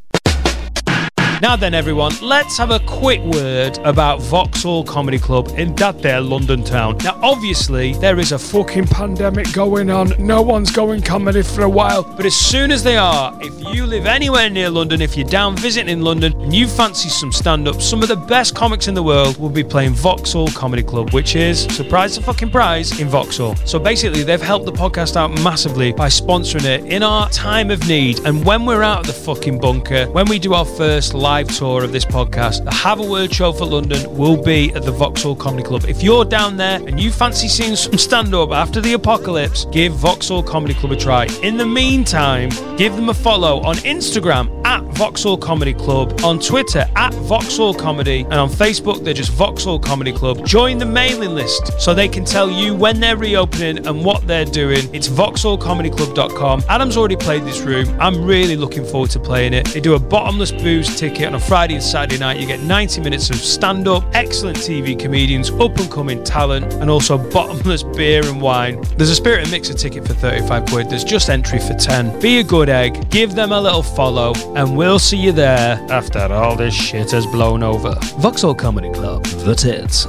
Now 1.43 1.57
then, 1.57 1.73
everyone, 1.73 2.13
let's 2.21 2.57
have 2.57 2.71
a 2.71 2.79
quick 2.79 3.19
word 3.19 3.77
about 3.79 4.21
Vauxhall 4.21 4.85
Comedy 4.85 5.19
Club 5.19 5.49
in 5.57 5.75
that 5.75 6.01
there 6.01 6.21
London 6.21 6.63
town. 6.63 6.95
Now, 7.03 7.19
obviously, 7.21 7.95
there 7.95 8.17
is 8.17 8.31
a 8.31 8.39
fucking 8.39 8.87
pandemic 8.87 9.51
going 9.51 9.89
on. 9.89 10.13
No 10.17 10.41
one's 10.41 10.71
going 10.71 11.01
comedy 11.01 11.41
for 11.41 11.63
a 11.63 11.69
while. 11.69 12.03
But 12.03 12.25
as 12.25 12.33
soon 12.33 12.71
as 12.71 12.81
they 12.81 12.95
are, 12.95 13.37
if 13.41 13.75
you 13.75 13.85
live 13.85 14.05
anywhere 14.05 14.49
near 14.49 14.69
London, 14.69 15.01
if 15.01 15.17
you're 15.17 15.27
down 15.27 15.57
visiting 15.57 15.99
London 15.99 16.31
and 16.39 16.55
you 16.55 16.65
fancy 16.65 17.09
some 17.09 17.33
stand 17.33 17.67
up, 17.67 17.81
some 17.81 18.01
of 18.01 18.07
the 18.07 18.15
best 18.15 18.55
comics 18.55 18.87
in 18.87 18.93
the 18.93 19.03
world 19.03 19.37
will 19.37 19.49
be 19.49 19.65
playing 19.65 19.95
Vauxhall 19.95 20.47
Comedy 20.51 20.81
Club, 20.81 21.11
which 21.11 21.35
is, 21.35 21.63
surprise 21.75 22.15
the 22.15 22.21
fucking 22.21 22.51
prize, 22.51 23.01
in 23.01 23.09
Vauxhall. 23.09 23.57
So 23.65 23.79
basically, 23.79 24.23
they've 24.23 24.41
helped 24.41 24.65
the 24.65 24.71
podcast 24.71 25.17
out 25.17 25.37
massively 25.43 25.91
by 25.91 26.07
sponsoring 26.07 26.63
it 26.63 26.85
in 26.85 27.03
our 27.03 27.29
time 27.31 27.69
of 27.69 27.85
need. 27.85 28.25
And 28.25 28.45
when 28.45 28.65
we're 28.65 28.81
out 28.81 29.01
of 29.01 29.07
the 29.07 29.11
fucking 29.11 29.59
bunker, 29.59 30.05
when 30.11 30.29
we 30.29 30.39
do 30.39 30.53
our 30.53 30.63
first 30.63 31.13
live 31.13 31.32
tour 31.41 31.83
of 31.83 31.91
this 31.91 32.05
podcast, 32.05 32.63
the 32.63 32.71
Have 32.71 32.99
a 32.99 33.03
Word 33.03 33.33
show 33.33 33.51
for 33.51 33.65
London 33.65 34.15
will 34.15 34.39
be 34.39 34.71
at 34.73 34.83
the 34.83 34.91
Vauxhall 34.91 35.35
Comedy 35.35 35.63
Club. 35.63 35.85
If 35.85 36.03
you're 36.03 36.25
down 36.25 36.57
there 36.57 36.79
and 36.85 36.99
you 36.99 37.11
fancy 37.11 37.47
seeing 37.47 37.75
some 37.75 37.97
stand 37.97 38.35
up 38.35 38.51
after 38.51 38.79
the 38.79 38.93
apocalypse, 38.93 39.65
give 39.71 39.93
Vauxhall 39.93 40.43
Comedy 40.43 40.75
Club 40.75 40.91
a 40.91 40.95
try. 40.95 41.25
In 41.41 41.57
the 41.57 41.65
meantime, 41.65 42.49
give 42.77 42.95
them 42.95 43.09
a 43.09 43.15
follow 43.15 43.61
on 43.61 43.77
Instagram 43.77 44.63
at 44.63 44.83
Vauxhall 44.95 45.37
Comedy 45.37 45.73
Club, 45.73 46.19
on 46.23 46.39
Twitter 46.39 46.85
at 46.95 47.13
Vauxhall 47.15 47.73
Comedy, 47.73 48.21
and 48.21 48.35
on 48.35 48.49
Facebook 48.49 49.03
they're 49.03 49.15
just 49.15 49.31
Vauxhall 49.31 49.79
Comedy 49.79 50.11
Club. 50.11 50.45
Join 50.45 50.77
the 50.77 50.85
mailing 50.85 51.33
list 51.33 51.81
so 51.81 51.95
they 51.95 52.07
can 52.07 52.25
tell 52.25 52.51
you 52.51 52.75
when 52.75 52.99
they're 52.99 53.17
reopening 53.17 53.87
and 53.87 54.05
what 54.05 54.27
they're 54.27 54.45
doing. 54.45 54.87
It's 54.93 55.07
vauxhallcomedyclub.com. 55.07 56.63
Adam's 56.69 56.95
already 56.95 57.15
played 57.15 57.43
this 57.43 57.61
room. 57.61 57.87
I'm 57.99 58.23
really 58.23 58.55
looking 58.55 58.85
forward 58.85 59.09
to 59.11 59.19
playing 59.19 59.53
it. 59.53 59.65
They 59.67 59.79
do 59.79 59.95
a 59.95 59.99
bottomless 59.99 60.51
booze 60.51 60.99
ticket 60.99 61.22
on 61.25 61.35
a 61.35 61.39
Friday 61.39 61.75
and 61.75 61.83
Saturday 61.83 62.17
night. 62.17 62.39
You 62.39 62.47
get 62.47 62.59
90 62.61 63.01
minutes 63.01 63.29
of 63.29 63.37
stand 63.37 63.87
up, 63.87 64.03
excellent 64.13 64.57
TV 64.57 64.97
comedians, 64.97 65.49
up 65.51 65.77
and 65.77 65.89
coming 65.91 66.23
talent, 66.23 66.73
and 66.73 66.89
also 66.89 67.17
bottomless 67.17 67.83
beer 67.95 68.25
and 68.25 68.41
wine. 68.41 68.81
There's 68.97 69.09
a 69.09 69.15
Spirit 69.15 69.43
and 69.43 69.51
Mixer 69.51 69.73
ticket 69.73 70.07
for 70.07 70.13
35 70.13 70.65
quid. 70.65 70.89
There's 70.89 71.03
just 71.03 71.29
entry 71.29 71.59
for 71.59 71.73
10. 71.73 72.19
Be 72.19 72.39
a 72.39 72.43
good 72.43 72.69
egg, 72.69 73.09
give 73.09 73.35
them 73.35 73.51
a 73.51 73.59
little 73.59 73.83
follow, 73.83 74.33
and 74.55 74.75
we'll 74.77 74.99
see 74.99 75.17
you 75.17 75.31
there 75.31 75.77
after 75.89 76.19
all 76.33 76.55
this 76.55 76.73
shit 76.73 77.11
has 77.11 77.25
blown 77.25 77.63
over. 77.63 77.95
Vauxhall 78.19 78.55
Comedy 78.55 78.91
Club, 78.91 79.23
the 79.25 79.55
tits. 79.55 80.05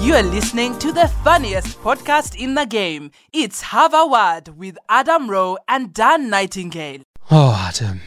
You 0.00 0.14
are 0.14 0.22
listening 0.22 0.78
to 0.78 0.92
the 0.92 1.08
funniest 1.24 1.80
podcast 1.80 2.36
in 2.40 2.54
the 2.54 2.64
game. 2.64 3.10
It's 3.32 3.60
Have 3.62 3.92
a 3.92 4.06
Word 4.06 4.56
with 4.56 4.78
Adam 4.88 5.28
Rowe 5.28 5.58
and 5.66 5.92
Dan 5.92 6.30
Nightingale. 6.30 7.02
Oh, 7.30 7.56
Adam. 7.68 8.00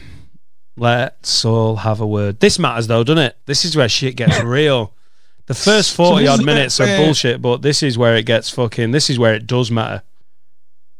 Let's 0.79 1.43
all 1.45 1.75
have 1.77 1.99
a 2.01 2.07
word. 2.07 2.39
This 2.39 2.57
matters 2.57 2.87
though, 2.87 3.03
doesn't 3.03 3.23
it? 3.23 3.37
This 3.45 3.65
is 3.65 3.75
where 3.75 3.89
shit 3.89 4.15
gets 4.15 4.39
real. 4.43 4.93
The 5.47 5.55
first 5.55 5.95
40 5.95 6.23
this 6.23 6.29
odd 6.31 6.45
minutes 6.45 6.79
are 6.79 6.85
bullshit, 6.97 7.41
but 7.41 7.63
this 7.63 7.81
is 7.81 7.97
where 7.97 8.15
it 8.15 8.25
gets 8.25 8.49
fucking, 8.51 8.91
this 8.91 9.09
is 9.09 9.17
where 9.17 9.33
it 9.33 9.47
does 9.47 9.71
matter. 9.71 10.03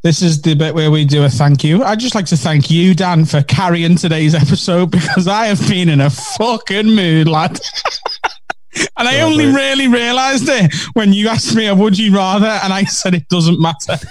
This 0.02 0.22
is 0.22 0.42
the 0.42 0.54
bit 0.54 0.74
where 0.74 0.90
we 0.90 1.04
do 1.04 1.24
a 1.24 1.28
thank 1.28 1.62
you. 1.62 1.84
I'd 1.84 2.00
just 2.00 2.14
like 2.14 2.26
to 2.26 2.36
thank 2.36 2.70
you, 2.70 2.94
Dan, 2.94 3.26
for 3.26 3.42
carrying 3.42 3.96
today's 3.96 4.34
episode 4.34 4.90
because 4.90 5.28
I 5.28 5.46
have 5.46 5.60
been 5.68 5.88
in 5.88 6.00
a 6.00 6.10
fucking 6.10 6.86
mood, 6.86 7.28
lad. 7.28 7.60
And 8.96 9.08
I 9.08 9.20
only 9.22 9.46
really 9.46 9.88
realised 9.88 10.48
it 10.48 10.72
when 10.92 11.12
you 11.12 11.28
asked 11.28 11.56
me, 11.56 11.66
a 11.66 11.74
"Would 11.74 11.98
you 11.98 12.14
rather?" 12.14 12.46
and 12.46 12.72
I 12.72 12.84
said 12.84 13.14
it 13.14 13.28
doesn't 13.28 13.60
matter. 13.60 13.96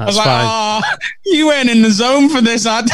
I 0.00 0.06
was 0.06 0.16
like, 0.16 0.26
fine. 0.26 0.44
"Oh, 0.46 0.96
you 1.26 1.46
weren't 1.46 1.70
in 1.70 1.82
the 1.82 1.90
zone 1.90 2.28
for 2.28 2.40
this 2.40 2.66
ad." 2.66 2.88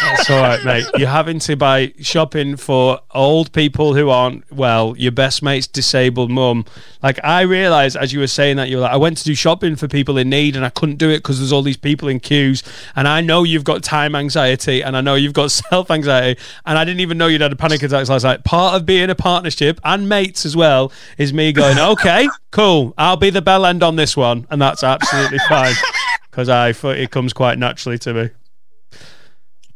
That's 0.00 0.30
all 0.30 0.40
right, 0.40 0.64
mate. 0.64 0.86
You're 0.96 1.08
having 1.08 1.38
to 1.40 1.56
buy 1.56 1.92
shopping 2.00 2.56
for 2.56 3.00
old 3.12 3.52
people 3.52 3.94
who 3.94 4.10
aren't 4.10 4.50
well. 4.52 4.94
Your 4.96 5.12
best 5.12 5.42
mate's 5.42 5.66
disabled 5.66 6.30
mum. 6.30 6.64
Like 7.02 7.18
I 7.24 7.42
realised 7.42 7.96
as 7.96 8.12
you 8.12 8.20
were 8.20 8.26
saying 8.26 8.56
that 8.56 8.68
you 8.68 8.76
were 8.76 8.82
like, 8.82 8.92
I 8.92 8.96
went 8.96 9.18
to 9.18 9.24
do 9.24 9.34
shopping 9.34 9.76
for 9.76 9.88
people 9.88 10.18
in 10.18 10.30
need 10.30 10.56
and 10.56 10.64
I 10.64 10.70
couldn't 10.70 10.96
do 10.96 11.10
it 11.10 11.18
because 11.18 11.38
there's 11.38 11.52
all 11.52 11.62
these 11.62 11.76
people 11.76 12.08
in 12.08 12.20
queues. 12.20 12.62
And 12.94 13.08
I 13.08 13.20
know 13.20 13.42
you've 13.42 13.64
got 13.64 13.82
time 13.82 14.14
anxiety 14.14 14.82
and 14.82 14.96
I 14.96 15.00
know 15.00 15.14
you've 15.14 15.32
got 15.32 15.50
self 15.70 15.90
anxiety. 15.90 16.40
And 16.64 16.78
I 16.78 16.84
didn't 16.84 17.00
even 17.00 17.18
know 17.18 17.26
you'd 17.26 17.40
had 17.40 17.52
a 17.52 17.56
panic 17.56 17.82
attack. 17.82 18.06
So 18.06 18.12
I 18.12 18.16
was 18.16 18.24
like, 18.24 18.44
part 18.44 18.74
of 18.74 18.86
being 18.86 19.10
a 19.10 19.14
partnership 19.14 19.80
and 19.84 20.08
mates 20.08 20.46
as 20.46 20.56
well 20.56 20.92
is 21.18 21.32
me 21.32 21.52
going, 21.52 21.78
okay, 21.78 22.28
cool. 22.50 22.94
I'll 22.96 23.16
be 23.16 23.30
the 23.30 23.42
bell 23.42 23.66
end 23.66 23.82
on 23.82 23.96
this 23.96 24.16
one, 24.16 24.46
and 24.50 24.60
that's 24.60 24.82
absolutely 24.84 25.38
fine 25.48 25.74
because 26.32 26.48
I 26.48 26.72
thought 26.72 26.96
it 26.96 27.10
comes 27.10 27.34
quite 27.34 27.58
naturally 27.58 27.98
to 27.98 28.14
me. 28.14 28.30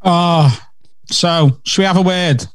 oh, 0.03 0.59
so 1.11 1.61
should 1.65 1.83
we 1.83 1.85
have 1.85 1.99
a 1.99 2.03
word 2.03 2.47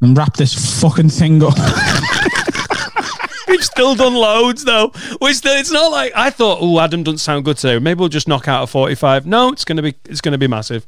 and 0.00 0.18
wrap 0.18 0.36
this 0.36 0.80
fucking 0.82 1.10
thing 1.10 1.40
up? 1.44 1.54
We've 3.48 3.64
still 3.64 3.94
done 3.94 4.14
loads 4.14 4.64
though. 4.64 4.92
We 5.20 5.32
still. 5.32 5.56
It's 5.56 5.70
not 5.70 5.92
like 5.92 6.12
I 6.14 6.30
thought. 6.30 6.58
Oh, 6.60 6.80
Adam 6.80 7.04
doesn't 7.04 7.18
sound 7.18 7.44
good 7.44 7.56
today. 7.56 7.78
Maybe 7.78 8.00
we'll 8.00 8.08
just 8.08 8.26
knock 8.28 8.48
out 8.48 8.64
a 8.64 8.66
forty-five. 8.66 9.24
No, 9.24 9.52
it's 9.52 9.64
gonna 9.64 9.82
be. 9.82 9.94
It's 10.04 10.20
gonna 10.20 10.36
be 10.36 10.48
massive. 10.48 10.84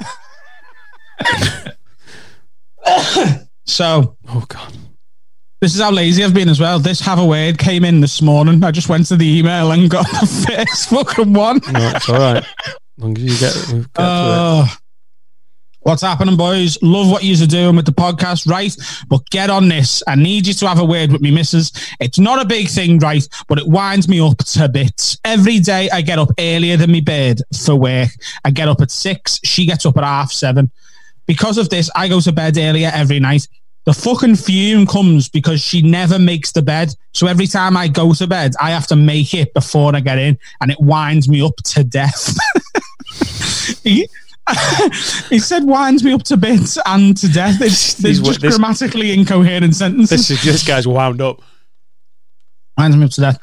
so 3.66 4.16
Oh 4.28 4.44
God. 4.48 4.72
This 5.62 5.76
is 5.76 5.80
how 5.80 5.92
lazy 5.92 6.24
I've 6.24 6.34
been 6.34 6.48
as 6.48 6.58
well. 6.58 6.80
This 6.80 6.98
have 7.02 7.20
a 7.20 7.24
word 7.24 7.56
came 7.56 7.84
in 7.84 8.00
this 8.00 8.20
morning. 8.20 8.64
I 8.64 8.72
just 8.72 8.88
went 8.88 9.06
to 9.06 9.16
the 9.16 9.38
email 9.38 9.70
and 9.70 9.88
got 9.88 10.06
the 10.08 10.26
first 10.66 10.90
fucking 10.90 11.32
one. 11.32 11.60
No, 11.72 11.92
it's 11.94 12.08
all 12.08 12.16
right. 12.18 12.44
As 12.66 12.76
long 12.98 13.16
as 13.16 13.22
you 13.22 13.38
get, 13.38 13.72
we've 13.72 13.92
got 13.92 14.02
to 14.02 14.08
Oh, 14.10 14.76
what's 15.82 16.02
happening, 16.02 16.36
boys? 16.36 16.76
Love 16.82 17.12
what 17.12 17.22
you're 17.22 17.46
doing 17.46 17.76
with 17.76 17.86
the 17.86 17.92
podcast, 17.92 18.48
right? 18.50 18.76
But 19.08 19.24
get 19.30 19.50
on 19.50 19.68
this. 19.68 20.02
I 20.08 20.16
need 20.16 20.48
you 20.48 20.54
to 20.54 20.66
have 20.68 20.80
a 20.80 20.84
word 20.84 21.12
with 21.12 21.20
me, 21.20 21.30
missus. 21.30 21.70
It's 22.00 22.18
not 22.18 22.42
a 22.42 22.44
big 22.44 22.66
thing, 22.68 22.98
right? 22.98 23.26
But 23.46 23.58
it 23.60 23.68
winds 23.68 24.08
me 24.08 24.18
up 24.18 24.38
to 24.38 24.68
bits. 24.68 25.16
Every 25.24 25.60
day 25.60 25.88
I 25.90 26.00
get 26.00 26.18
up 26.18 26.30
earlier 26.40 26.76
than 26.76 26.90
me 26.90 27.02
bed 27.02 27.38
for 27.64 27.76
work. 27.76 28.08
I 28.44 28.50
get 28.50 28.66
up 28.66 28.80
at 28.80 28.90
six. 28.90 29.38
She 29.44 29.64
gets 29.64 29.86
up 29.86 29.96
at 29.96 30.02
half 30.02 30.32
seven. 30.32 30.72
Because 31.26 31.56
of 31.56 31.68
this, 31.68 31.88
I 31.94 32.08
go 32.08 32.20
to 32.20 32.32
bed 32.32 32.58
earlier 32.58 32.90
every 32.92 33.20
night. 33.20 33.46
The 33.84 33.92
fucking 33.92 34.36
fume 34.36 34.86
comes 34.86 35.28
because 35.28 35.60
she 35.60 35.82
never 35.82 36.18
makes 36.18 36.52
the 36.52 36.62
bed. 36.62 36.94
So 37.12 37.26
every 37.26 37.46
time 37.48 37.76
I 37.76 37.88
go 37.88 38.12
to 38.14 38.26
bed, 38.26 38.54
I 38.60 38.70
have 38.70 38.86
to 38.88 38.96
make 38.96 39.34
it 39.34 39.52
before 39.54 39.94
I 39.94 40.00
get 40.00 40.18
in, 40.18 40.38
and 40.60 40.70
it 40.70 40.80
winds 40.80 41.28
me 41.28 41.42
up 41.42 41.56
to 41.56 41.82
death. 41.82 42.36
he, 43.82 44.08
he 45.28 45.38
said 45.38 45.64
winds 45.64 46.04
me 46.04 46.12
up 46.12 46.22
to 46.24 46.36
bits 46.36 46.78
and 46.86 47.16
to 47.16 47.28
death. 47.28 47.60
It's, 47.60 48.02
it's 48.04 48.20
just 48.20 48.40
this- 48.40 48.56
grammatically 48.56 49.12
incoherent 49.12 49.74
sentences. 49.74 50.28
This 50.28 50.30
is 50.30 50.42
this 50.44 50.66
guy's 50.66 50.86
wound 50.86 51.20
up. 51.20 51.40
winds 52.78 52.96
me 52.96 53.04
up 53.04 53.10
to 53.12 53.20
death. 53.20 53.38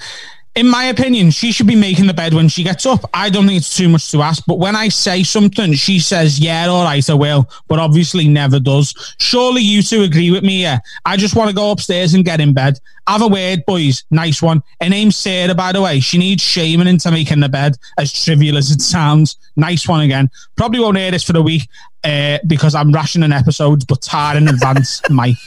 In 0.60 0.68
my 0.68 0.84
opinion, 0.84 1.32
she 1.32 1.54
should 1.54 1.68
be 1.68 1.76
making 1.78 2.08
the 2.08 2.14
bed 2.14 2.34
when 2.34 2.50
she 2.50 2.66
gets 2.66 2.86
up. 2.86 3.10
I 3.14 3.30
don't 3.30 3.48
think 3.48 3.60
it's 3.60 3.78
too 3.78 3.88
much 3.88 4.12
to 4.12 4.22
ask. 4.22 4.44
But 4.46 4.60
when 4.60 4.76
I 4.76 4.90
say 4.90 5.24
something, 5.24 5.72
she 5.72 6.00
says, 6.00 6.38
Yeah, 6.38 6.68
all 6.68 6.84
right, 6.84 7.10
I 7.10 7.14
will. 7.14 7.50
But 7.70 7.80
obviously 7.80 8.28
never 8.28 8.60
does. 8.60 8.94
Surely 9.20 9.62
you 9.62 9.82
two 9.82 10.02
agree 10.04 10.32
with 10.32 10.44
me, 10.44 10.64
yeah? 10.64 10.80
I 11.06 11.16
just 11.16 11.34
want 11.34 11.50
to 11.50 11.56
go 11.56 11.72
upstairs 11.72 12.14
and 12.14 12.26
get 12.26 12.42
in 12.42 12.52
bed. 12.52 12.78
Have 13.08 13.22
a 13.22 13.30
word, 13.30 13.64
boys. 13.66 14.04
Nice 14.12 14.42
one. 14.42 14.62
Her 14.82 14.90
name's 14.90 15.16
Sarah, 15.16 15.56
by 15.56 15.72
the 15.72 15.82
way. 15.82 16.02
She 16.02 16.18
needs 16.18 16.44
shaming 16.44 16.88
into 16.88 17.10
making 17.10 17.40
the 17.40 17.48
bed, 17.48 17.78
as 17.98 18.12
trivial 18.12 18.58
as 18.58 18.70
it 18.70 18.82
sounds. 18.82 19.38
Nice 19.56 19.88
one 19.88 20.02
again. 20.02 20.30
Probably 20.58 20.82
won't 20.82 20.98
hear 20.98 21.12
this 21.12 21.24
for 21.24 21.32
the 21.32 21.42
week 21.42 21.70
uh, 22.04 22.40
because 22.46 22.76
I'm 22.76 22.92
rationing 22.92 23.32
episodes, 23.32 23.86
but 23.86 24.02
tired 24.02 24.36
in 24.36 24.50
advance, 24.50 25.02
Mike. 25.10 25.38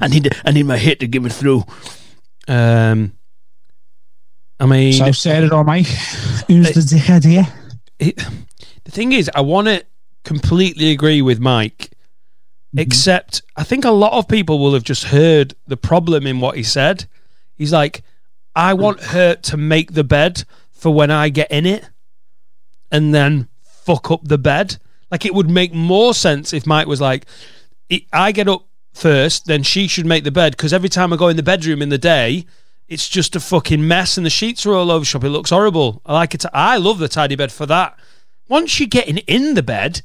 I 0.00 0.08
need. 0.08 0.34
I 0.46 0.50
need 0.50 0.64
my 0.64 0.78
hit 0.78 1.00
to 1.00 1.06
give 1.06 1.26
it 1.26 1.32
through. 1.34 1.64
Um. 2.48 3.12
I 4.60 4.66
mean, 4.66 4.92
So 4.92 5.10
Sarah 5.12 5.48
or 5.54 5.64
Mike, 5.64 5.86
who's 6.46 6.72
the 6.72 6.80
dickhead 6.80 7.24
here? 7.24 7.46
it, 7.98 8.22
the 8.84 8.90
thing 8.90 9.12
is, 9.12 9.30
I 9.34 9.40
want 9.40 9.68
to 9.68 9.84
completely 10.24 10.90
agree 10.90 11.22
with 11.22 11.40
Mike, 11.40 11.78
mm-hmm. 11.78 12.78
except 12.78 13.42
I 13.56 13.64
think 13.64 13.84
a 13.84 13.90
lot 13.90 14.12
of 14.12 14.28
people 14.28 14.58
will 14.58 14.74
have 14.74 14.84
just 14.84 15.04
heard 15.04 15.54
the 15.66 15.76
problem 15.76 16.26
in 16.26 16.40
what 16.40 16.56
he 16.56 16.62
said. 16.62 17.06
He's 17.56 17.72
like, 17.72 18.02
I 18.54 18.74
mm. 18.74 18.78
want 18.78 19.00
her 19.00 19.34
to 19.34 19.56
make 19.56 19.92
the 19.92 20.04
bed 20.04 20.44
for 20.72 20.92
when 20.92 21.10
I 21.10 21.30
get 21.30 21.50
in 21.50 21.66
it 21.66 21.88
and 22.90 23.14
then 23.14 23.48
fuck 23.62 24.10
up 24.10 24.24
the 24.24 24.38
bed. 24.38 24.76
Like, 25.10 25.24
it 25.24 25.34
would 25.34 25.50
make 25.50 25.72
more 25.72 26.14
sense 26.14 26.52
if 26.52 26.66
Mike 26.66 26.86
was 26.86 27.00
like, 27.00 27.26
I- 27.90 28.06
I 28.12 28.32
get 28.32 28.48
up 28.48 28.66
first, 28.92 29.46
then 29.46 29.62
she 29.62 29.88
should 29.88 30.06
make 30.06 30.24
the 30.24 30.30
bed 30.30 30.52
because 30.52 30.72
every 30.72 30.88
time 30.88 31.12
I 31.12 31.16
go 31.16 31.28
in 31.28 31.36
the 31.36 31.42
bedroom 31.42 31.82
in 31.82 31.88
the 31.88 31.98
day, 31.98 32.44
it's 32.90 33.08
just 33.08 33.36
a 33.36 33.40
fucking 33.40 33.86
mess 33.86 34.16
and 34.16 34.26
the 34.26 34.30
sheets 34.30 34.66
are 34.66 34.74
all 34.74 34.90
over 34.90 35.04
shop. 35.04 35.24
It 35.24 35.30
looks 35.30 35.50
horrible. 35.50 36.02
I 36.04 36.12
like 36.12 36.34
it. 36.34 36.44
I 36.52 36.76
love 36.76 36.98
the 36.98 37.08
tidy 37.08 37.36
bed 37.36 37.52
for 37.52 37.64
that. 37.66 37.96
Once 38.48 38.80
you're 38.80 38.88
getting 38.88 39.18
in 39.18 39.54
the 39.54 39.62
bed, 39.62 40.02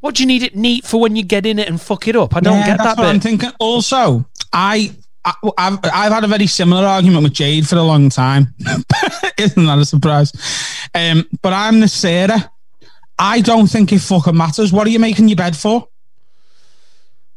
what 0.00 0.16
do 0.16 0.22
you 0.24 0.26
need 0.26 0.42
it 0.42 0.56
neat 0.56 0.84
for 0.84 1.00
when 1.00 1.14
you 1.14 1.22
get 1.22 1.46
in 1.46 1.60
it 1.60 1.68
and 1.68 1.80
fuck 1.80 2.08
it 2.08 2.16
up? 2.16 2.34
I 2.36 2.40
don't 2.40 2.58
Yeah, 2.58 2.66
get 2.66 2.78
that's 2.78 2.96
that 2.96 2.98
what 2.98 3.06
I'm 3.06 3.20
thinking. 3.20 3.50
Also, 3.60 4.28
I, 4.52 4.92
I 5.24 5.32
I've 5.56 5.78
I've 5.84 6.12
had 6.12 6.24
a 6.24 6.26
very 6.28 6.48
similar 6.48 6.84
argument 6.84 7.22
with 7.22 7.32
Jade 7.34 7.68
for 7.68 7.76
a 7.76 7.82
long 7.82 8.10
time. 8.10 8.52
Isn't 9.38 9.64
that 9.66 9.78
a 9.78 9.84
surprise? 9.84 10.32
Um, 10.92 11.26
but 11.40 11.52
I'm 11.52 11.78
the 11.80 11.88
Sarah. 11.88 12.50
I 13.16 13.40
don't 13.42 13.68
think 13.68 13.92
it 13.92 14.00
fucking 14.00 14.36
matters. 14.36 14.72
What 14.72 14.88
are 14.88 14.90
you 14.90 14.98
making 14.98 15.28
your 15.28 15.36
bed 15.36 15.56
for? 15.56 15.88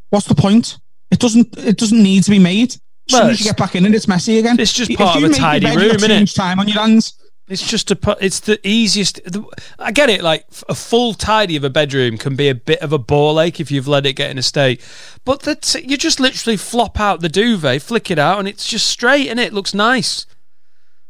What's 0.09 0.27
the 0.27 0.35
point? 0.35 0.79
It 1.11 1.19
doesn't. 1.19 1.55
It 1.57 1.77
doesn't 1.77 2.01
need 2.01 2.23
to 2.23 2.31
be 2.31 2.39
made. 2.39 2.75
Well, 3.11 3.21
soon 3.23 3.31
as 3.31 3.39
you 3.39 3.45
get 3.45 3.57
back 3.57 3.75
in 3.75 3.85
and 3.85 3.95
it's 3.95 4.07
messy 4.07 4.37
again. 4.39 4.59
it's 4.59 4.73
just 4.73 4.91
If 4.91 4.97
part 4.97 5.15
of 5.15 5.21
you 5.21 5.27
a 5.27 5.29
make 5.29 5.37
your 5.39 5.45
tidy 5.47 5.65
bed, 5.65 5.75
room, 5.77 5.91
innit? 5.97 6.19
much 6.21 6.33
time 6.35 6.59
on 6.59 6.67
your 6.67 6.79
hands. 6.81 7.13
It's 7.49 7.65
just 7.65 7.89
a. 7.91 7.95
pu- 7.95 8.15
It's 8.19 8.41
the 8.41 8.59
easiest. 8.67 9.23
The, 9.23 9.41
I 9.79 9.93
get 9.93 10.09
it. 10.09 10.21
Like 10.21 10.43
f- 10.51 10.65
a 10.67 10.75
full 10.75 11.13
tidy 11.13 11.55
of 11.55 11.63
a 11.63 11.69
bedroom 11.69 12.17
can 12.17 12.35
be 12.35 12.49
a 12.49 12.55
bit 12.55 12.79
of 12.81 12.91
a 12.91 12.97
ball 12.97 13.39
ache 13.39 13.61
if 13.61 13.71
you've 13.71 13.87
let 13.87 14.05
it 14.05 14.13
get 14.17 14.29
in 14.31 14.37
a 14.37 14.41
state. 14.43 14.81
But 15.23 15.43
that 15.43 15.73
you 15.85 15.95
just 15.95 16.19
literally 16.19 16.57
flop 16.57 16.99
out 16.99 17.21
the 17.21 17.29
duvet, 17.29 17.81
flick 17.81 18.11
it 18.11 18.19
out, 18.19 18.39
and 18.39 18.49
it's 18.49 18.67
just 18.67 18.87
straight, 18.87 19.29
and 19.29 19.39
it 19.39 19.53
looks 19.53 19.73
nice. 19.73 20.25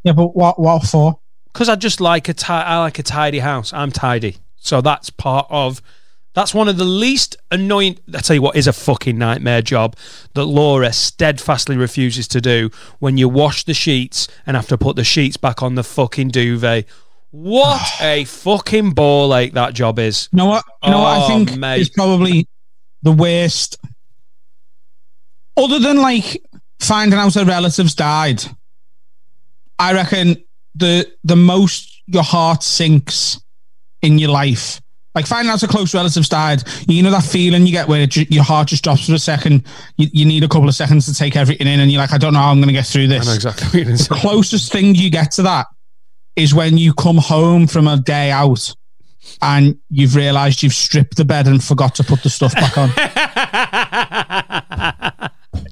Yeah, 0.04 0.12
but 0.14 0.36
what? 0.36 0.60
What 0.60 0.84
for? 0.84 1.20
Because 1.52 1.70
I 1.70 1.76
just 1.76 2.00
like 2.00 2.30
a 2.30 2.34
ti- 2.36 2.54
I 2.54 2.78
like 2.82 3.00
a 3.00 3.04
tidy 3.04 3.40
house. 3.40 3.74
I'm 3.74 3.92
tidy, 3.92 4.38
so 4.58 4.80
that's 4.80 5.10
part 5.10 5.48
of. 5.50 5.82
That's 6.38 6.54
one 6.54 6.68
of 6.68 6.78
the 6.78 6.86
least 6.86 7.36
annoying. 7.50 7.98
I 8.14 8.20
tell 8.20 8.36
you 8.36 8.44
what 8.44 8.56
is 8.56 8.68
a 8.68 8.72
fucking 8.72 9.18
nightmare 9.18 9.64
job 9.64 9.96
that 10.36 10.46
Laura 10.46 10.94
steadfastly 10.94 11.76
refuses 11.78 12.28
to 12.28 12.40
do. 12.40 12.70
When 13.00 13.18
you 13.18 13.28
wash 13.28 13.64
the 13.64 13.74
sheets 13.74 14.28
and 14.46 14.56
have 14.56 14.68
to 14.68 14.78
put 14.78 14.98
the 14.98 15.04
sheets 15.04 15.36
back 15.36 15.64
on 15.64 15.74
the 15.74 15.84
fucking 15.84 16.28
duvet. 16.28 16.86
What 17.32 17.82
a 18.02 18.26
fucking 18.26 18.92
ball 18.92 19.36
ache 19.36 19.54
that 19.54 19.74
job 19.74 19.98
is. 19.98 20.30
You 20.32 20.38
know 20.38 20.46
what? 20.46 20.64
You 20.84 20.92
know 20.92 21.00
what 21.00 21.18
I 21.18 21.24
Oh, 21.24 21.28
think 21.28 21.58
mate. 21.58 21.82
is 21.82 21.90
probably 21.90 22.48
the 23.02 23.14
worst. 23.14 23.80
Other 25.58 25.80
than 25.80 25.98
like 25.98 26.44
finding 26.80 27.18
out 27.18 27.34
her 27.34 27.46
relatives 27.46 27.96
died, 27.96 28.44
I 29.80 29.92
reckon 29.94 30.44
the 30.76 31.12
the 31.24 31.36
most 31.36 32.04
your 32.06 32.22
heart 32.22 32.62
sinks 32.62 33.42
in 34.04 34.20
your 34.20 34.30
life. 34.30 34.82
Like 35.18 35.26
finding 35.26 35.52
out 35.52 35.64
a 35.64 35.68
close 35.68 35.96
relatives 35.96 36.30
died, 36.30 36.62
you 36.88 37.02
know 37.02 37.10
that 37.10 37.24
feeling 37.24 37.66
you 37.66 37.72
get 37.72 37.88
where 37.88 38.02
it 38.02 38.16
your 38.30 38.44
heart 38.44 38.68
just 38.68 38.84
drops 38.84 39.08
for 39.08 39.16
a 39.16 39.18
second. 39.18 39.66
You, 39.96 40.08
you 40.14 40.26
need 40.26 40.44
a 40.44 40.48
couple 40.48 40.70
of 40.70 40.76
seconds 40.76 41.08
to 41.08 41.14
take 41.16 41.36
everything 41.36 41.66
in, 41.66 41.80
and 41.80 41.92
you're 41.92 42.00
like, 42.00 42.14
I 42.14 42.20
don't 42.20 42.34
know 42.34 42.40
how 42.40 42.52
I'm 42.52 42.58
going 42.58 42.68
to 42.68 42.74
get 42.74 42.86
through 42.86 43.08
this. 43.08 43.28
I 43.28 43.32
know 43.32 43.34
exactly 43.34 43.84
gonna 43.84 43.98
closest 44.22 44.72
thing 44.72 44.94
you 44.94 45.10
get 45.10 45.32
to 45.32 45.42
that 45.42 45.66
is 46.36 46.54
when 46.54 46.78
you 46.78 46.94
come 46.94 47.18
home 47.18 47.66
from 47.66 47.88
a 47.88 47.98
day 47.98 48.30
out 48.30 48.76
and 49.42 49.80
you've 49.90 50.16
realised 50.16 50.62
you've 50.62 50.74
stripped 50.74 51.18
the 51.18 51.26
bed 51.26 51.48
and 51.48 51.64
forgot 51.64 51.96
to 51.96 52.04
put 52.04 52.22
the 52.22 52.30
stuff 52.30 52.54
back 52.54 52.78
on. 52.78 52.90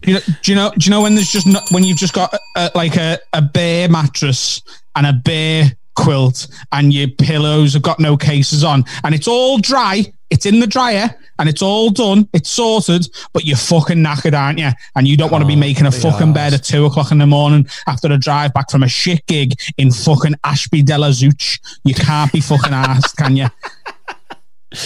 you 0.07 0.15
know, 0.15 0.21
do 0.41 0.51
you 0.51 0.55
know? 0.55 0.71
Do 0.75 0.85
you 0.85 0.89
know 0.89 1.03
when 1.03 1.13
there's 1.13 1.31
just 1.31 1.45
no, 1.45 1.59
when 1.69 1.83
you've 1.83 1.99
just 1.99 2.15
got 2.15 2.33
a, 2.57 2.71
like 2.73 2.97
a, 2.97 3.19
a 3.33 3.43
bare 3.43 3.89
mattress 3.89 4.63
and 4.95 5.05
a 5.05 5.13
bare 5.13 5.77
quilt 5.95 6.47
and 6.71 6.93
your 6.93 7.07
pillows 7.07 7.73
have 7.73 7.81
got 7.81 7.99
no 7.99 8.17
cases 8.17 8.63
on 8.63 8.83
and 9.03 9.15
it's 9.15 9.27
all 9.27 9.57
dry. 9.57 10.05
It's 10.29 10.45
in 10.45 10.59
the 10.59 10.67
dryer 10.67 11.15
and 11.39 11.49
it's 11.49 11.61
all 11.61 11.89
done. 11.89 12.27
It's 12.33 12.49
sorted, 12.49 13.07
but 13.33 13.45
you're 13.45 13.57
fucking 13.57 13.97
knackered, 13.97 14.37
aren't 14.37 14.59
you? 14.59 14.69
And 14.95 15.07
you 15.07 15.17
don't 15.17 15.31
want 15.31 15.43
to 15.43 15.47
be 15.47 15.53
oh, 15.53 15.57
making 15.57 15.85
a 15.85 15.91
fucking 15.91 16.33
bed 16.33 16.53
at 16.53 16.63
two 16.63 16.85
o'clock 16.85 17.11
in 17.11 17.19
the 17.19 17.27
morning 17.27 17.67
after 17.87 18.11
a 18.11 18.17
drive 18.17 18.53
back 18.53 18.71
from 18.71 18.83
a 18.83 18.87
shit 18.87 19.25
gig 19.27 19.53
in 19.77 19.91
fucking 19.91 20.35
Ashby 20.43 20.81
de 20.81 20.97
la 20.97 21.09
Zouch. 21.09 21.59
You 21.83 21.93
can't 21.93 22.31
be 22.31 22.41
fucking 22.41 22.73
asked, 22.73 23.17
can 23.17 23.35
you? 23.35 23.47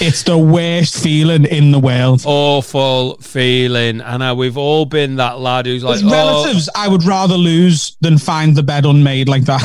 It's 0.01 0.23
the 0.23 0.37
worst 0.37 1.01
feeling 1.01 1.45
in 1.45 1.71
the 1.71 1.79
world. 1.79 2.23
Awful 2.25 3.17
feeling. 3.17 4.01
And 4.01 4.23
uh, 4.23 4.35
we've 4.37 4.57
all 4.57 4.85
been 4.85 5.15
that 5.15 5.39
lad 5.39 5.65
who's 5.65 5.83
like, 5.83 5.95
As 5.95 6.03
oh, 6.03 6.09
relatives, 6.09 6.69
I 6.75 6.87
would 6.87 7.03
rather 7.03 7.35
lose 7.35 7.97
than 8.01 8.17
find 8.17 8.55
the 8.55 8.63
bed 8.63 8.85
unmade 8.85 9.27
like 9.27 9.43
that. 9.43 9.61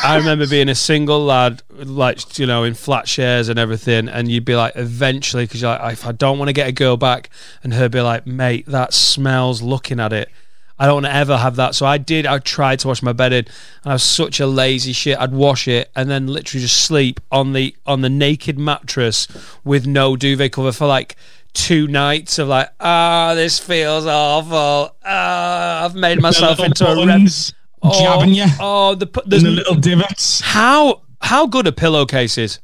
I 0.04 0.16
remember 0.16 0.46
being 0.50 0.68
a 0.68 0.74
single 0.74 1.24
lad, 1.24 1.62
like 1.70 2.38
you 2.38 2.46
know, 2.46 2.64
in 2.64 2.74
flat 2.74 3.08
shares 3.08 3.48
and 3.48 3.58
everything, 3.58 4.08
and 4.08 4.30
you'd 4.30 4.44
be 4.44 4.56
like, 4.56 4.74
eventually, 4.76 5.44
because 5.44 5.62
you're 5.62 5.70
like, 5.70 5.92
if 5.92 6.06
I 6.06 6.12
don't 6.12 6.38
want 6.38 6.48
to 6.48 6.54
get 6.54 6.68
a 6.68 6.72
girl 6.72 6.96
back, 6.96 7.30
and 7.62 7.74
her 7.74 7.88
be 7.88 8.00
like, 8.00 8.26
mate, 8.26 8.66
that 8.66 8.94
smells 8.94 9.62
looking 9.62 10.00
at 10.00 10.12
it. 10.12 10.30
I 10.78 10.86
don't 10.86 10.94
want 10.96 11.06
to 11.06 11.14
ever 11.14 11.36
have 11.38 11.56
that. 11.56 11.74
So 11.74 11.86
I 11.86 11.96
did. 11.98 12.26
I 12.26 12.38
tried 12.38 12.80
to 12.80 12.88
wash 12.88 13.02
my 13.02 13.12
bed 13.12 13.32
in, 13.32 13.44
and 13.84 13.92
I 13.92 13.92
was 13.94 14.02
such 14.02 14.40
a 14.40 14.46
lazy 14.46 14.92
shit. 14.92 15.18
I'd 15.18 15.32
wash 15.32 15.66
it 15.68 15.90
and 15.96 16.10
then 16.10 16.26
literally 16.26 16.60
just 16.62 16.82
sleep 16.84 17.20
on 17.32 17.52
the 17.54 17.74
on 17.86 18.02
the 18.02 18.10
naked 18.10 18.58
mattress 18.58 19.26
with 19.64 19.86
no 19.86 20.16
duvet 20.16 20.52
cover 20.52 20.72
for 20.72 20.86
like 20.86 21.16
two 21.54 21.86
nights 21.88 22.38
of 22.38 22.48
like, 22.48 22.68
ah, 22.80 23.32
this 23.34 23.58
feels 23.58 24.04
awful. 24.06 24.94
Ah, 25.04 25.84
I've 25.86 25.94
made 25.94 26.20
myself 26.20 26.60
into 26.60 26.86
a 26.86 26.94
rep. 26.94 27.06
buttons 27.06 27.54
jabbing 27.98 28.34
you 28.34 28.44
Oh, 28.60 28.94
the 28.94 29.06
the 29.26 29.38
little 29.38 29.76
divots. 29.76 30.40
how 30.40 31.02
how 31.22 31.46
good 31.46 31.66
a 31.66 31.72
pillowcase 31.72 32.36
is 32.36 32.58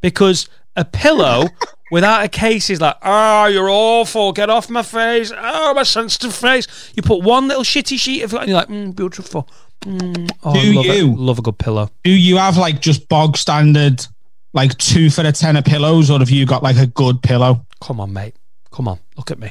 because 0.00 0.48
a 0.76 0.84
pillow 0.84 1.46
without 1.90 2.24
a 2.24 2.28
case 2.28 2.68
is 2.70 2.80
like 2.80 2.96
oh 3.02 3.46
you're 3.46 3.70
awful 3.70 4.32
get 4.32 4.50
off 4.50 4.68
my 4.68 4.82
face 4.82 5.32
oh 5.36 5.72
my 5.74 5.82
sensitive 5.82 6.34
face 6.34 6.92
you 6.94 7.02
put 7.02 7.22
one 7.22 7.48
little 7.48 7.62
shitty 7.62 7.98
sheet 7.98 8.22
of 8.22 8.32
it 8.34 8.40
and 8.40 8.48
you're 8.48 8.58
like 8.58 8.68
mm, 8.68 8.94
beautiful 8.94 9.48
mm. 9.84 10.28
oh, 10.42 10.52
Do 10.54 10.58
I 10.58 10.74
love 10.74 10.84
you? 10.86 11.12
it. 11.12 11.18
love 11.18 11.38
a 11.38 11.42
good 11.42 11.58
pillow 11.58 11.90
Do 12.04 12.10
you 12.10 12.36
have 12.38 12.56
like 12.56 12.80
just 12.80 13.08
bog 13.08 13.36
standard, 13.36 14.04
like 14.52 14.76
two 14.78 15.10
for 15.10 15.22
a 15.24 15.32
tenner 15.32 15.62
pillows, 15.62 16.10
or 16.10 16.18
have 16.18 16.30
you 16.30 16.44
got 16.46 16.62
like 16.62 16.76
a 16.76 16.86
good 16.86 17.22
pillow? 17.22 17.64
come 17.80 18.00
on 18.00 18.12
mate 18.12 18.34
come 18.72 18.88
on 18.88 18.98
look 19.16 19.30
at 19.30 19.38
me 19.38 19.50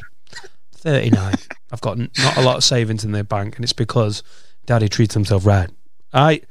39 0.74 1.36
I've 1.72 1.82
got 1.82 1.98
not 1.98 2.38
a 2.38 2.42
lot 2.42 2.58
of 2.58 2.64
savings 2.64 3.04
in 3.04 3.12
the 3.12 3.24
bank 3.24 3.56
and 3.56 3.64
it's 3.64 3.74
because 3.74 4.24
daddy 4.66 4.88
treats 4.90 5.14
himself 5.14 5.46
right 5.46 5.70
I 6.14 6.42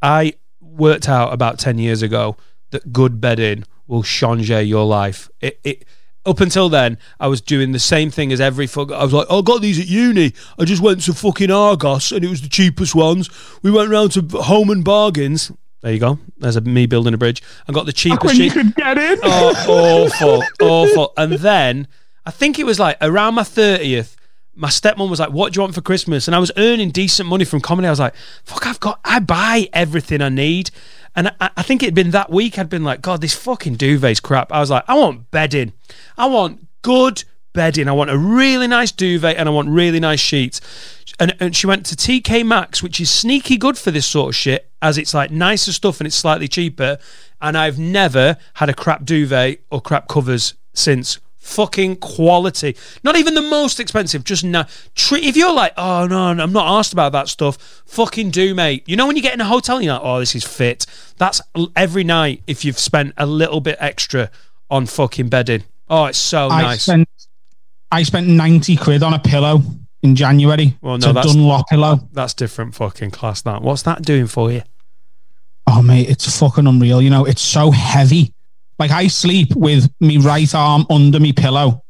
I 0.00 0.34
worked 0.60 1.08
out 1.08 1.32
about 1.32 1.58
10 1.58 1.78
years 1.78 2.02
ago 2.02 2.36
that 2.70 2.92
good 2.92 3.20
bedding 3.20 3.64
will 3.88 4.04
change 4.04 4.50
your 4.50 4.84
life. 4.84 5.28
It, 5.40 5.58
it 5.64 5.84
up 6.24 6.40
until 6.40 6.68
then, 6.68 6.98
I 7.18 7.26
was 7.26 7.40
doing 7.40 7.72
the 7.72 7.78
same 7.78 8.10
thing 8.10 8.32
as 8.32 8.40
every 8.40 8.66
fuck. 8.66 8.92
I 8.92 9.02
was 9.02 9.12
like, 9.12 9.26
I 9.30 9.40
got 9.40 9.62
these 9.62 9.80
at 9.80 9.86
uni. 9.86 10.34
I 10.58 10.64
just 10.64 10.82
went 10.82 11.02
to 11.04 11.14
fucking 11.14 11.50
Argos 11.50 12.12
and 12.12 12.24
it 12.24 12.28
was 12.28 12.42
the 12.42 12.48
cheapest 12.48 12.94
ones. 12.94 13.30
We 13.62 13.70
went 13.70 13.90
round 13.90 14.12
to 14.12 14.22
Home 14.42 14.70
and 14.70 14.84
Bargains. 14.84 15.50
There 15.80 15.92
you 15.92 16.00
go. 16.00 16.18
There's 16.36 16.56
a 16.56 16.60
me 16.60 16.86
building 16.86 17.14
a 17.14 17.18
bridge. 17.18 17.42
I 17.66 17.72
got 17.72 17.86
the 17.86 17.92
cheapest. 17.92 18.24
When 18.24 18.36
you 18.36 18.50
could 18.50 18.74
get 18.74 18.98
in. 18.98 19.18
oh, 19.22 20.06
awful, 20.10 20.42
awful. 20.66 21.12
And 21.16 21.34
then 21.34 21.88
I 22.26 22.30
think 22.30 22.58
it 22.58 22.66
was 22.66 22.78
like 22.78 22.98
around 23.00 23.34
my 23.34 23.44
thirtieth. 23.44 24.16
My 24.56 24.68
stepmom 24.68 25.08
was 25.08 25.20
like, 25.20 25.30
"What 25.30 25.52
do 25.52 25.58
you 25.58 25.62
want 25.62 25.76
for 25.76 25.80
Christmas?" 25.80 26.26
And 26.26 26.34
I 26.34 26.40
was 26.40 26.50
earning 26.56 26.90
decent 26.90 27.28
money 27.28 27.44
from 27.44 27.60
comedy. 27.60 27.86
I 27.86 27.90
was 27.90 28.00
like, 28.00 28.16
"Fuck, 28.42 28.66
I've 28.66 28.80
got, 28.80 28.98
I 29.04 29.20
buy 29.20 29.68
everything 29.72 30.20
I 30.20 30.30
need." 30.30 30.72
And 31.18 31.34
I, 31.40 31.50
I 31.56 31.62
think 31.64 31.82
it'd 31.82 31.96
been 31.96 32.12
that 32.12 32.30
week. 32.30 32.60
I'd 32.60 32.70
been 32.70 32.84
like, 32.84 33.02
"God, 33.02 33.20
this 33.20 33.34
fucking 33.34 33.74
duvet's 33.74 34.20
crap." 34.20 34.52
I 34.52 34.60
was 34.60 34.70
like, 34.70 34.84
"I 34.86 34.94
want 34.94 35.32
bedding. 35.32 35.72
I 36.16 36.26
want 36.26 36.68
good 36.82 37.24
bedding. 37.52 37.88
I 37.88 37.92
want 37.92 38.10
a 38.10 38.16
really 38.16 38.68
nice 38.68 38.92
duvet 38.92 39.36
and 39.36 39.48
I 39.48 39.52
want 39.52 39.68
really 39.68 39.98
nice 39.98 40.20
sheets." 40.20 40.60
And, 41.18 41.34
and 41.40 41.56
she 41.56 41.66
went 41.66 41.84
to 41.86 41.96
TK 41.96 42.46
Maxx, 42.46 42.84
which 42.84 43.00
is 43.00 43.10
sneaky 43.10 43.56
good 43.56 43.76
for 43.76 43.90
this 43.90 44.06
sort 44.06 44.28
of 44.28 44.36
shit, 44.36 44.70
as 44.80 44.96
it's 44.96 45.12
like 45.12 45.32
nicer 45.32 45.72
stuff 45.72 45.98
and 45.98 46.06
it's 46.06 46.14
slightly 46.14 46.46
cheaper. 46.46 46.98
And 47.40 47.58
I've 47.58 47.80
never 47.80 48.36
had 48.54 48.68
a 48.68 48.74
crap 48.74 49.04
duvet 49.04 49.62
or 49.72 49.80
crap 49.80 50.06
covers 50.06 50.54
since. 50.72 51.18
Fucking 51.48 51.96
quality. 51.96 52.76
Not 53.02 53.16
even 53.16 53.32
the 53.34 53.40
most 53.42 53.80
expensive, 53.80 54.22
just 54.22 54.44
now. 54.44 54.66
Tre- 54.94 55.20
if 55.22 55.34
you're 55.34 55.52
like, 55.52 55.72
oh 55.78 56.06
no, 56.06 56.34
no, 56.34 56.42
I'm 56.42 56.52
not 56.52 56.78
asked 56.78 56.92
about 56.92 57.12
that 57.12 57.28
stuff, 57.28 57.56
fucking 57.86 58.30
do, 58.30 58.54
mate. 58.54 58.84
You 58.86 58.96
know 58.96 59.06
when 59.06 59.16
you 59.16 59.22
get 59.22 59.32
in 59.32 59.40
a 59.40 59.46
hotel 59.46 59.76
and 59.76 59.84
you're 59.86 59.94
like, 59.94 60.02
oh, 60.04 60.20
this 60.20 60.34
is 60.34 60.44
fit. 60.44 60.84
That's 61.16 61.40
every 61.74 62.04
night 62.04 62.42
if 62.46 62.64
you've 62.66 62.78
spent 62.78 63.14
a 63.16 63.24
little 63.24 63.60
bit 63.60 63.78
extra 63.80 64.30
on 64.70 64.84
fucking 64.86 65.30
bedding. 65.30 65.64
Oh, 65.88 66.04
it's 66.04 66.18
so 66.18 66.48
I 66.48 66.62
nice. 66.62 66.82
spent 66.82 67.08
I 67.90 68.02
spent 68.02 68.28
ninety 68.28 68.76
quid 68.76 69.02
on 69.02 69.14
a 69.14 69.18
pillow 69.18 69.62
in 70.02 70.14
January. 70.14 70.76
Well, 70.82 70.98
no, 70.98 71.12
that's- 71.14 71.34
Dunlop 71.34 71.66
pillow. 71.68 72.08
That's 72.12 72.34
different 72.34 72.74
fucking 72.74 73.10
class. 73.10 73.40
That. 73.42 73.62
What's 73.62 73.82
that 73.84 74.02
doing 74.02 74.26
for 74.26 74.52
you? 74.52 74.62
Oh 75.66 75.80
mate, 75.82 76.10
it's 76.10 76.38
fucking 76.38 76.66
unreal. 76.66 77.00
You 77.00 77.08
know, 77.10 77.24
it's 77.24 77.40
so 77.42 77.70
heavy. 77.70 78.34
Like 78.78 78.90
I 78.90 79.08
sleep 79.08 79.54
with 79.56 79.90
me 80.00 80.18
right 80.18 80.52
arm 80.54 80.86
under 80.90 81.18
me 81.20 81.32
pillow 81.32 81.82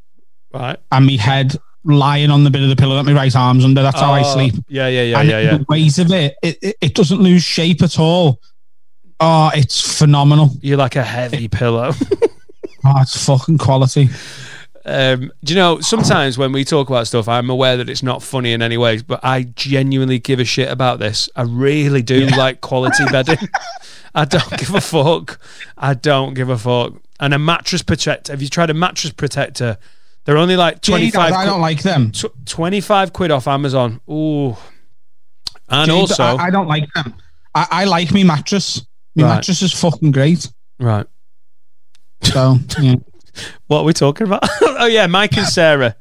Right. 0.53 0.78
and 0.91 1.07
me 1.07 1.16
head 1.18 1.55
lying 1.84 2.30
on 2.30 2.45
the 2.45 2.51
bit 2.51 2.62
of 2.62 2.68
the 2.70 2.76
pillow 2.76 2.97
that 2.97 3.05
my 3.05 3.12
right 3.12 3.34
arm's 3.36 3.64
under. 3.64 3.82
That's 3.82 4.01
how 4.01 4.12
I 4.12 4.20
Oh, 4.24 4.34
sleep. 4.34 4.55
Yeah, 4.68 4.89
yeah, 4.89 5.03
yeah, 5.03 5.20
and 5.20 5.28
yeah, 5.28 5.41
yeah. 5.41 5.57
the 5.59 5.66
weight 5.68 5.99
of 5.99 6.11
it, 6.12 6.34
it, 6.43 6.59
it, 6.62 6.76
it 6.80 6.95
doesn't 6.95 7.20
lose 7.20 7.43
shape 7.43 7.82
at 7.82 7.99
all. 7.99 8.41
Oh, 9.20 9.51
it's 9.55 9.99
phenomenal. 9.99 10.51
You're 10.61 10.78
like 10.78 10.97
a 10.97 11.03
heavy 11.05 11.49
pillow. 11.49 11.93
Oh, 12.84 12.93
it's 13.03 13.24
fucking 13.26 13.59
quality. 13.59 14.09
Um, 14.91 15.30
do 15.45 15.53
you 15.53 15.59
know, 15.59 15.80
sometimes 15.80 16.39
when 16.39 16.51
we 16.53 16.64
talk 16.64 16.89
about 16.89 17.07
stuff, 17.07 17.28
I'm 17.28 17.51
aware 17.51 17.76
that 17.76 17.91
it's 17.91 18.03
not 18.03 18.22
funny 18.22 18.53
in 18.53 18.62
any 18.62 18.78
way, 18.78 19.03
but 19.03 19.20
I 19.22 19.43
genuinely 19.43 20.18
give 20.18 20.41
a 20.41 20.45
shit 20.45 20.70
about 20.70 20.99
this. 20.99 21.28
I 21.36 21.43
really 21.43 22.01
do 22.01 22.26
like 22.28 22.61
quality 22.62 23.05
bedding. 23.12 23.36
I 24.14 24.24
don't 24.24 24.51
give 24.59 24.74
a 24.74 24.80
fuck. 24.80 25.39
I 25.76 25.93
don't 25.95 26.32
give 26.34 26.49
a 26.49 26.57
fuck. 26.57 26.95
And 27.20 27.34
a 27.34 27.39
mattress 27.39 27.82
protector. 27.82 28.32
Have 28.32 28.41
you 28.41 28.49
tried 28.49 28.70
a 28.70 28.74
mattress 28.74 29.12
protector? 29.12 29.76
They're 30.24 30.39
only 30.39 30.57
like 30.57 30.80
Jade, 30.80 31.12
25 31.12 31.32
I 31.32 31.45
don't 31.45 31.61
like 31.61 31.82
them. 31.82 32.11
tw- 32.12 32.26
25 32.47 33.12
quid 33.12 33.30
off 33.30 33.47
Amazon. 33.47 34.01
Ooh. 34.11 34.57
And 35.68 35.91
also, 35.91 36.22
I, 36.22 36.47
I 36.47 36.51
don't 36.51 36.66
like 36.68 36.89
them. 36.95 37.14
I, 37.55 37.66
I 37.70 37.84
like 37.84 38.11
me 38.12 38.24
mattress. 38.24 38.84
My 39.14 39.24
Right. 39.24 39.34
mattress 39.36 39.61
is 39.62 39.72
fucking 39.74 40.12
great. 40.12 40.51
right. 40.78 41.07
So 42.22 42.59
yeah. 42.80 42.95
What 43.66 43.80
are 43.80 43.84
we 43.84 43.93
talking 43.93 44.26
about? 44.26 44.43
oh 44.62 44.86
yeah, 44.86 45.07
Mike 45.07 45.36
and 45.36 45.47
Sarah. 45.59 45.97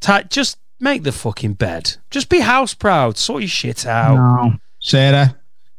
Ty- 0.00 0.24
just 0.24 0.58
make 0.80 1.02
the 1.02 1.12
fucking 1.12 1.54
bed. 1.54 1.96
Just 2.10 2.28
be 2.28 2.40
house 2.40 2.74
proud. 2.74 3.16
Sort 3.16 3.42
your 3.42 3.48
shit 3.48 3.86
out. 3.86 4.14
no, 4.16 4.54
Sarah. 4.80 5.36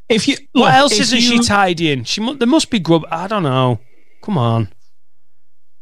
If 0.10 0.28
you 0.28 0.36
What 0.52 0.66
look, 0.66 0.74
else 0.74 1.00
isn't 1.00 1.20
you- 1.22 1.42
she 1.44 1.48
tidying? 1.48 2.04
She 2.04 2.22
mu- 2.22 2.36
there 2.36 2.48
must 2.48 2.70
be 2.70 2.80
grub. 2.80 3.06
I 3.12 3.28
don't 3.28 3.44
know. 3.44 3.80
Come 4.22 4.38
on, 4.38 4.70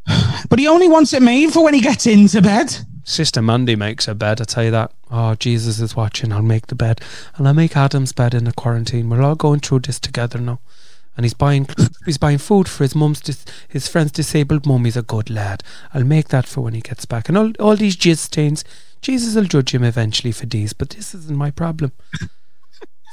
But 0.50 0.58
he 0.58 0.68
only 0.68 0.88
wants 0.88 1.12
it 1.12 1.22
made 1.22 1.50
for 1.52 1.64
when 1.64 1.74
he 1.74 1.80
gets 1.80 2.06
into 2.06 2.42
bed. 2.42 2.76
Sister 3.06 3.42
Mandy 3.42 3.76
makes 3.76 4.06
her 4.06 4.14
bed. 4.14 4.40
I 4.40 4.44
tell 4.44 4.64
you 4.64 4.70
that. 4.70 4.92
Oh, 5.10 5.34
Jesus 5.34 5.78
is 5.80 5.94
watching. 5.94 6.32
I'll 6.32 6.42
make 6.42 6.68
the 6.68 6.74
bed, 6.74 7.00
and 7.36 7.46
I'll 7.46 7.54
make 7.54 7.76
Adam's 7.76 8.12
bed 8.12 8.32
in 8.34 8.44
the 8.44 8.52
quarantine. 8.52 9.08
We're 9.10 9.22
all 9.22 9.34
going 9.34 9.60
through 9.60 9.80
this 9.80 10.00
together 10.00 10.38
now. 10.38 10.60
And 11.16 11.24
he's 11.24 11.34
buying 11.34 11.68
he's 12.04 12.18
buying 12.18 12.38
food 12.38 12.68
for 12.68 12.84
his 12.84 12.94
mum's 12.94 13.20
dis- 13.20 13.44
his 13.68 13.88
friend's 13.88 14.12
disabled 14.12 14.66
mum. 14.66 14.84
He's 14.84 14.96
a 14.96 15.02
good 15.02 15.30
lad. 15.30 15.62
I'll 15.92 16.04
make 16.04 16.28
that 16.28 16.46
for 16.46 16.60
when 16.62 16.74
he 16.74 16.80
gets 16.80 17.04
back. 17.04 17.28
And 17.28 17.38
all 17.38 17.52
all 17.60 17.76
these 17.76 17.96
jizz 17.96 18.18
stains. 18.18 18.64
Jesus 19.02 19.34
will 19.34 19.44
judge 19.44 19.74
him 19.74 19.84
eventually 19.84 20.32
for 20.32 20.46
these, 20.46 20.72
but 20.72 20.88
this 20.88 21.14
isn't 21.14 21.36
my 21.36 21.50
problem. 21.50 21.92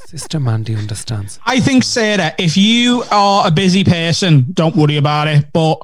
Sister 0.05 0.39
Mandy 0.39 0.75
understands. 0.75 1.39
I 1.45 1.59
think, 1.59 1.83
Sarah, 1.83 2.33
if 2.37 2.57
you 2.57 3.03
are 3.11 3.47
a 3.47 3.51
busy 3.51 3.83
person, 3.83 4.47
don't 4.53 4.75
worry 4.75 4.97
about 4.97 5.27
it. 5.27 5.45
But 5.53 5.79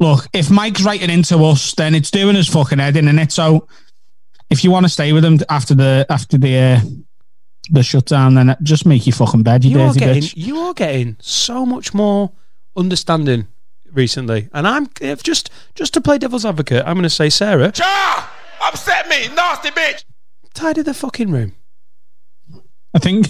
look, 0.00 0.26
if 0.32 0.50
Mike's 0.50 0.82
writing 0.82 1.10
into 1.10 1.38
us, 1.38 1.74
then 1.74 1.94
it's 1.94 2.10
doing 2.10 2.36
his 2.36 2.48
fucking 2.48 2.78
head 2.78 2.96
in, 2.96 3.08
and 3.08 3.18
it? 3.18 3.32
So 3.32 3.66
if 4.50 4.62
you 4.64 4.70
want 4.70 4.86
to 4.86 4.90
stay 4.90 5.12
with 5.12 5.24
him 5.24 5.38
after 5.48 5.74
the 5.74 6.06
after 6.10 6.36
the 6.36 6.58
uh, 6.58 6.80
the 7.70 7.82
shutdown, 7.82 8.34
then 8.34 8.56
just 8.62 8.86
make 8.86 9.06
your 9.06 9.14
fucking 9.14 9.42
bed, 9.42 9.64
you, 9.64 9.72
you 9.72 9.80
are 9.80 9.88
dirty 9.88 10.00
getting 10.00 10.22
bitch. 10.22 10.32
you 10.36 10.58
are 10.58 10.74
getting 10.74 11.16
so 11.20 11.64
much 11.64 11.94
more 11.94 12.32
understanding 12.76 13.46
recently, 13.92 14.48
and 14.52 14.66
I'm 14.66 14.88
if 15.00 15.22
just 15.22 15.50
just 15.74 15.94
to 15.94 16.00
play 16.00 16.18
devil's 16.18 16.44
advocate. 16.44 16.82
I'm 16.86 16.94
going 16.94 17.02
to 17.04 17.10
say, 17.10 17.30
Sarah, 17.30 17.70
Cha! 17.72 18.32
Upset 18.68 19.08
me, 19.08 19.28
nasty 19.34 19.70
bitch. 19.70 20.04
tidy 20.54 20.82
the 20.82 20.94
fucking 20.94 21.30
room. 21.30 21.54
I 22.94 22.98
think 22.98 23.26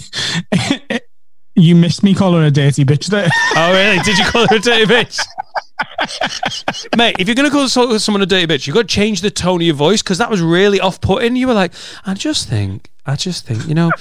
you 1.55 1.75
missed 1.75 2.03
me 2.03 2.13
calling 2.13 2.41
her 2.41 2.47
a 2.47 2.51
dirty 2.51 2.83
bitch 2.85 3.07
there. 3.07 3.29
Oh 3.55 3.71
really? 3.71 3.99
Did 4.03 4.17
you 4.17 4.25
call 4.25 4.47
her 4.47 4.55
a 4.55 4.59
dirty 4.59 4.85
bitch? 4.85 5.19
Mate, 6.97 7.15
if 7.19 7.27
you're 7.27 7.35
going 7.35 7.49
to 7.49 7.55
call 7.55 7.67
someone 7.99 8.21
a 8.21 8.25
dirty 8.25 8.47
bitch, 8.47 8.67
you've 8.67 8.73
got 8.75 8.81
to 8.83 8.87
change 8.87 9.21
the 9.21 9.31
tone 9.31 9.61
of 9.61 9.65
your 9.65 9.75
voice 9.75 10.01
because 10.01 10.17
that 10.17 10.29
was 10.29 10.41
really 10.41 10.79
off 10.79 10.99
putting. 11.01 11.35
You 11.35 11.47
were 11.47 11.53
like, 11.53 11.73
I 12.05 12.13
just 12.13 12.47
think, 12.49 12.89
I 13.05 13.15
just 13.15 13.45
think, 13.45 13.67
you 13.67 13.73
know, 13.75 13.91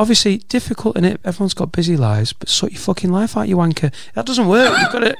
obviously 0.00 0.38
difficult 0.38 0.96
in 0.96 1.04
it. 1.04 1.20
Everyone's 1.24 1.54
got 1.54 1.72
busy 1.72 1.96
lives, 1.96 2.32
but 2.32 2.48
sort 2.48 2.72
your 2.72 2.80
fucking 2.80 3.12
life 3.12 3.36
out, 3.36 3.48
you 3.48 3.56
wanker. 3.56 3.92
That 4.14 4.24
doesn't 4.24 4.48
work. 4.48 4.76
You've 4.80 4.92
got 4.92 5.00
to. 5.00 5.16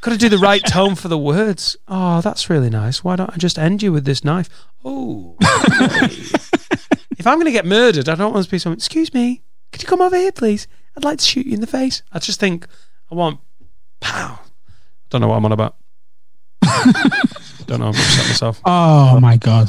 Got 0.00 0.10
to 0.12 0.18
do 0.18 0.28
the 0.28 0.38
right 0.38 0.62
tone 0.66 0.96
for 0.96 1.08
the 1.08 1.16
words. 1.16 1.76
Oh, 1.86 2.20
that's 2.20 2.50
really 2.50 2.68
nice. 2.68 3.02
Why 3.04 3.16
don't 3.16 3.30
I 3.30 3.36
just 3.36 3.58
end 3.58 3.82
you 3.82 3.92
with 3.92 4.04
this 4.04 4.24
knife? 4.24 4.48
Oh. 4.84 5.36
if 5.40 7.26
I'm 7.26 7.36
going 7.36 7.46
to 7.46 7.52
get 7.52 7.64
murdered, 7.64 8.08
I 8.08 8.14
don't 8.14 8.32
want 8.32 8.44
to 8.44 8.50
be 8.50 8.58
someone. 8.58 8.76
Excuse 8.76 9.14
me, 9.14 9.42
could 9.72 9.82
you 9.82 9.88
come 9.88 10.00
over 10.00 10.16
here, 10.16 10.32
please? 10.32 10.66
I'd 10.96 11.04
like 11.04 11.18
to 11.18 11.24
shoot 11.24 11.46
you 11.46 11.54
in 11.54 11.60
the 11.60 11.66
face. 11.66 12.02
I 12.12 12.18
just 12.18 12.40
think 12.40 12.66
I 13.10 13.14
want 13.14 13.40
pow. 14.00 14.40
I 14.42 14.48
don't 15.10 15.20
know 15.20 15.28
what 15.28 15.36
I'm 15.36 15.44
on 15.44 15.52
about. 15.52 15.76
Don't 17.66 17.80
know. 17.80 17.86
I'm 17.86 17.94
upset 17.94 18.28
myself. 18.28 18.60
Oh 18.64 19.20
my 19.20 19.36
god. 19.36 19.68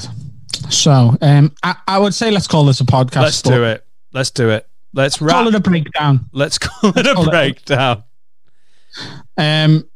So, 0.70 1.18
um, 1.22 1.54
I, 1.64 1.76
I 1.88 2.00
would 2.00 2.14
say 2.14 2.32
let's 2.32 2.48
call 2.48 2.66
this 2.66 2.82
a 2.82 2.86
podcast. 2.86 3.22
Let's 3.22 3.42
do 3.42 3.64
it. 3.64 3.86
Let's 4.12 4.32
do 4.32 4.50
it. 4.50 4.68
Let's 4.94 5.18
Call 5.18 5.48
it 5.48 5.56
a 5.56 5.60
breakdown. 5.60 6.30
Let's 6.34 6.58
call 6.58 6.92
it 6.98 7.06
a 7.06 7.14
call 7.14 7.28
it- 7.28 7.32
breakdown. 7.32 8.04
Um, 9.38 9.88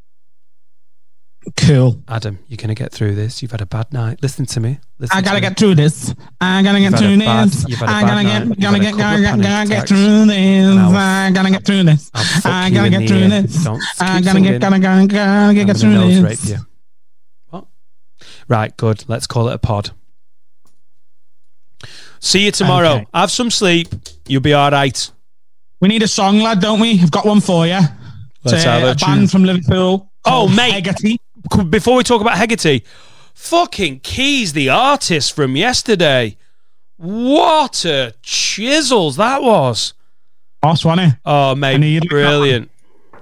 cool. 1.58 2.02
Adam, 2.08 2.40
you're 2.48 2.58
gonna 2.58 2.76
get 2.76 2.92
through 2.92 3.16
this. 3.16 3.42
You've 3.42 3.52
had 3.52 3.62
a 3.62 3.66
bad 3.66 3.92
night. 3.92 4.22
Listen 4.22 4.46
to 4.46 4.60
me. 4.60 4.80
Listen 5.00 5.18
I 5.18 5.22
to 5.22 5.26
gotta 5.26 5.36
me. 5.38 5.42
get 5.42 5.58
through 5.58 5.76
this. 5.76 6.14
I 6.40 6.62
gotta 6.64 6.80
get 6.80 6.84
You've 6.92 6.94
had 6.94 7.00
through 7.00 7.18
bad- 7.20 7.48
this. 7.50 7.66
you've 7.68 7.80
had 7.80 7.90
a 7.90 7.92
I 7.92 8.02
bad 8.02 8.08
gotta 8.08 8.24
night. 8.24 8.24
get, 8.24 8.48
You've 8.48 8.58
gotta 8.60 8.66
had 8.66 8.76
a 8.76 8.80
get, 8.80 8.92
couple 8.92 8.98
gotta 9.00 9.16
of 9.16 9.22
get, 9.24 9.32
panic 9.32 9.44
gotta 9.44 9.68
get 9.68 9.78
attacks. 9.78 9.90
through 9.90 10.26
this. 10.26 10.78
I'll- 10.78 11.34
gotta 11.34 11.52
get 11.52 11.66
through 11.66 11.84
this. 11.84 12.12
I'll 12.14 12.24
fuck 12.24 12.46
I 12.52 12.68
you 12.68 12.74
gotta 12.76 12.86
in 12.86 12.92
get 12.92 13.00
the 13.00 13.08
through 13.08 13.18
ear. 13.18 13.30
this. 13.42 13.64
Don't 13.64 13.76
I 13.82 13.82
keep 13.82 13.98
gotta 14.00 14.24
singing. 14.24 14.44
get, 14.52 14.62
gotta, 14.62 14.80
gotta, 14.80 15.08
gotta 15.08 15.30
I'm 15.32 15.56
get 15.56 15.68
gonna 15.68 15.80
through 15.80 15.90
nose 15.94 16.22
this. 16.22 16.50
you. 16.52 16.58
What? 17.50 17.66
Right, 18.48 18.78
good. 18.78 19.04
Let's 19.08 19.26
call 19.28 19.50
it 19.50 19.54
a 19.56 19.58
pod. 19.58 19.90
See 22.24 22.46
you 22.46 22.52
tomorrow. 22.52 22.94
Okay. 22.94 23.08
Have 23.14 23.32
some 23.32 23.52
sleep. 23.52 23.90
You'll 24.28 24.40
be 24.40 24.54
all 24.54 24.72
right. 24.72 25.12
We 25.82 25.90
need 25.90 26.04
a 26.04 26.08
song, 26.08 26.40
lad, 26.40 26.62
don't 26.62 26.80
we? 26.80 27.02
I've 27.02 27.12
got 27.12 27.26
one 27.26 27.42
for 27.42 27.68
you. 27.68 27.82
Let's 28.46 28.64
have 28.64 28.84
a 28.84 28.92
a 28.92 28.96
band 28.96 29.30
from 29.30 29.44
Liverpool. 29.44 30.10
Oh, 30.24 30.48
mate. 30.48 30.72
Hegarty. 30.72 31.20
Before 31.70 31.98
we 31.98 32.04
talk 32.04 32.22
about 32.22 32.38
Hegarty, 32.38 32.86
fucking 33.34 34.00
Keys, 34.00 34.54
the 34.54 34.70
artist 34.70 35.36
from 35.36 35.58
yesterday. 35.58 36.38
What 36.96 37.84
a 37.84 38.14
chisels 38.22 39.18
that 39.18 39.42
was. 39.42 39.94
Boss, 40.62 40.86
wasn't 40.86 41.12
it? 41.12 41.20
Oh, 41.26 41.56
mate, 41.56 41.78
knew 41.78 41.88
you'd 41.88 42.04
like 42.04 42.10
that 42.10 42.16
brilliant. 42.16 42.72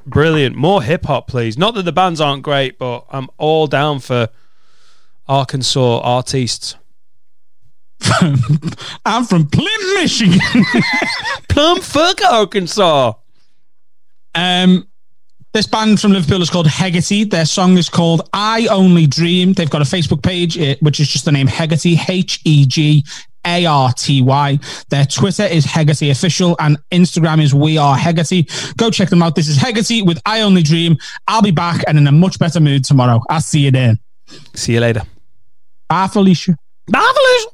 Brilliant. 0.06 0.56
More 0.56 0.84
hip 0.84 1.06
hop, 1.06 1.28
please. 1.28 1.58
Not 1.58 1.74
that 1.74 1.86
the 1.86 1.92
bands 1.92 2.22
aren't 2.22 2.44
great, 2.44 2.78
but 2.78 3.08
I'm 3.10 3.30
all 3.40 3.66
down 3.66 4.00
for 4.00 4.30
Arkansas 5.28 6.02
artists. 6.02 6.76
I'm 9.06 9.26
from 9.26 9.48
Plymouth, 9.48 9.94
Michigan. 9.96 10.40
Plum 11.50 11.82
fuck 11.82 12.22
Arkansas. 12.24 13.14
Um, 14.36 14.88
this 15.54 15.68
band 15.68 16.00
from 16.00 16.14
Liverpool 16.14 16.42
is 16.42 16.50
called 16.50 16.68
Hegarty. 16.68 17.26
Their 17.26 17.46
song 17.46 17.78
is 17.78 17.90
called 17.90 18.30
I 18.34 18.68
Only 18.68 19.06
Dream. 19.06 19.54
They've 19.54 19.70
got 19.70 19.82
a 19.82 19.86
Facebook 19.86 20.24
page, 20.24 20.58
eh, 20.58 20.76
which 20.80 21.00
is 21.02 21.10
just 21.10 21.26
the 21.26 21.32
name 21.32 21.48
Hegarty, 21.48 21.98
H 22.08 22.40
E 22.46 22.66
G 22.66 23.04
A 23.46 23.66
R 23.66 23.92
T 23.92 24.22
Y. 24.22 24.60
Their 24.90 25.06
Twitter 25.06 25.44
is 25.44 25.66
Hegarty 25.66 26.10
Official 26.10 26.56
and 26.60 26.78
Instagram 26.92 27.42
is 27.42 27.54
We 27.54 27.78
Are 27.78 27.98
Hegarty. 27.98 28.48
Go 28.78 28.90
check 28.90 29.10
them 29.10 29.22
out. 29.22 29.36
This 29.36 29.50
is 29.50 29.58
Hegarty 29.58 30.04
with 30.04 30.22
I 30.26 30.42
Only 30.42 30.64
Dream. 30.64 30.98
I'll 31.28 31.42
be 31.42 31.52
back 31.52 31.84
and 31.86 31.98
in 31.98 32.08
a 32.08 32.14
much 32.14 32.40
better 32.40 32.62
mood 32.62 32.86
tomorrow. 32.86 33.22
I'll 33.30 33.42
see 33.42 33.60
you 33.60 33.72
then. 33.72 34.00
See 34.56 34.74
you 34.74 34.80
later. 34.80 35.02
Bye, 35.90 36.08
Felicia. 36.08 36.58
Bye, 36.88 37.00
I 37.02 37.48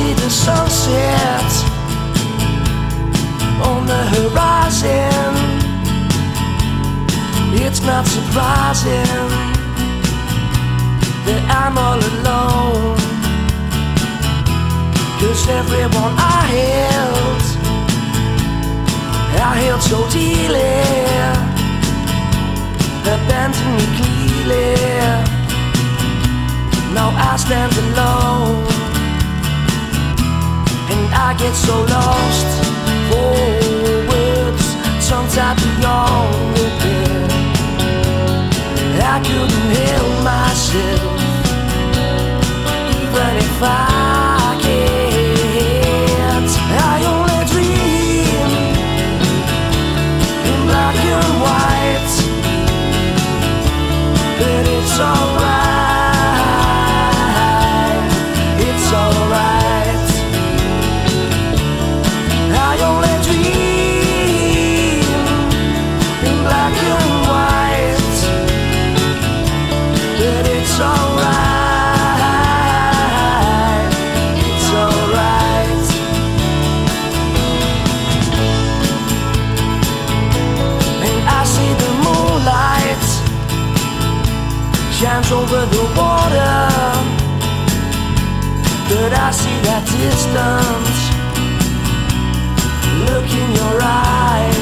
see 0.00 0.14
the 0.14 0.30
sunset 0.30 1.50
on 3.68 3.80
the 3.92 4.02
horizon. 4.14 5.32
It's 7.64 7.82
not 7.90 8.04
surprising 8.16 9.28
that 11.26 11.42
I'm 11.60 11.76
all 11.86 12.00
alone. 12.12 12.96
Cause 15.18 15.42
everyone 15.60 16.14
I 16.38 16.40
held, 16.58 17.42
I 19.48 19.52
held 19.62 19.82
so 19.90 19.98
dearly, 20.16 20.76
abandoned 23.14 23.74
me 23.78 23.86
clearly. 23.98 24.70
Now 26.96 27.10
I 27.28 27.36
stand 27.44 27.72
alone. 27.84 28.79
And 30.92 31.14
I 31.14 31.34
get 31.38 31.54
so 31.54 31.76
lost 31.96 32.48
for 33.08 33.34
words, 34.10 34.66
tongue-tied 35.08 35.56
beyond 35.56 36.58
repair. 36.58 37.28
I 39.02 39.18
couldn't 39.26 39.70
help 39.82 40.12
myself, 40.22 41.20
even 43.02 43.32
if 43.46 43.62
I 43.62 44.58
can't. 44.64 46.52
I 46.80 46.96
only 47.14 47.40
dream 47.52 48.50
in 50.50 50.58
black 50.68 50.98
and 51.14 51.32
white, 51.44 52.14
but 54.38 54.64
it's 54.76 54.98
alright. 55.00 55.29
Distance 89.84 91.00
look 93.06 93.28
in 93.42 93.50
your 93.60 93.78
eyes. 93.82 94.54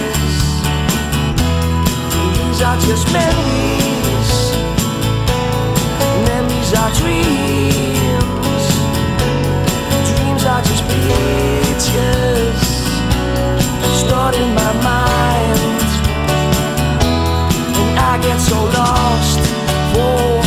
These 2.36 2.62
are 2.62 2.78
just 2.80 3.06
memories. 3.12 4.32
Memories 6.28 6.72
are 6.74 6.92
dreams. 7.00 8.64
Dreams 10.08 10.44
are 10.44 10.62
just 10.62 10.84
pictures 10.88 12.62
stored 14.00 14.34
in 14.34 14.54
my 14.54 14.72
mind. 14.90 15.88
And 17.80 17.98
I 17.98 18.18
get 18.22 18.38
so 18.40 18.58
lost 18.64 19.40
for 19.92 20.37